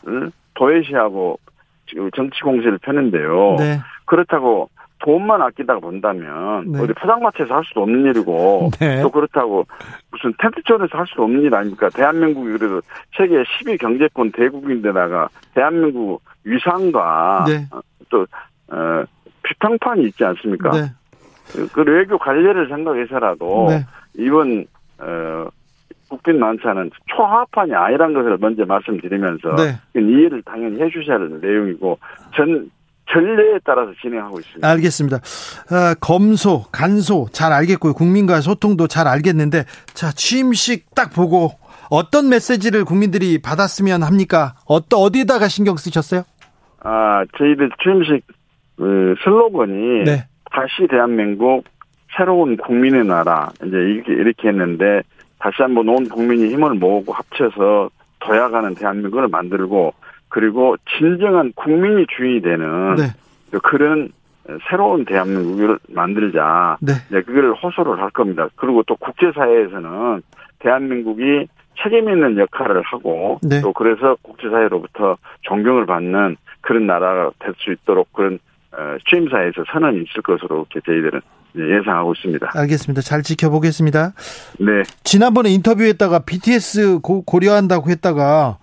[0.08, 1.40] 을 도외시하고
[1.88, 3.56] 지금 정치 공세를 펴는데요.
[3.60, 3.80] 네.
[4.06, 4.70] 그렇다고
[5.00, 6.80] 돈만 아끼다가 본다면 네.
[6.80, 9.02] 어디 포장마차에서 할 수도 없는 일이고 네.
[9.02, 9.66] 또 그렇다고
[10.12, 11.90] 무슨 텐트존에서 할 수도 없는 일 아닙니까?
[11.90, 12.82] 대한민국이 그래도
[13.18, 17.68] 세계 10위 경제권 대국인데다가 대한민국 위상과 네.
[17.72, 18.26] 어, 또
[18.70, 19.04] 어,
[19.44, 20.72] 비평판이 있지 않습니까?
[20.72, 20.92] 네.
[21.52, 23.86] 그- 그 외교 관례를 생각해서라도 네.
[24.18, 24.66] 이번
[25.00, 25.48] 어,
[26.10, 29.80] 국빈 만찬은 초합판이 아니란 것을 먼저 말씀드리면서 네.
[30.00, 31.98] 이해를 당연히 해주셔야 할 내용이고
[32.36, 32.70] 전
[33.12, 34.68] 전례에 따라서 진행하고 있습니다.
[34.68, 35.18] 알겠습니다.
[35.72, 37.94] 아, 검소, 간소 잘 알겠고요.
[37.94, 41.52] 국민과 소통도 잘 알겠는데 자 취임식 딱 보고
[41.90, 44.54] 어떤 메시지를 국민들이 받았으면 합니까?
[44.68, 46.24] 어떠 어디에다가 신경 쓰셨어요?
[46.80, 48.26] 아 저희들 취임식
[48.78, 50.28] 그 슬로건이 네.
[50.54, 51.66] 다시 대한민국
[52.16, 55.02] 새로운 국민의 나라 이제 이렇게 이렇게 했는데
[55.40, 57.90] 다시 한번 온 국민이 힘을 모으고 합쳐서
[58.20, 59.94] 도약하는 대한민국을 만들고
[60.30, 63.04] 그리고 진정한 국민이 주인이 되는 네.
[63.64, 64.10] 그런
[64.70, 66.78] 새로운 대한민국을 만들자.
[66.82, 66.94] 네.
[67.10, 68.48] 네, 그걸 호소를 할 겁니다.
[68.56, 70.22] 그리고 또 국제사회에서는
[70.60, 71.48] 대한민국이
[71.82, 73.62] 책임 있는 역할을 하고 네.
[73.62, 78.40] 또 그래서 국제사회로부터 존경을 받는 그런 나라가 될 수 있도록 그런 어,
[79.10, 81.22] 취임사에서 선언이 있을 것으로 저희들은
[81.56, 82.52] 예상하고 있습니다.
[82.56, 83.02] 알겠습니다.
[83.02, 84.14] 잘 지켜보겠습니다.
[84.60, 84.82] 네.
[85.04, 88.58] 지난번에 인터뷰했다가 BTS 고, 고려한다고 했다가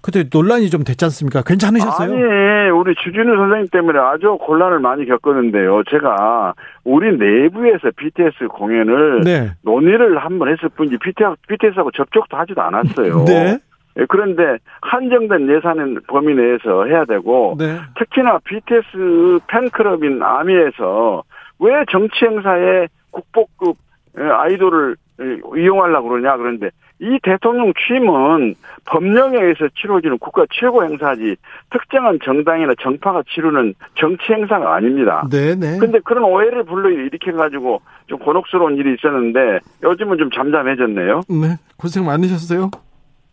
[0.00, 1.42] 그때 논란이 좀 됐지 않습니까?
[1.42, 2.12] 괜찮으셨어요?
[2.12, 5.84] 아니, 우리 주진우 선생님 때문에 아주 곤란을 많이 겪었는데요.
[5.88, 9.52] 제가 우리 내부에서 BTS 공연을 네.
[9.62, 13.24] 논의를 한 번 했을 뿐이지 BTS, BTS하고 접촉도 하지도 않았어요.
[13.26, 13.58] 네.
[13.98, 17.78] 예, 그런데 한정된 예산의 범위 내에서 해야 되고 네.
[17.98, 21.22] 특히나 BTS 팬클럽인 아미에서
[21.58, 23.76] 왜 정치 행사에 국보급
[24.18, 26.70] 예, 아이돌을 예, 이용하려고 그러냐 그런데
[27.02, 28.54] 이 대통령 취임은
[28.84, 31.34] 법령에 의해서 치러지는 국가 최고 행사지
[31.70, 35.26] 특정한 정당이나 정파가 치르는 정치 행사가 아닙니다.
[35.28, 35.78] 네, 네.
[35.78, 41.22] 근데 그런 오해를 불러 일으켜 가지고 좀 곤혹스러운 일이 있었는데 요즘은 좀 잠잠해졌네요.
[41.28, 41.56] 네.
[41.76, 42.70] 고생 많으셨어요.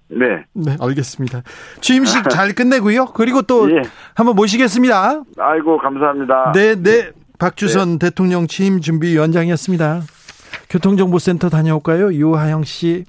[0.10, 0.46] 네.
[0.54, 1.44] 네, 알겠습니다.
[1.82, 3.08] 취임식 잘 끝내고요.
[3.08, 3.84] 그리고 또 예.
[4.16, 5.24] 한번 모시겠습니다.
[5.38, 6.52] 아이고 감사합니다.
[6.54, 7.12] 네, 네.
[7.38, 10.02] 박주선 대통령 취임 준비 위원장이었습니다.
[10.70, 12.14] 교통정보센터 다녀올까요?
[12.14, 13.06] 유하영 씨.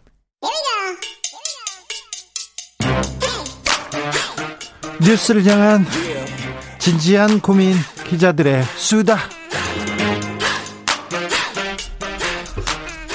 [5.03, 5.85] 뉴스를 향한
[6.79, 7.75] 진지한 고민
[8.05, 9.17] 기자들의 수다.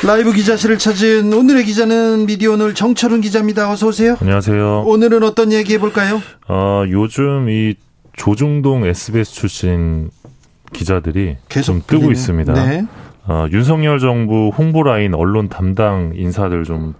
[0.06, 3.72] 라이브 기자실을 찾은 오늘의 기자는 미디어오늘 정철훈 기자입니다.
[3.72, 4.16] 어서 오세요.
[4.22, 4.84] 안녕하세요.
[4.86, 6.22] 오늘은 어떤 얘기 해볼까요?
[6.48, 7.74] 어, 요즘 이
[8.14, 10.12] 조중동 SBS 출신
[10.74, 12.12] 기자들이 계속 좀 뜨고.
[12.12, 12.54] 있습니다.
[12.54, 12.86] 네.
[13.26, 16.94] 어, 윤석열 정부 홍보 라인 언론 담당 인사들 좀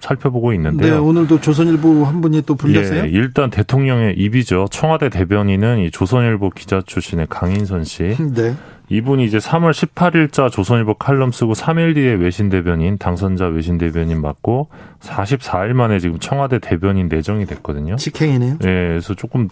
[0.00, 1.04] 살펴보고 네, 있는데요.
[1.04, 3.04] 오늘도 조선일보 한 분이 또 불렸어요.
[3.04, 4.66] 예, 일단 대통령의 입이죠.
[4.70, 8.16] 청와대 대변인은 이 조선일보 기자 출신의 강인선 씨.
[8.34, 8.54] 네.
[8.88, 14.68] 이분이 이제 3월 18일자 조선일보 칼럼 쓰고 3일 뒤에 외신 대변인, 당선자 외신 대변인 맡고
[15.00, 17.96] 44일 만에 지금 청와대 대변인 내정이 됐거든요.
[17.96, 18.58] 직행이네요.
[18.62, 19.48] 예, 그래서 조금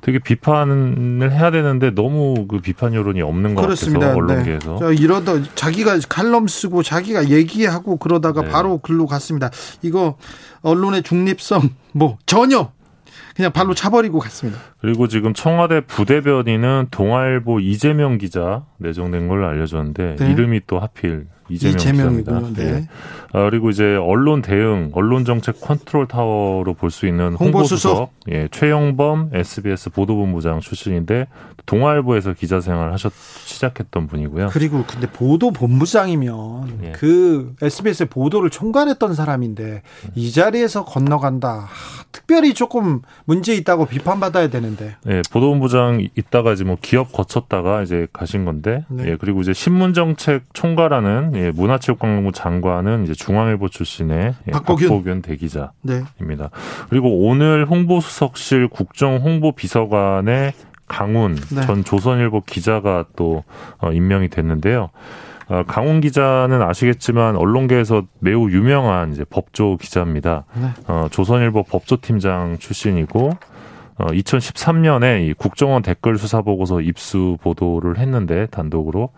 [0.00, 4.08] 되게 비판을 해야 되는데 너무 그 비판 여론이 없는 것 그렇습니다.
[4.08, 4.72] 같아서 언론계에서.
[4.72, 4.78] 네.
[4.78, 8.48] 저 이러다 자기가 칼럼 쓰고 자기가 얘기하고 그러다가 네.
[8.48, 9.50] 바로 글로 갔습니다.
[9.82, 10.16] 이거
[10.62, 12.70] 언론의 중립성 뭐 전혀
[13.34, 14.60] 그냥 발로 차버리고 갔습니다.
[14.78, 20.30] 그리고 지금 청와대 부대변인은 동아일보 이재명 기자 내정된 걸로 알려졌는데 네.
[20.30, 22.40] 이름이 또 하필 이재명 이재명이군요.
[22.40, 22.62] 기자입니다.
[22.62, 22.68] 네.
[22.68, 22.88] 예.
[23.32, 28.12] 아, 그리고 이제 언론 대응, 언론 정책 컨트롤 타워로 볼 수 있는 홍보수석.
[28.30, 31.26] 예, 최영범 SBS 보도본부장 출신인데
[31.66, 33.12] 동아일보에서 기자 생활 하셨
[33.44, 34.48] 시작했던 분이고요.
[34.52, 36.92] 그리고 근데 보도 본부장이면 예.
[36.92, 39.82] 그 SBS 보도를 총괄했던 사람인데
[40.14, 41.60] 이 자리에서 건너간다.
[41.60, 44.96] 하, 특별히 조금 문제 있다고 비판받아야 되는데.
[45.08, 49.10] 예, 보도본부장 있다가 이제 뭐 기업 거쳤다가 이제 가신 건데, 네.
[49.10, 54.88] 예, 그리고 이제 신문 정책 총괄하는 예, 문화체육관광부 장관은 이제 중앙일보 출신의 예, 박보균.
[54.88, 55.72] 박보균 대기자.
[55.82, 56.02] 네.
[56.20, 56.50] 입니다.
[56.88, 60.52] 그리고 오늘 홍보수석실 국정홍보비서관의
[60.86, 61.62] 강훈 네.
[61.62, 63.42] 전 조선일보 기자가 또
[63.78, 64.90] 어, 임명이 됐는데요.
[65.48, 70.44] 어, 강훈 기자는 아시겠지만 언론계에서 매우 유명한 이제 법조 기자입니다.
[70.54, 70.68] 네.
[70.86, 73.32] 어, 조선일보 법조팀장 출신이고
[73.98, 79.10] 어, 2013년에 이 국정원 댓글 수사 보고서 입수 보도를 했는데 단독으로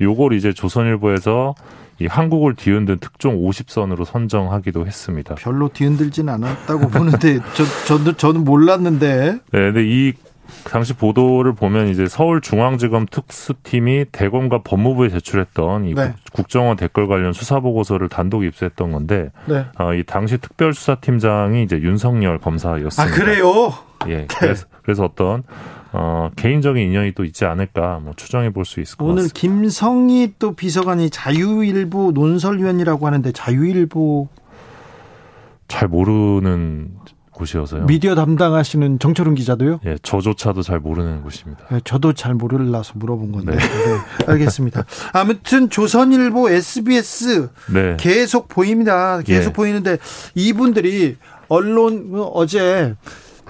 [0.00, 1.54] 요걸 이제 조선일보에서
[2.00, 5.36] 이 한국을 뒤흔든 특종 50선으로 선정하기도 했습니다.
[5.36, 10.12] 별로 뒤흔들진 않았다고 보는데 저 저도 저는 몰랐는데 네, 근데 이
[10.64, 16.08] 당시 보도를 보면 이제 서울중앙지검 특수팀이 대검과 법무부에 제출했던 이 네.
[16.08, 19.64] 국- 국정원 댓글 관련 수사 보고서를 단독 입수했던 건데 네.
[19.78, 23.02] 어, 이 당시 특별수사팀장이 이제 윤석열 검사였습니다.
[23.02, 23.72] 아 그래요?
[24.08, 24.26] 예.
[24.38, 25.42] 그래서, 그래서 어떤
[25.92, 29.40] 어, 개인적인 인연이 또 있지 않을까 뭐 추정해 볼 수 있을 것 오늘 같습니다.
[29.40, 34.28] 김성희 또 비서관이 자유일보 논설위원이라고 하는데 자유일보
[35.68, 36.90] 잘 모르는
[37.30, 37.86] 곳이어서요.
[37.86, 39.80] 미디어 담당하시는 정철훈 기자도요?
[39.86, 41.64] 예, 저조차도 잘 모르는 곳입니다.
[41.70, 43.56] 네, 저도 잘 모르려서 물어본 건데.
[43.56, 43.58] 네.
[43.58, 44.84] 네, 알겠습니다.
[45.12, 47.96] 아무튼 조선일보, SBS 네.
[47.98, 49.20] 계속 보입니다.
[49.22, 49.52] 계속 예.
[49.52, 49.98] 보이는데
[50.36, 51.16] 이분들이
[51.48, 52.94] 언론 어제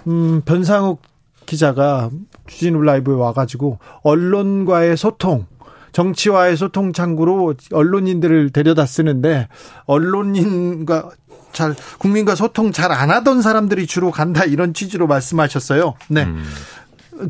[0.07, 1.01] 음, 변상욱
[1.47, 2.11] 기자가
[2.47, 5.47] 주진우 라이브에 와가지고 언론과의 소통
[5.93, 9.49] 정치와의 소통 창구로 언론인들을 데려다 쓰는데
[9.87, 11.11] 언론인과
[11.53, 15.95] 잘 국민과 소통 잘 안 하던 사람들이 주로 간다 이런 취지로 말씀하셨어요.
[16.09, 16.25] 네.
[16.25, 16.45] 음.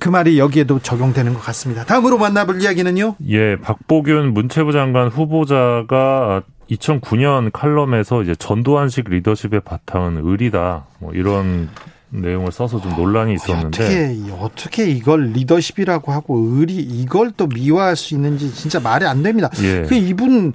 [0.00, 1.84] 그 말이 여기에도 적용되는 것 같습니다.
[1.84, 3.16] 다음으로 만나볼 이야기는요?
[3.28, 10.86] 예, 박보균 문체부 장관 후보자가 2009년 칼럼에서 이제 전두환식 리더십의 바탕은 의리다.
[11.00, 11.68] 뭐 이런
[12.20, 18.14] 내용을 써서 좀 논란이 있었는데 어떻게 어떻게 이걸 리더십이라고 하고 의리 이걸 또 미화할 수
[18.14, 19.50] 있는지 진짜 말이 안 됩니다.
[19.62, 19.82] 예.
[19.82, 20.52] 그 이분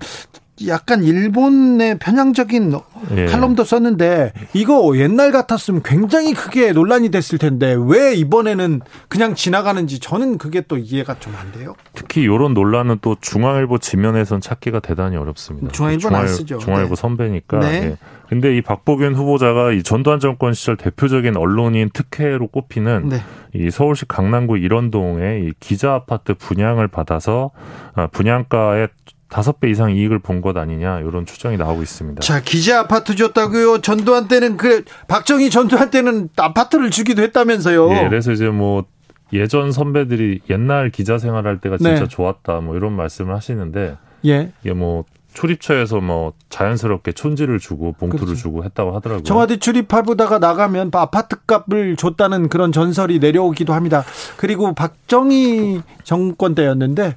[0.67, 2.77] 약간 일본의 편향적인
[3.15, 3.25] 예.
[3.27, 10.37] 칼럼도 썼는데 이거 옛날 같았으면 굉장히 크게 논란이 됐을 텐데 왜 이번에는 그냥 지나가는지 저는
[10.37, 11.75] 그게 또 이해가 좀 안 돼요.
[11.93, 15.71] 특히 이런 논란은 또 중앙일보 지면에선 찾기가 대단히 어렵습니다.
[15.71, 16.57] 중앙일보는 중앙, 안 쓰죠.
[16.57, 17.01] 중앙일보 네.
[17.01, 17.59] 선배니까.
[17.59, 17.67] 네.
[17.83, 17.97] 예.
[18.29, 23.17] 근데 이 박보균 후보자가 이 전두환 정권 시절 대표적인 언론인 특혜로 꼽히는 네.
[23.55, 27.49] 이 서울시 강남구 일원동의 이 기자 아파트 분양을 받아서
[27.95, 28.89] 아, 분양가의
[29.29, 32.21] 다섯 배 이상 이익을 본 것 아니냐 이런 추정이 나오고 있습니다.
[32.21, 33.81] 자 기자 아파트 줬다고요.
[33.81, 37.91] 전두환 때는 그 박정희 전두환 때는 아파트를 주기도 했다면서요.
[37.93, 38.85] 예, 그래서 이제 뭐
[39.33, 42.07] 예전 선배들이 옛날 기자 생활할 때가 진짜 네.
[42.07, 44.51] 좋았다 뭐 이런 말씀을 하시는데 예.
[44.63, 45.03] 이게 뭐
[45.39, 48.41] 출입처에서 뭐 자연스럽게 촌지를 주고 봉투를 그렇죠.
[48.41, 49.23] 주고 했다고 하더라고요.
[49.23, 54.03] 청와대 출입하보다가 나가면 아파트 값을 줬다는 그런 전설이 내려오기도 합니다.
[54.37, 57.15] 그리고 박정희 정권 때였는데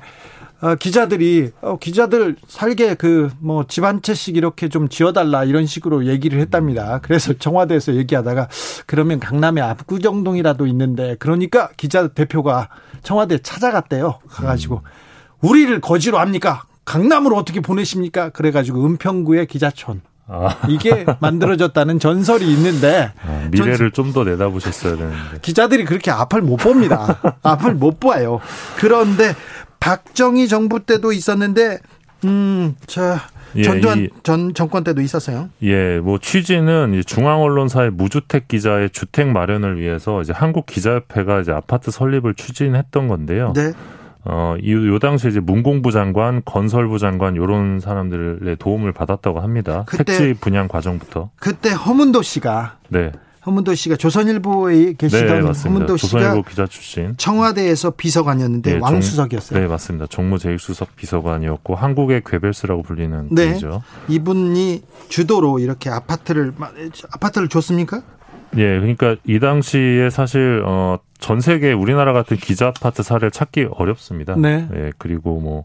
[0.61, 6.07] 어, 기자들이 어, 기자들 살게 그 뭐 집 한 채씩 이렇게 좀 지어달라 이런 식으로
[6.07, 7.01] 얘기를 했답니다.
[7.03, 8.49] 그래서 청와대에서 얘기하다가
[8.87, 12.69] 그러면 강남에 압구정동이라도 있는데 그러니까 기자 대표가
[13.03, 14.21] 청와대 찾아갔대요.
[14.29, 14.83] 가가지고
[15.41, 16.63] 우리를 거지로 합니까?
[16.85, 18.31] 강남으로 어떻게 보내십니까?
[18.31, 20.01] 그래가지고 은평구의 기자촌.
[20.29, 20.57] 아.
[20.69, 27.19] 이게 만들어졌다는 전설이 있는데 아, 미래를 좀 더 내다보셨어야 되는데 기자들이 그렇게 앞을 못 봅니다.
[27.43, 28.41] 앞을 못 봐요.
[28.77, 29.35] 그런데
[29.81, 31.79] 박정희 정부 때도 있었는데
[32.25, 33.21] 음, 자
[33.57, 35.51] 예, 전두환 전 정권 때도 있었어요.
[35.63, 41.91] 예, 뭐 취지는 중앙 언론사의 무주택 기자의 주택 마련을 위해서 이제 한국 기자협회가 이제 아파트
[41.91, 43.53] 설립을 추진했던 건데요.
[43.55, 43.73] 네.
[44.25, 49.85] 어, 이, 요 당시에 이제 문공부 장관, 건설부 장관, 요런 사람들의 도움을 받았다고 합니다.
[49.87, 51.31] 그때, 택지 분양 과정부터.
[51.41, 52.77] 그때 허문도 씨가.
[52.89, 53.13] 네.
[53.45, 59.59] 허문도 씨가 조선일보에 계시던 네, 허문도 씨가 조선일보 기자 출신 청와대에서 비서관이었는데 네, 왕수석이었어요.
[59.59, 60.07] 네 맞습니다.
[60.07, 63.49] 정무제일수석 비서관이었고 한국의 괴벨스라고 불리는 네.
[63.49, 63.83] 분이죠.
[64.09, 66.53] 이분이 주도로 이렇게 아파트를
[67.13, 68.03] 아파트를 줬습니까?
[68.57, 74.35] 예, 그러니까 이 당시에 사실 어, 전 세계 우리나라 같은 기자 아파트 사례를 찾기 어렵습니다.
[74.37, 74.69] 네.
[74.75, 75.65] 예, 그리고 뭐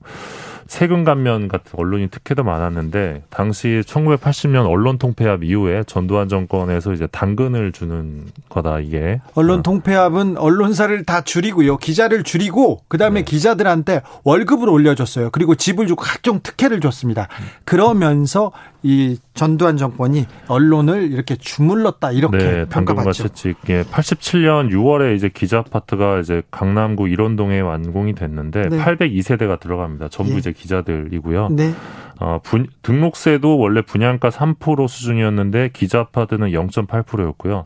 [0.68, 7.72] 세금 감면 같은 언론인 특혜도 많았는데 당시 1980년 언론 통폐합 이후에 전두환 정권에서 이제 당근을
[7.72, 9.64] 주는 거다 이게 언론 어.
[9.64, 13.26] 통폐합은 언론사를 다 줄이고요 기자를 줄이고 그다음에 네.
[13.26, 17.30] 기자들한테 월급을 올려줬어요 그리고 집을 주고 각종 특혜를 줬습니다
[17.64, 18.52] 그러면서
[18.84, 23.26] 이 전두환 정권이 언론을 이렇게 주물렀다 이렇게 네, 평가받죠.
[23.70, 28.78] 예, 87년 6월에 이제 기자 아파트가 이제 강남구 일원동에 완공이 됐는데 네.
[28.78, 30.10] 802세대가 들어갑니다.
[30.10, 30.38] 전부 예.
[30.38, 31.50] 이제 기자들이고요.
[31.52, 31.74] 네.
[32.20, 37.66] 어, 분, 등록세도 원래 분양가 3% 수준이었는데 기자 아파트는 0.8%였고요.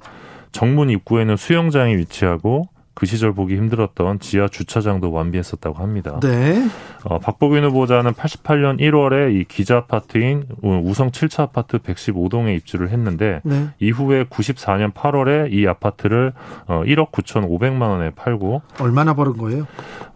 [0.52, 2.68] 정문 입구에는 수영장이 위치하고
[3.02, 6.20] 그 시절 보기 힘들었던 지하 주차장도 완비했었다고 합니다.
[6.22, 6.70] 네.
[7.04, 13.70] 어, 박보균 후보자는 88년 1월에 이 기자 아파트인 우성 7차 아파트 115동에 입주를 했는데 네.
[13.80, 16.34] 이후에 94년 8월에 이 아파트를
[16.68, 19.66] 어, 1억 9,500만 원에 팔고 얼마나 벌은 거예요?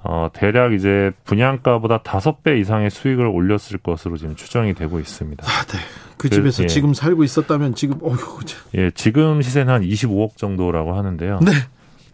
[0.03, 5.43] 어, 대략 이제 분양가보다 5배 이상의 수익을 올렸을 것으로 지금 추정이 되고 있습니다.
[5.43, 5.79] 아, 네.
[6.17, 6.67] 그 집에서 예.
[6.67, 8.41] 지금 살고 있었다면 지금 어휴.
[8.75, 11.39] 예, 지금 시세는 한 25억 정도라고 하는데요.
[11.41, 11.51] 네.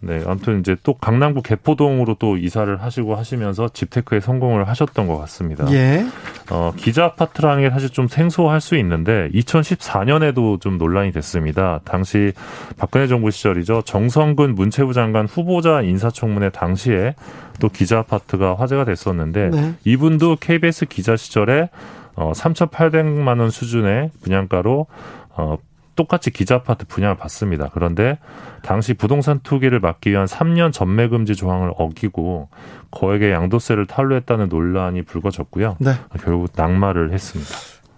[0.03, 5.72] 네, 아무튼 이제 또 강남구 개포동으로 또 이사를 하시고 하시면서 집테크에 성공을 하셨던 것 같습니다.
[5.72, 6.03] 예.
[6.49, 11.82] 어, 기자 아파트라는 게 사실 좀 생소할 수 있는데 2014년에도 좀 논란이 됐습니다.
[11.86, 12.34] 당시
[12.78, 13.84] 박근혜 정부 시절이죠.
[13.84, 17.14] 정성근 문체부 장관 후보자 인사청문회 당시에
[17.60, 19.73] 또 기자 아파트가 화제가 됐었는데 네.
[19.86, 21.69] 이분도 KBS 기자 시절에
[22.15, 24.88] 어, 3,800만 원 수준의 분양가로
[25.30, 25.57] 어,
[26.02, 27.69] 똑같이 기자 아파트 분양을 받습니다.
[27.72, 28.18] 그런데
[28.64, 32.49] 당시 부동산 투기를 막기 위한 3년 전매 금지 조항을 어기고
[32.90, 35.78] 거액의 양도세를 탈루했다는 논란이 불거졌고요.
[35.80, 35.94] 네.
[36.23, 37.52] 결국 낙마를 했습니다.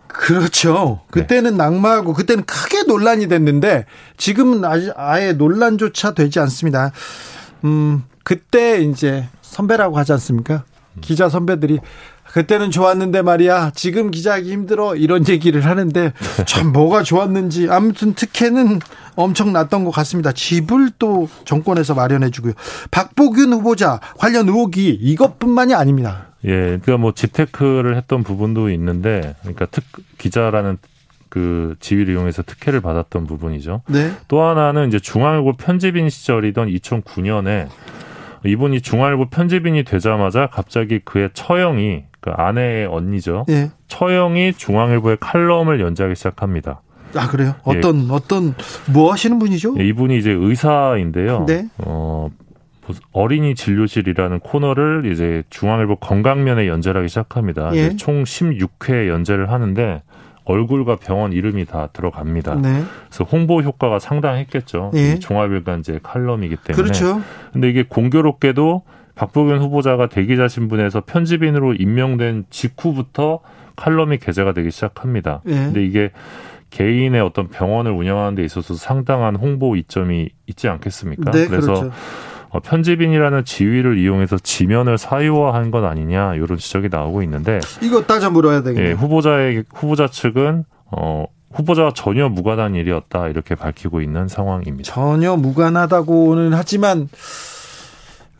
[0.08, 1.00] 그렇죠.
[1.12, 1.58] 그때는 네.
[1.58, 3.86] 낙마하고 그때는 크게 논란이 됐는데
[4.18, 4.64] 지금은
[4.98, 6.92] 아예 논란조차 되지 않습니다.
[7.64, 10.66] 음, 그때 이제 선배라고 하지 않습니까?
[11.00, 11.80] 기자 선배들이
[12.34, 13.72] 그때는 좋았는데 말이야.
[13.76, 14.95] 지금 기자하기 힘들어.
[14.95, 16.14] 이런 얘기를 하는데
[16.47, 18.80] 참 뭐가 좋았는지 아무튼 특혜는
[19.15, 20.31] 엄청 났던 것 같습니다.
[20.31, 22.53] 집을 또 정권에서 마련해 주고요.
[22.89, 26.30] 박보균 후보자 관련 의혹이 이것뿐만이 아닙니다.
[26.45, 29.84] 예, 그러니까 뭐 집테크를 했던 부분도 있는데, 그러니까 특
[30.18, 30.77] 기자라는
[31.30, 33.84] 그 지위를 이용해서 특혜를 받았던 부분이죠.
[33.88, 34.11] 네.
[34.27, 37.69] 또 하나는 이제 중앙일보 편집인 시절이던 2009년에
[38.45, 43.45] 이분이 중앙일보 편집인이 되자마자 갑자기 그의 처형이 그 아내의 언니죠.
[43.50, 43.70] 예.
[43.90, 46.82] 처형이 중앙일보의 칼럼을 연재하기 시작합니다.
[47.16, 47.54] 아 그래요?
[47.64, 48.56] 어떤 어떤
[48.94, 49.76] 뭐 하시는 분이죠?
[49.78, 51.44] 예, 이분이 이제 의사인데요.
[51.45, 51.68] 네.
[51.80, 52.30] 어,
[53.12, 57.76] 어린이 진료실이라는 코너를 이제 중앙일보 건강면에 연재를 하기 시작합니다.
[57.76, 57.94] 예.
[57.98, 60.02] 총 16회 연재를 하는데
[60.45, 62.56] 얼굴과 병원 이름이 다 들어갑니다.
[62.56, 62.84] 네.
[63.10, 64.91] 그래서 홍보 효과가 상당했겠죠.
[64.95, 65.12] 예.
[65.12, 66.82] 이 종합일간제 칼럼이기 때문에.
[66.82, 67.22] 그렇죠.
[67.52, 68.84] 근데 이게 공교롭게도
[69.15, 73.40] 박보균 후보자가 대기자 신분에서 편집인으로 임명된 직후부터
[73.76, 75.41] 칼럼이 게재가 되기 시작합니다.
[75.48, 75.53] 예.
[75.53, 76.11] 근데 이게
[76.69, 81.31] 개인의 어떤 병원을 운영하는 데 있어서 상당한 홍보 이점이 있지 않겠습니까?
[81.31, 81.91] 네, 그래서 그렇죠.
[82.49, 88.61] 어, 편집인이라는 지위를 이용해서 지면을 사유화한 건 아니냐 이런 지적이 나오고 있는데 이거 따져 물어야
[88.61, 88.90] 되겠네요.
[88.90, 94.91] 예, 후보자의 후보자 측은 어 후보자와 전혀 무관한 일이었다 이렇게 밝히고 있는 상황입니다.
[94.91, 97.07] 전혀 무관하다고는 하지만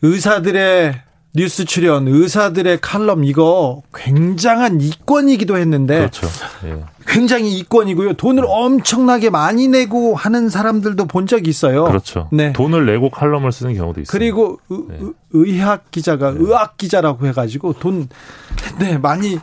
[0.02, 0.94] 의사들의
[1.36, 6.28] 뉴스 출연, 의사들의 칼럼 이거 굉장한 이권이기도 했는데 그렇죠.
[6.64, 6.84] 예.
[7.08, 8.12] 굉장히 이권이고요.
[8.14, 11.84] 돈을 엄청나게 많이 내고 하는 사람들도 본 적이 있어요.
[11.84, 12.28] 그렇죠.
[12.30, 12.52] 네.
[12.52, 14.12] 돈을 내고 칼럼을 쓰는 경우도 있습니다.
[14.12, 14.98] 그리고 네.
[15.00, 18.08] 의, 의학 기자가 의학 기자라고 해 가지고 돈
[18.78, 19.38] 네, 많이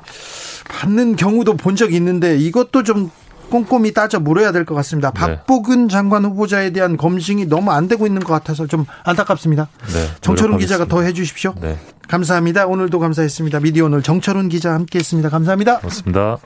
[0.70, 3.12] 받는 경우도 본 적이 있는데 이것도 좀
[3.52, 5.12] 꼼꼼히 따져 물어야 될 것 같습니다.
[5.12, 5.20] 네.
[5.20, 9.68] 박보근 장관 후보자에 대한 검증이 너무 안 되고 있는 것 같아서 좀 안타깝습니다.
[9.94, 10.86] 네, 정철훈 기자가.
[10.86, 11.54] 더 해주십시오.
[11.62, 12.66] 네, 감사합니다.
[12.66, 13.60] 오늘도 감사했습니다.
[13.60, 15.30] 미디어 오늘 정철훈 기자 함께했습니다.
[15.30, 15.78] 감사합니다.
[15.80, 16.38] 그렇습니다.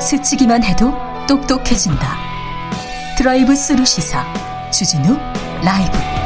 [0.00, 0.92] 스치기만 해도
[1.28, 2.16] 똑똑해진다.
[3.16, 4.24] 드라이브 스루 시사
[4.70, 5.16] 주진우
[5.64, 6.21] 라이브.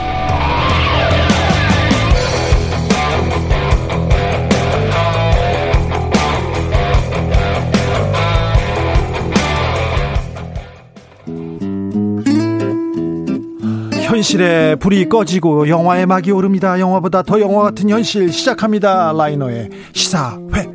[14.16, 16.80] 현실의 불이 꺼지고 영화의 막이 오릅니다.
[16.80, 19.12] 영화보다 더 영화 같은 현실 시작합니다.
[19.12, 20.70] 라이너의 시사회.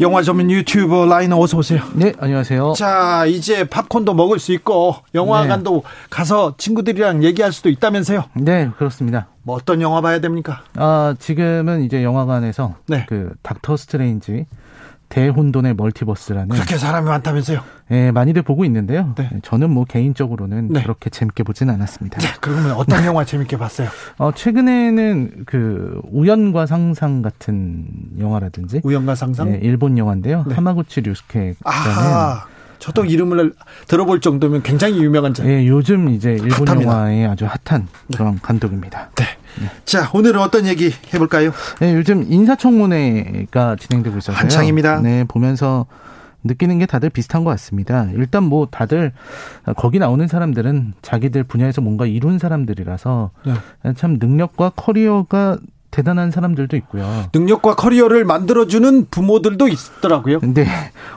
[0.00, 1.80] 영화 전문 유튜버 라이너 어서 오세요.
[1.94, 2.72] 네, 안녕하세요.
[2.76, 8.24] 자, 이제 팝콘도 먹을 수 있고 영화관도 가서 친구들이랑 얘기할 수도 있다면서요.
[8.34, 9.28] 네, 그렇습니다.
[9.44, 10.64] 뭐 어떤 영화 봐야 됩니까?
[10.74, 13.06] 아, 지금은 이제 영화관에서 네.
[13.08, 14.46] 그 닥터 스트레인지
[15.10, 17.60] 대혼돈의 멀티버스라는 그렇게 사람이 많다면서요.
[17.92, 19.14] 예, 많이들 보고 있는데요.
[19.16, 19.30] 네.
[19.42, 20.82] 저는 뭐 개인적으로는 네.
[20.82, 22.18] 그렇게 재밌게 보진 않았습니다.
[22.40, 23.88] 그러면 어떤 영화 재밌게 봤어요?
[24.18, 27.86] 어, 최근에는 그 우연과 상상 같은
[28.18, 29.50] 영화라든지 우연과 상상?
[29.50, 30.44] 네, 일본 영화인데요.
[30.48, 30.54] 네.
[30.54, 32.46] 하마구치 류스케라는 아하.
[32.78, 33.52] 저도 이름을
[33.86, 35.46] 들어볼 정도면 굉장히 유명한 자.
[35.46, 36.90] 예, 요즘 이제 일본 핫합니다.
[36.90, 37.86] 영화의 아주 핫한
[38.16, 39.10] 그런 감독입니다.
[39.16, 39.24] 네.
[39.84, 41.52] 자, 오늘은 어떤 얘기 해볼까요?
[41.78, 44.36] 네, 요즘 인사청문회가 진행되고 있어서요.
[44.36, 45.00] 한창입니다.
[45.00, 45.86] 네, 보면서
[46.44, 48.08] 느끼는 게 다들 비슷한 것 같습니다.
[48.14, 49.12] 일단 뭐 다들
[49.76, 53.92] 거기 나오는 사람들은 자기들 분야에서 뭔가 이룬 사람들이라서 네.
[53.94, 55.58] 참 능력과 커리어가
[55.92, 57.04] 대단한 사람들도 있고요.
[57.34, 60.40] 능력과 커리어를 만들어주는 부모들도 있더라고요.
[60.40, 60.66] 근데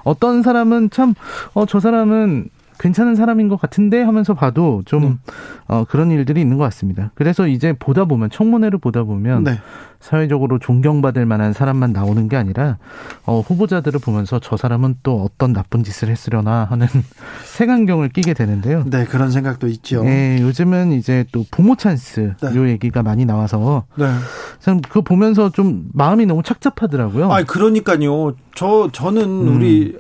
[0.04, 1.16] 어떤 사람은 참,
[1.54, 5.34] 어, 저 사람은 괜찮은 사람인 것 같은데 하면서 봐도 좀, 네.
[5.70, 7.12] 어, 그런 일들이 있는 것 같습니다.
[7.16, 9.60] 그래서 이제 보다 보면, 청문회를 보다 보면, 네.
[10.06, 12.78] 사회적으로 존경받을 만한 사람만 나오는 게 아니라,
[13.26, 16.86] 어, 후보자들을 보면서 저 사람은 또 어떤 나쁜 짓을 했으려나 하는
[17.58, 18.84] 색안경을 끼게 되는데요.
[18.86, 20.06] 네, 그런 생각도 있죠.
[20.06, 22.56] 예, 요즘은 이제 또 부모 찬스, 네.
[22.56, 24.06] 요 얘기가 많이 나와서, 네.
[24.60, 27.32] 참 그거 보면서 좀 마음이 너무 착잡하더라고요.
[27.32, 28.36] 아, 그러니까요.
[28.54, 29.56] 저 저는 음.
[29.56, 29.98] 우리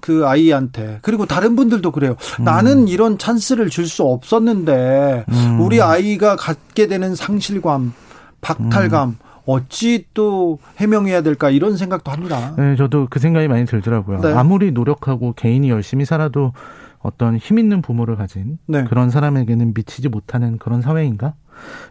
[0.00, 2.16] 그 아이한테 그리고 다른 분들도 그래요.
[2.40, 2.44] 음.
[2.44, 5.60] 나는 이런 찬스를 줄 수 없었는데 음.
[5.60, 7.92] 우리 아이가 갖게 되는 상실감,
[8.40, 9.16] 박탈감 음.
[9.46, 12.54] 어찌 또 해명해야 될까 이런 생각도 합니다.
[12.56, 14.20] 네, 저도 그 생각이 많이 들더라고요.
[14.20, 14.32] 네.
[14.32, 16.52] 아무리 노력하고 개인이 열심히 살아도
[17.00, 18.84] 어떤 힘 있는 부모를 가진 네.
[18.84, 21.34] 그런 사람에게는 미치지 못하는 그런 사회인가?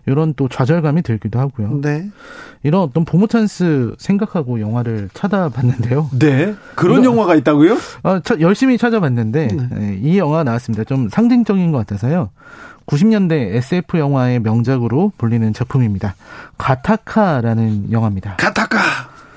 [0.07, 1.79] 이런 또 좌절감이 들기도 하고요.
[1.81, 2.09] 네.
[2.63, 6.09] 이런 어떤 부모 찬스 생각하고 영화를 찾아봤는데요.
[6.19, 6.55] 네.
[6.75, 7.77] 그런 이거- 영화가 있다고요?
[8.01, 9.69] 아, 차- 열심히 찾아봤는데 네.
[9.79, 10.83] 예, 이 영화 나왔습니다.
[10.83, 12.29] 좀 상징적인 것 같아서요.
[12.85, 16.15] 90년대 SF 영화의 명작으로 불리는 작품입니다.
[16.57, 18.35] 가타카라는 영화입니다.
[18.37, 18.79] 가타카.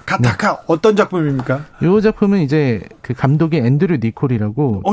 [0.06, 1.64] 가타카 어떤 작품입니까?
[1.82, 4.92] 이 작품은 이제 그 감독이 앤드류 니콜이라고 어,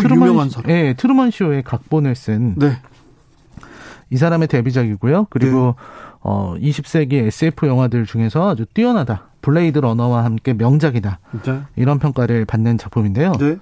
[0.50, 0.72] 사람.
[0.72, 2.80] 예, 트루먼 쇼의 각본을 쓴이 네.
[4.18, 5.28] 사람의 데뷔작이고요.
[5.30, 5.76] 그리고
[6.22, 9.28] 어 20세기 SF 영화들 중에서 아주 뛰어나다.
[9.44, 11.20] 블레이드 러너와 함께 명작이다.
[11.44, 11.60] 네.
[11.76, 13.34] 이런 평가를 받는 작품인데요.
[13.34, 13.58] 네.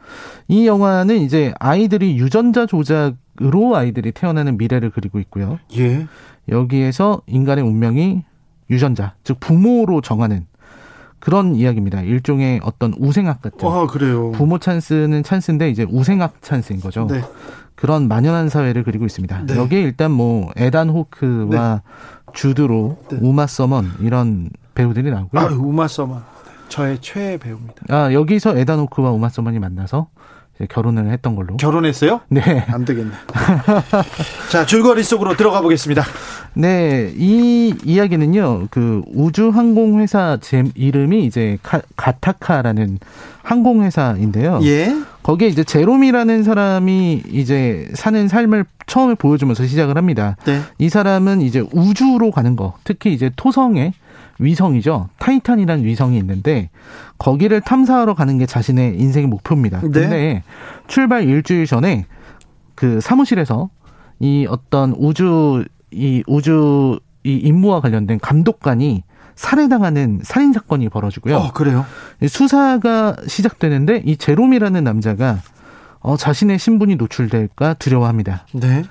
[0.48, 5.60] 이 영화는 이제 아이들이 유전자 조작으로 아이들이 태어나는 미래를 그리고 있고요.
[5.76, 6.08] 예.
[6.48, 8.24] 여기에서 인간의 운명이
[8.70, 10.46] 유전자, 즉 부모로 정하는
[11.20, 12.02] 그런 이야기입니다.
[12.02, 13.68] 일종의 어떤 우생학 같은.
[13.68, 14.32] 아, 그래요.
[14.32, 17.08] 부모 찬스는 찬스인데 이제 우생학 찬스인 거죠.
[17.10, 17.22] 네.
[17.74, 19.46] 그런 만연한 사회를 그리고 있습니다.
[19.48, 19.56] 네.
[19.56, 21.82] 여기에 일단 뭐 에단 호크와
[22.34, 23.18] 주드로, 네.
[23.20, 24.50] 우마 서먼 이런
[24.82, 25.42] 배우들이 나오고요.
[25.42, 26.24] 아, 우마 서먼.
[26.70, 27.84] 저의 최애 배우입니다.
[27.90, 30.08] 아, 여기서 에단 호크와 우마 서먼이 만나서
[30.70, 31.58] 결혼을 했던 걸로.
[31.58, 32.22] 결혼했어요?
[32.30, 32.66] 네.
[32.70, 33.12] 안 되겠네.
[34.52, 36.04] 자, 줄거리 속으로 들어가 보겠습니다.
[36.54, 43.00] 네, 이 이야기는요, 그 우주항공회사 제 이름이 이제 카, 가타카라는
[43.42, 44.60] 항공회사인데요.
[44.64, 44.94] 예.
[45.24, 50.36] 거기에 이제 제롬이라는 사람이 이제 사는 삶을 처음에 보여주면서 시작을 합니다.
[50.46, 50.62] 네.
[50.78, 53.94] 이 사람은 이제 우주로 가는 거, 특히 이제 토성에
[54.42, 55.10] 위성이죠.
[55.20, 56.70] 타이탄이라는 위성이 있는데
[57.18, 59.80] 거기를 탐사하러 가는 게 자신의 인생의 목표입니다.
[59.82, 59.90] 네.
[59.90, 60.44] 근데
[60.88, 62.06] 출발 일주일 전에
[62.76, 63.70] 그 사무실에서
[64.20, 69.04] 이 어떤 우주 이 우주 이 임무와 관련된 감독관이
[69.36, 71.38] 살해당하는 살인 사건이 벌어지고요.
[71.38, 71.86] 어, 그래요.
[72.28, 75.40] 수사가 시작되는데 이 제롬이라는 남자가
[76.00, 78.46] 어, 자신의 신분이 노출될까 두려워합니다.
[78.54, 78.84] 네.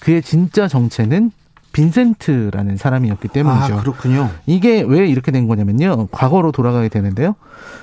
[0.00, 1.30] 그의 진짜 정체는
[1.72, 3.74] 빈센트라는 사람이었기 때문이죠.
[3.74, 4.30] 아, 그렇군요.
[4.46, 6.08] 이게 왜 이렇게 된 거냐면요.
[6.10, 7.36] 과거로 돌아가게 되는데요.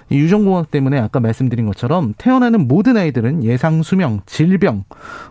[0.10, 4.84] 이 유전공학 때문에 아까 말씀드린 것처럼 태어나는 모든 아이들은 예상 수명, 질병,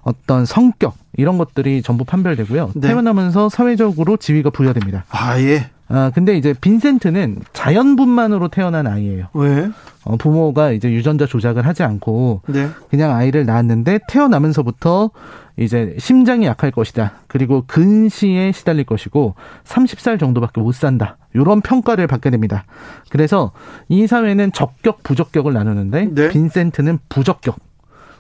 [0.03, 2.73] 어떤 성격 이런 것들이 전부 판별되고요.
[2.75, 2.89] 네.
[2.89, 5.05] 태어나면서 사회적으로 지위가 부여됩니다.
[5.11, 5.71] 아, 예.
[5.89, 9.29] 아, 근데 이제 빈센트는 자연분만으로 태어난 아이예요.
[9.35, 9.71] 왜?
[10.05, 12.69] 어, 부모가 이제 유전자 조작을 하지 않고 네.
[12.91, 15.11] 그냥 아이를 낳았는데 태어나면서부터
[15.59, 17.13] 이제 심장이 약할 것이다.
[17.29, 19.35] 그리고 근시에 시달릴 것이고
[19.65, 21.17] 30살 정도밖에 못 산다.
[21.35, 22.65] 이런 평가를 받게 됩니다.
[23.11, 23.53] 그래서
[23.89, 26.29] 이 사회는 적격, 부적격을 나누는데 네.
[26.29, 27.57] 빈센트는 부적격.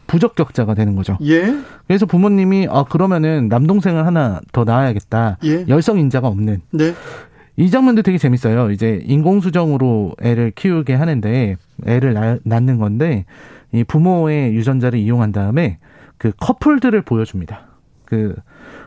[0.06, 1.18] 부적격자가 되는 거죠.
[1.22, 1.52] 예.
[1.86, 5.38] 그래서 부모님이 아 그러면은 남동생을 하나 더 낳아야겠다.
[5.44, 5.64] 예.
[5.68, 6.94] 열성 인자가 없는 네.
[7.56, 8.70] 이 장면도 되게 재밌어요.
[8.70, 11.56] 이제 인공수정으로 애를 키우게 하는데
[11.86, 13.24] 애를 낳, 낳는 건데
[13.72, 15.78] 이 부모의 유전자를 이용한 다음에
[16.18, 17.66] 그 커플들을 보여줍니다.
[18.04, 18.34] 그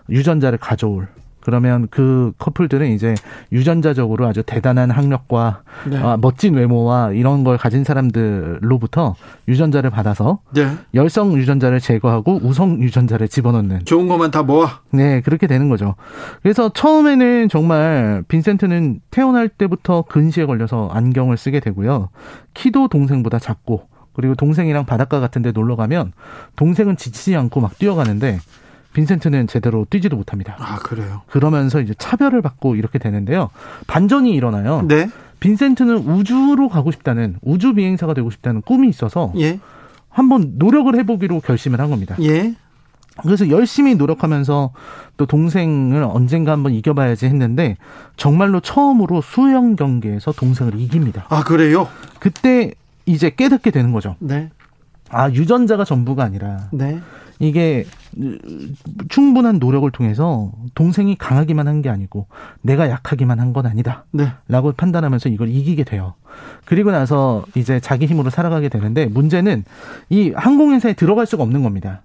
[0.10, 1.08] 유전자를 가져올.
[1.42, 3.16] 그러면 그 커플들은 이제
[3.52, 5.98] 유전자적으로 아주 대단한 학력과 네.
[5.98, 9.16] 아, 멋진 외모와 이런 걸 가진 사람들로부터
[9.48, 10.68] 유전자를 받아서 네.
[10.94, 14.82] 열성 유전자를 제거하고 우성 유전자를 집어넣는 좋은 것만 다 모아.
[14.92, 15.96] 네, 그렇게 되는 거죠.
[16.42, 22.10] 그래서 처음에는 정말 빈센트는 태어날 때부터 근시에 걸려서 안경을 쓰게 되고요.
[22.54, 26.12] 키도 동생보다 작고, 그리고 동생이랑 바닷가 같은 데 놀러 가면
[26.58, 28.40] 동생은 지치지 않고 막 뛰어가는데
[29.00, 30.58] 빈센트는 제대로 뛰지도 못합니다.
[30.60, 31.22] 아, 그래요.
[31.28, 33.50] 그러면서 이제 차별을 받고 이렇게 되는데요.
[33.88, 34.84] 반전이 일어나요.
[34.88, 35.10] 네.
[35.40, 39.60] 빈센트는 우주로 가고 싶다는, 우주 비행사가 되고 싶다는 꿈이 있어서 예.
[40.10, 42.18] 한번 노력을 해보기로 결심을 한 겁니다.
[42.22, 42.56] 예.
[43.22, 44.72] 그래서 열심히 노력하면서
[45.16, 47.78] 또 동생을 언젠가 한번 이겨봐야지 했는데
[48.18, 51.26] 정말로 처음으로 수영 경기에서 동생을 이깁니다.
[51.30, 51.88] 아, 그래요?
[52.20, 52.74] 그때
[53.06, 54.18] 이제 깨닫게 되는 거죠.
[54.20, 54.50] 네.
[55.10, 57.00] 아 유전자가 전부가 아니라 네.
[57.40, 57.86] 이게
[59.10, 62.28] 충분한 노력을 통해서 동생이 강하기만 한 게 아니고
[62.62, 64.06] 내가 약하기만 한 건 아니다.
[64.12, 64.28] 네.
[64.48, 66.14] 라고 판단하면서 이걸 이기게 돼요.
[66.66, 69.64] 그리고 나서 이제 자기 힘으로 살아가게 되는데 문제는
[70.10, 72.02] 이 항공회사에 들어갈 수가 없는 겁니다.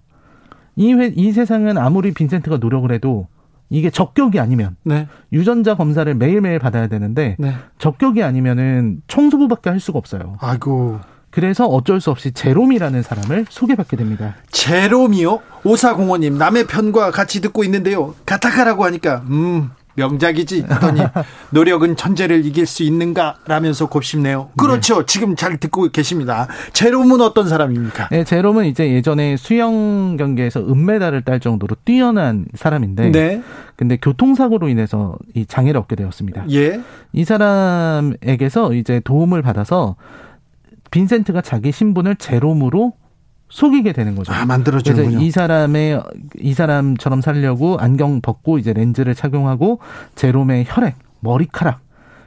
[0.77, 3.27] 이, 회, 이 세상은 아무리 빈센트가 노력을 해도
[3.71, 5.09] 이게 적격이 아니면 네.
[5.33, 7.55] 유전자 검사를 매일매일 받아야 되는데 네.
[7.79, 10.37] 적격이 아니면은 청소부밖에 할 수가 없어요.
[10.41, 11.01] 아이고.
[11.35, 14.37] 그래서 어쩔 수 없이 제롬이라는 사람을 소개받게 됩니다.
[14.53, 15.41] 제롬이요?
[15.65, 18.15] 오사공원님 남의 편과 같이 듣고 있는데요.
[18.25, 21.01] 가타카라고 하니까 음 명작이지 하더니
[21.51, 24.51] 노력은 천재를 이길 수 있는가 라면서 곱씹네요.
[24.57, 25.07] 그렇죠.
[25.07, 26.47] 지금 잘 듣고 계십니다.
[26.73, 28.11] 제롬은 어떤 사람입니까?
[28.13, 33.43] 네, 제롬은 이제 예전에 수영 경기에서 은메달을 딸 정도로 뛰어난 사람인데 네.
[33.75, 36.45] 근데 교통사고로 인해서 이 장애를 얻게 되었습니다.
[36.53, 36.81] 예.
[37.13, 39.97] 이 사람에게서 이제 도움을 받아서
[40.95, 42.93] 빈센트가 자기 신분을 제롬으로
[43.49, 44.33] 속이게 되는 거죠.
[44.33, 45.19] 아, 만들어주는군요.
[45.23, 46.01] 이 사람의
[46.39, 49.81] 이 사람처럼 살려고 안경 벗고 이제 렌즈를 착용하고
[50.15, 51.81] 제롬의 혈액, 머리카락,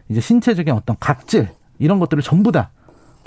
[0.09, 1.47] 이제 신체적인 어떤 각질
[1.79, 2.71] 이런 것들을 전부 다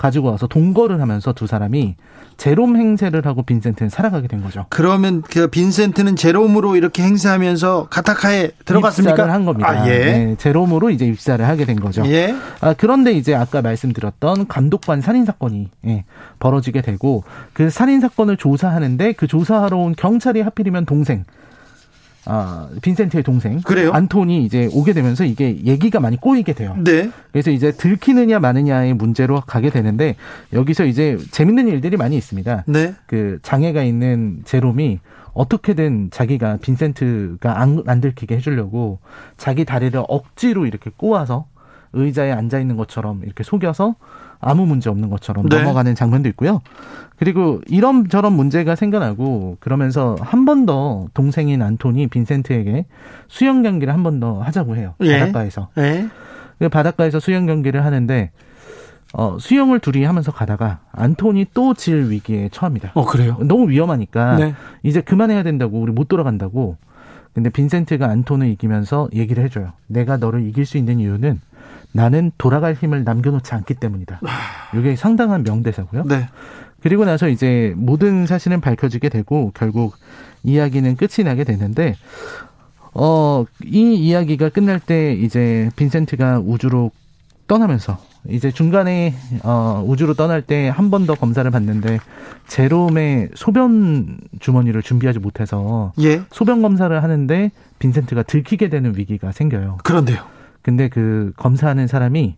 [0.01, 1.95] 가지고 와서 동거를 하면서 두 사람이
[2.37, 4.65] 제롬 행세를 하고 빈센트는 살아가게 된 거죠.
[4.69, 9.11] 그러면 그 빈센트는 제롬으로 이렇게 행세하면서 가타카에 들어갔습니까?
[9.11, 9.69] 입사를 한 겁니다.
[9.69, 9.99] 아, 예.
[9.99, 12.03] 네, 제롬으로 이제 입사를 하게 된 거죠.
[12.07, 12.33] 예.
[12.61, 16.05] 아, 그런데 이제 아까 말씀드렸던 감독관 살인 사건이 예,
[16.39, 17.23] 벌어지게 되고
[17.53, 21.25] 그 살인 사건을 조사하는데 그 조사하러 온 경찰이 하필이면 동생
[22.25, 23.61] 아, 빈센트의 동생.
[23.61, 23.91] 그래요?
[23.91, 26.75] 안톤이 이제 오게 되면서 이게 얘기가 많이 꼬이게 돼요.
[26.83, 27.09] 네.
[27.31, 30.15] 그래서 이제 들키느냐 마느냐의 문제로 가게 되는데
[30.53, 32.65] 여기서 이제 재밌는 일들이 많이 있습니다.
[32.67, 32.93] 네.
[33.07, 34.99] 그 장애가 있는 제롬이
[35.33, 38.99] 어떻게든 자기가 빈센트가 안, 안 들키게 해주려고
[39.37, 41.45] 자기 다리를 억지로 이렇게 꼬아서
[41.93, 43.95] 의자에 앉아 있는 것처럼 이렇게 속여서
[44.39, 45.57] 아무 문제 없는 것처럼 네.
[45.57, 46.61] 넘어가는 장면도 있고요.
[47.21, 52.87] 그리고 이런 저런 문제가 생겨나고 그러면서 한 번 더 동생인 안톤이 빈센트에게
[53.27, 54.95] 수영 경기를 한 번 더 하자고 해요.
[55.01, 55.19] 예.
[55.19, 55.69] 바닷가에서.
[55.77, 56.07] 예.
[56.57, 58.31] 그 바닷가에서 수영 경기를 하는데
[59.13, 62.91] 어, 수영을 둘이 하면서 가다가 안톤이 또 질 위기에 처합니다.
[62.95, 63.37] 어, 그래요?
[63.41, 64.55] 너무 위험하니까 네.
[64.81, 66.77] 이제 그만해야 된다고 우리 못 돌아간다고.
[67.33, 69.73] 근데 빈센트가 안톤을 이기면서 얘기를 해줘요.
[69.85, 71.39] 내가 너를 이길 수 있는 이유는
[71.93, 74.21] 나는 돌아갈 힘을 남겨놓지 않기 때문이다.
[74.75, 76.03] 이게 상당한 명대사고요.
[76.05, 76.27] 네.
[76.81, 79.95] 그리고 나서 이제 모든 사실은 밝혀지게 되고 결국
[80.43, 81.95] 이야기는 끝이 나게 되는데
[82.93, 86.91] 어, 이 이야기가 끝날 때 이제 빈센트가 우주로
[87.47, 87.97] 떠나면서
[88.29, 89.13] 이제 중간에
[89.43, 91.99] 어, 우주로 떠날 때 한 번 더 검사를 받는데
[92.47, 96.21] 제롬의 소변 주머니를 준비하지 못해서 예.
[96.31, 99.77] 소변 검사를 하는데 빈센트가 들키게 되는 위기가 생겨요.
[99.83, 100.19] 그런데요.
[100.61, 102.35] 근데 그 검사하는 사람이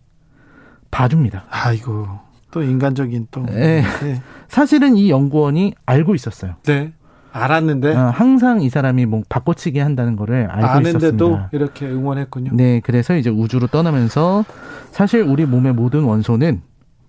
[0.90, 1.44] 봐줍니다.
[1.50, 2.06] 아이고.
[2.54, 3.44] 또 인간적인 또.
[3.50, 3.82] 예.
[3.82, 4.22] 네.
[4.46, 6.54] 사실은 이 연구원이 알고 있었어요.
[6.62, 6.92] 네.
[7.32, 7.96] 알았는데.
[7.96, 11.48] 어, 항상 이 사람이 뭐 바꿔치기 한다는 거를 알고 아는데도 있었습니다.
[11.50, 12.52] 이렇게 응원했군요.
[12.54, 14.44] 네, 그래서 이제 우주로 떠나면서
[14.92, 16.62] 사실 우리 몸의 모든 원소는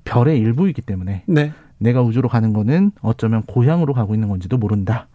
[0.04, 1.52] 별의 일부이기 때문에 네.
[1.78, 5.08] 내가 우주로 가는 거는 어쩌면 고향으로 가고 있는 건지도 모른다.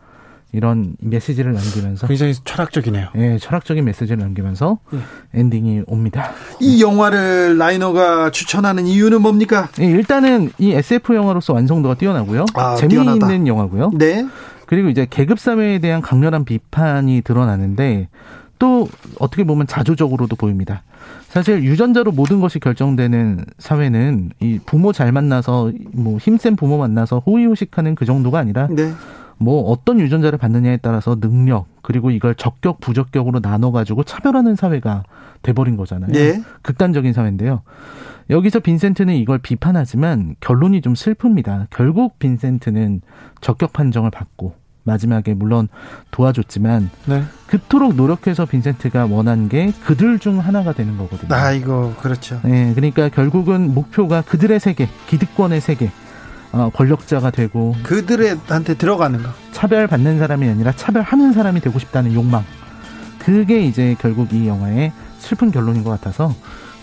[0.52, 3.08] 이런 메시지를 남기면서 굉장히 철학적이네요.
[3.16, 4.98] 예, 철학적인 메시지를 남기면서 예.
[5.38, 6.32] 엔딩이 옵니다.
[6.60, 9.68] 이 영화를 라이너가 추천하는 이유는 뭡니까?
[9.80, 12.46] 예, 일단은 이 SF 영화로서 완성도가 뛰어나고요.
[12.54, 13.46] 아, 재미있는 뛰어나다.
[13.46, 13.92] 영화고요.
[13.94, 14.26] 네.
[14.66, 18.08] 그리고 이제 계급 사회에 대한 강렬한 비판이 드러나는데
[18.58, 20.82] 또 어떻게 보면 자조적으로도 보입니다.
[21.28, 27.94] 사실 유전자로 모든 것이 결정되는 사회는 이 부모 잘 만나서 뭐 힘센 부모 만나서 호의호식하는
[27.94, 28.92] 그 정도가 아니라 네.
[29.40, 35.02] 뭐 어떤 유전자를 받느냐에 따라서 능력 그리고 이걸 적격 부적격으로 나눠 가지고 차별하는 사회가
[35.42, 36.12] 돼버린 거잖아요.
[36.12, 36.42] 네.
[36.62, 37.62] 극단적인 사회인데요.
[38.28, 41.66] 여기서 빈센트는 이걸 비판하지만 결론이 좀 슬픕니다.
[41.70, 43.00] 결국 빈센트는
[43.40, 45.68] 적격 판정을 받고 마지막에 물론
[46.10, 47.22] 도와줬지만 네.
[47.46, 51.34] 그토록 노력해서 빈센트가 원한 게 그들 중 하나가 되는 거거든요.
[51.34, 52.40] 아이고, 그렇죠.
[52.44, 55.90] 네, 그러니까 결국은 목표가 그들의 세계, 기득권의 세계,
[56.52, 59.28] 어, 권력자가 되고 그들한테 들어가는 거.
[59.52, 62.44] 차별받는 사람이 아니라 차별하는 사람이 되고 싶다는 욕망.
[63.18, 66.34] 그게 이제 결국 이 영화의 슬픈 결론인 것 같아서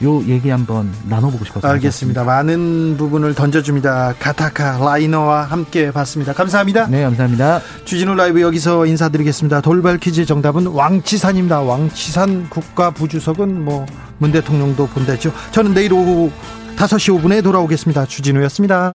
[0.03, 2.23] 요 얘기 한번 나눠보고 싶어서 알겠습니다.
[2.23, 4.13] 많은 부분을 던져줍니다.
[4.19, 6.33] 가타카 라이너와 함께 봤습니다.
[6.33, 6.85] 감사합니다.
[6.87, 7.61] 네, 감사합니다.
[7.83, 9.61] 주진우 라이브 여기서 인사드리겠습니다.
[9.61, 11.61] 돌발 퀴즈 정답은 왕치산입니다.
[11.61, 13.85] 왕치산 국가부주석은 뭐
[14.19, 15.31] 문 대통령도 본댔죠.
[15.51, 16.31] 저는 내일 오후
[16.75, 18.05] 5시 5분에 돌아오겠습니다.
[18.05, 18.85] 주진우였습니다.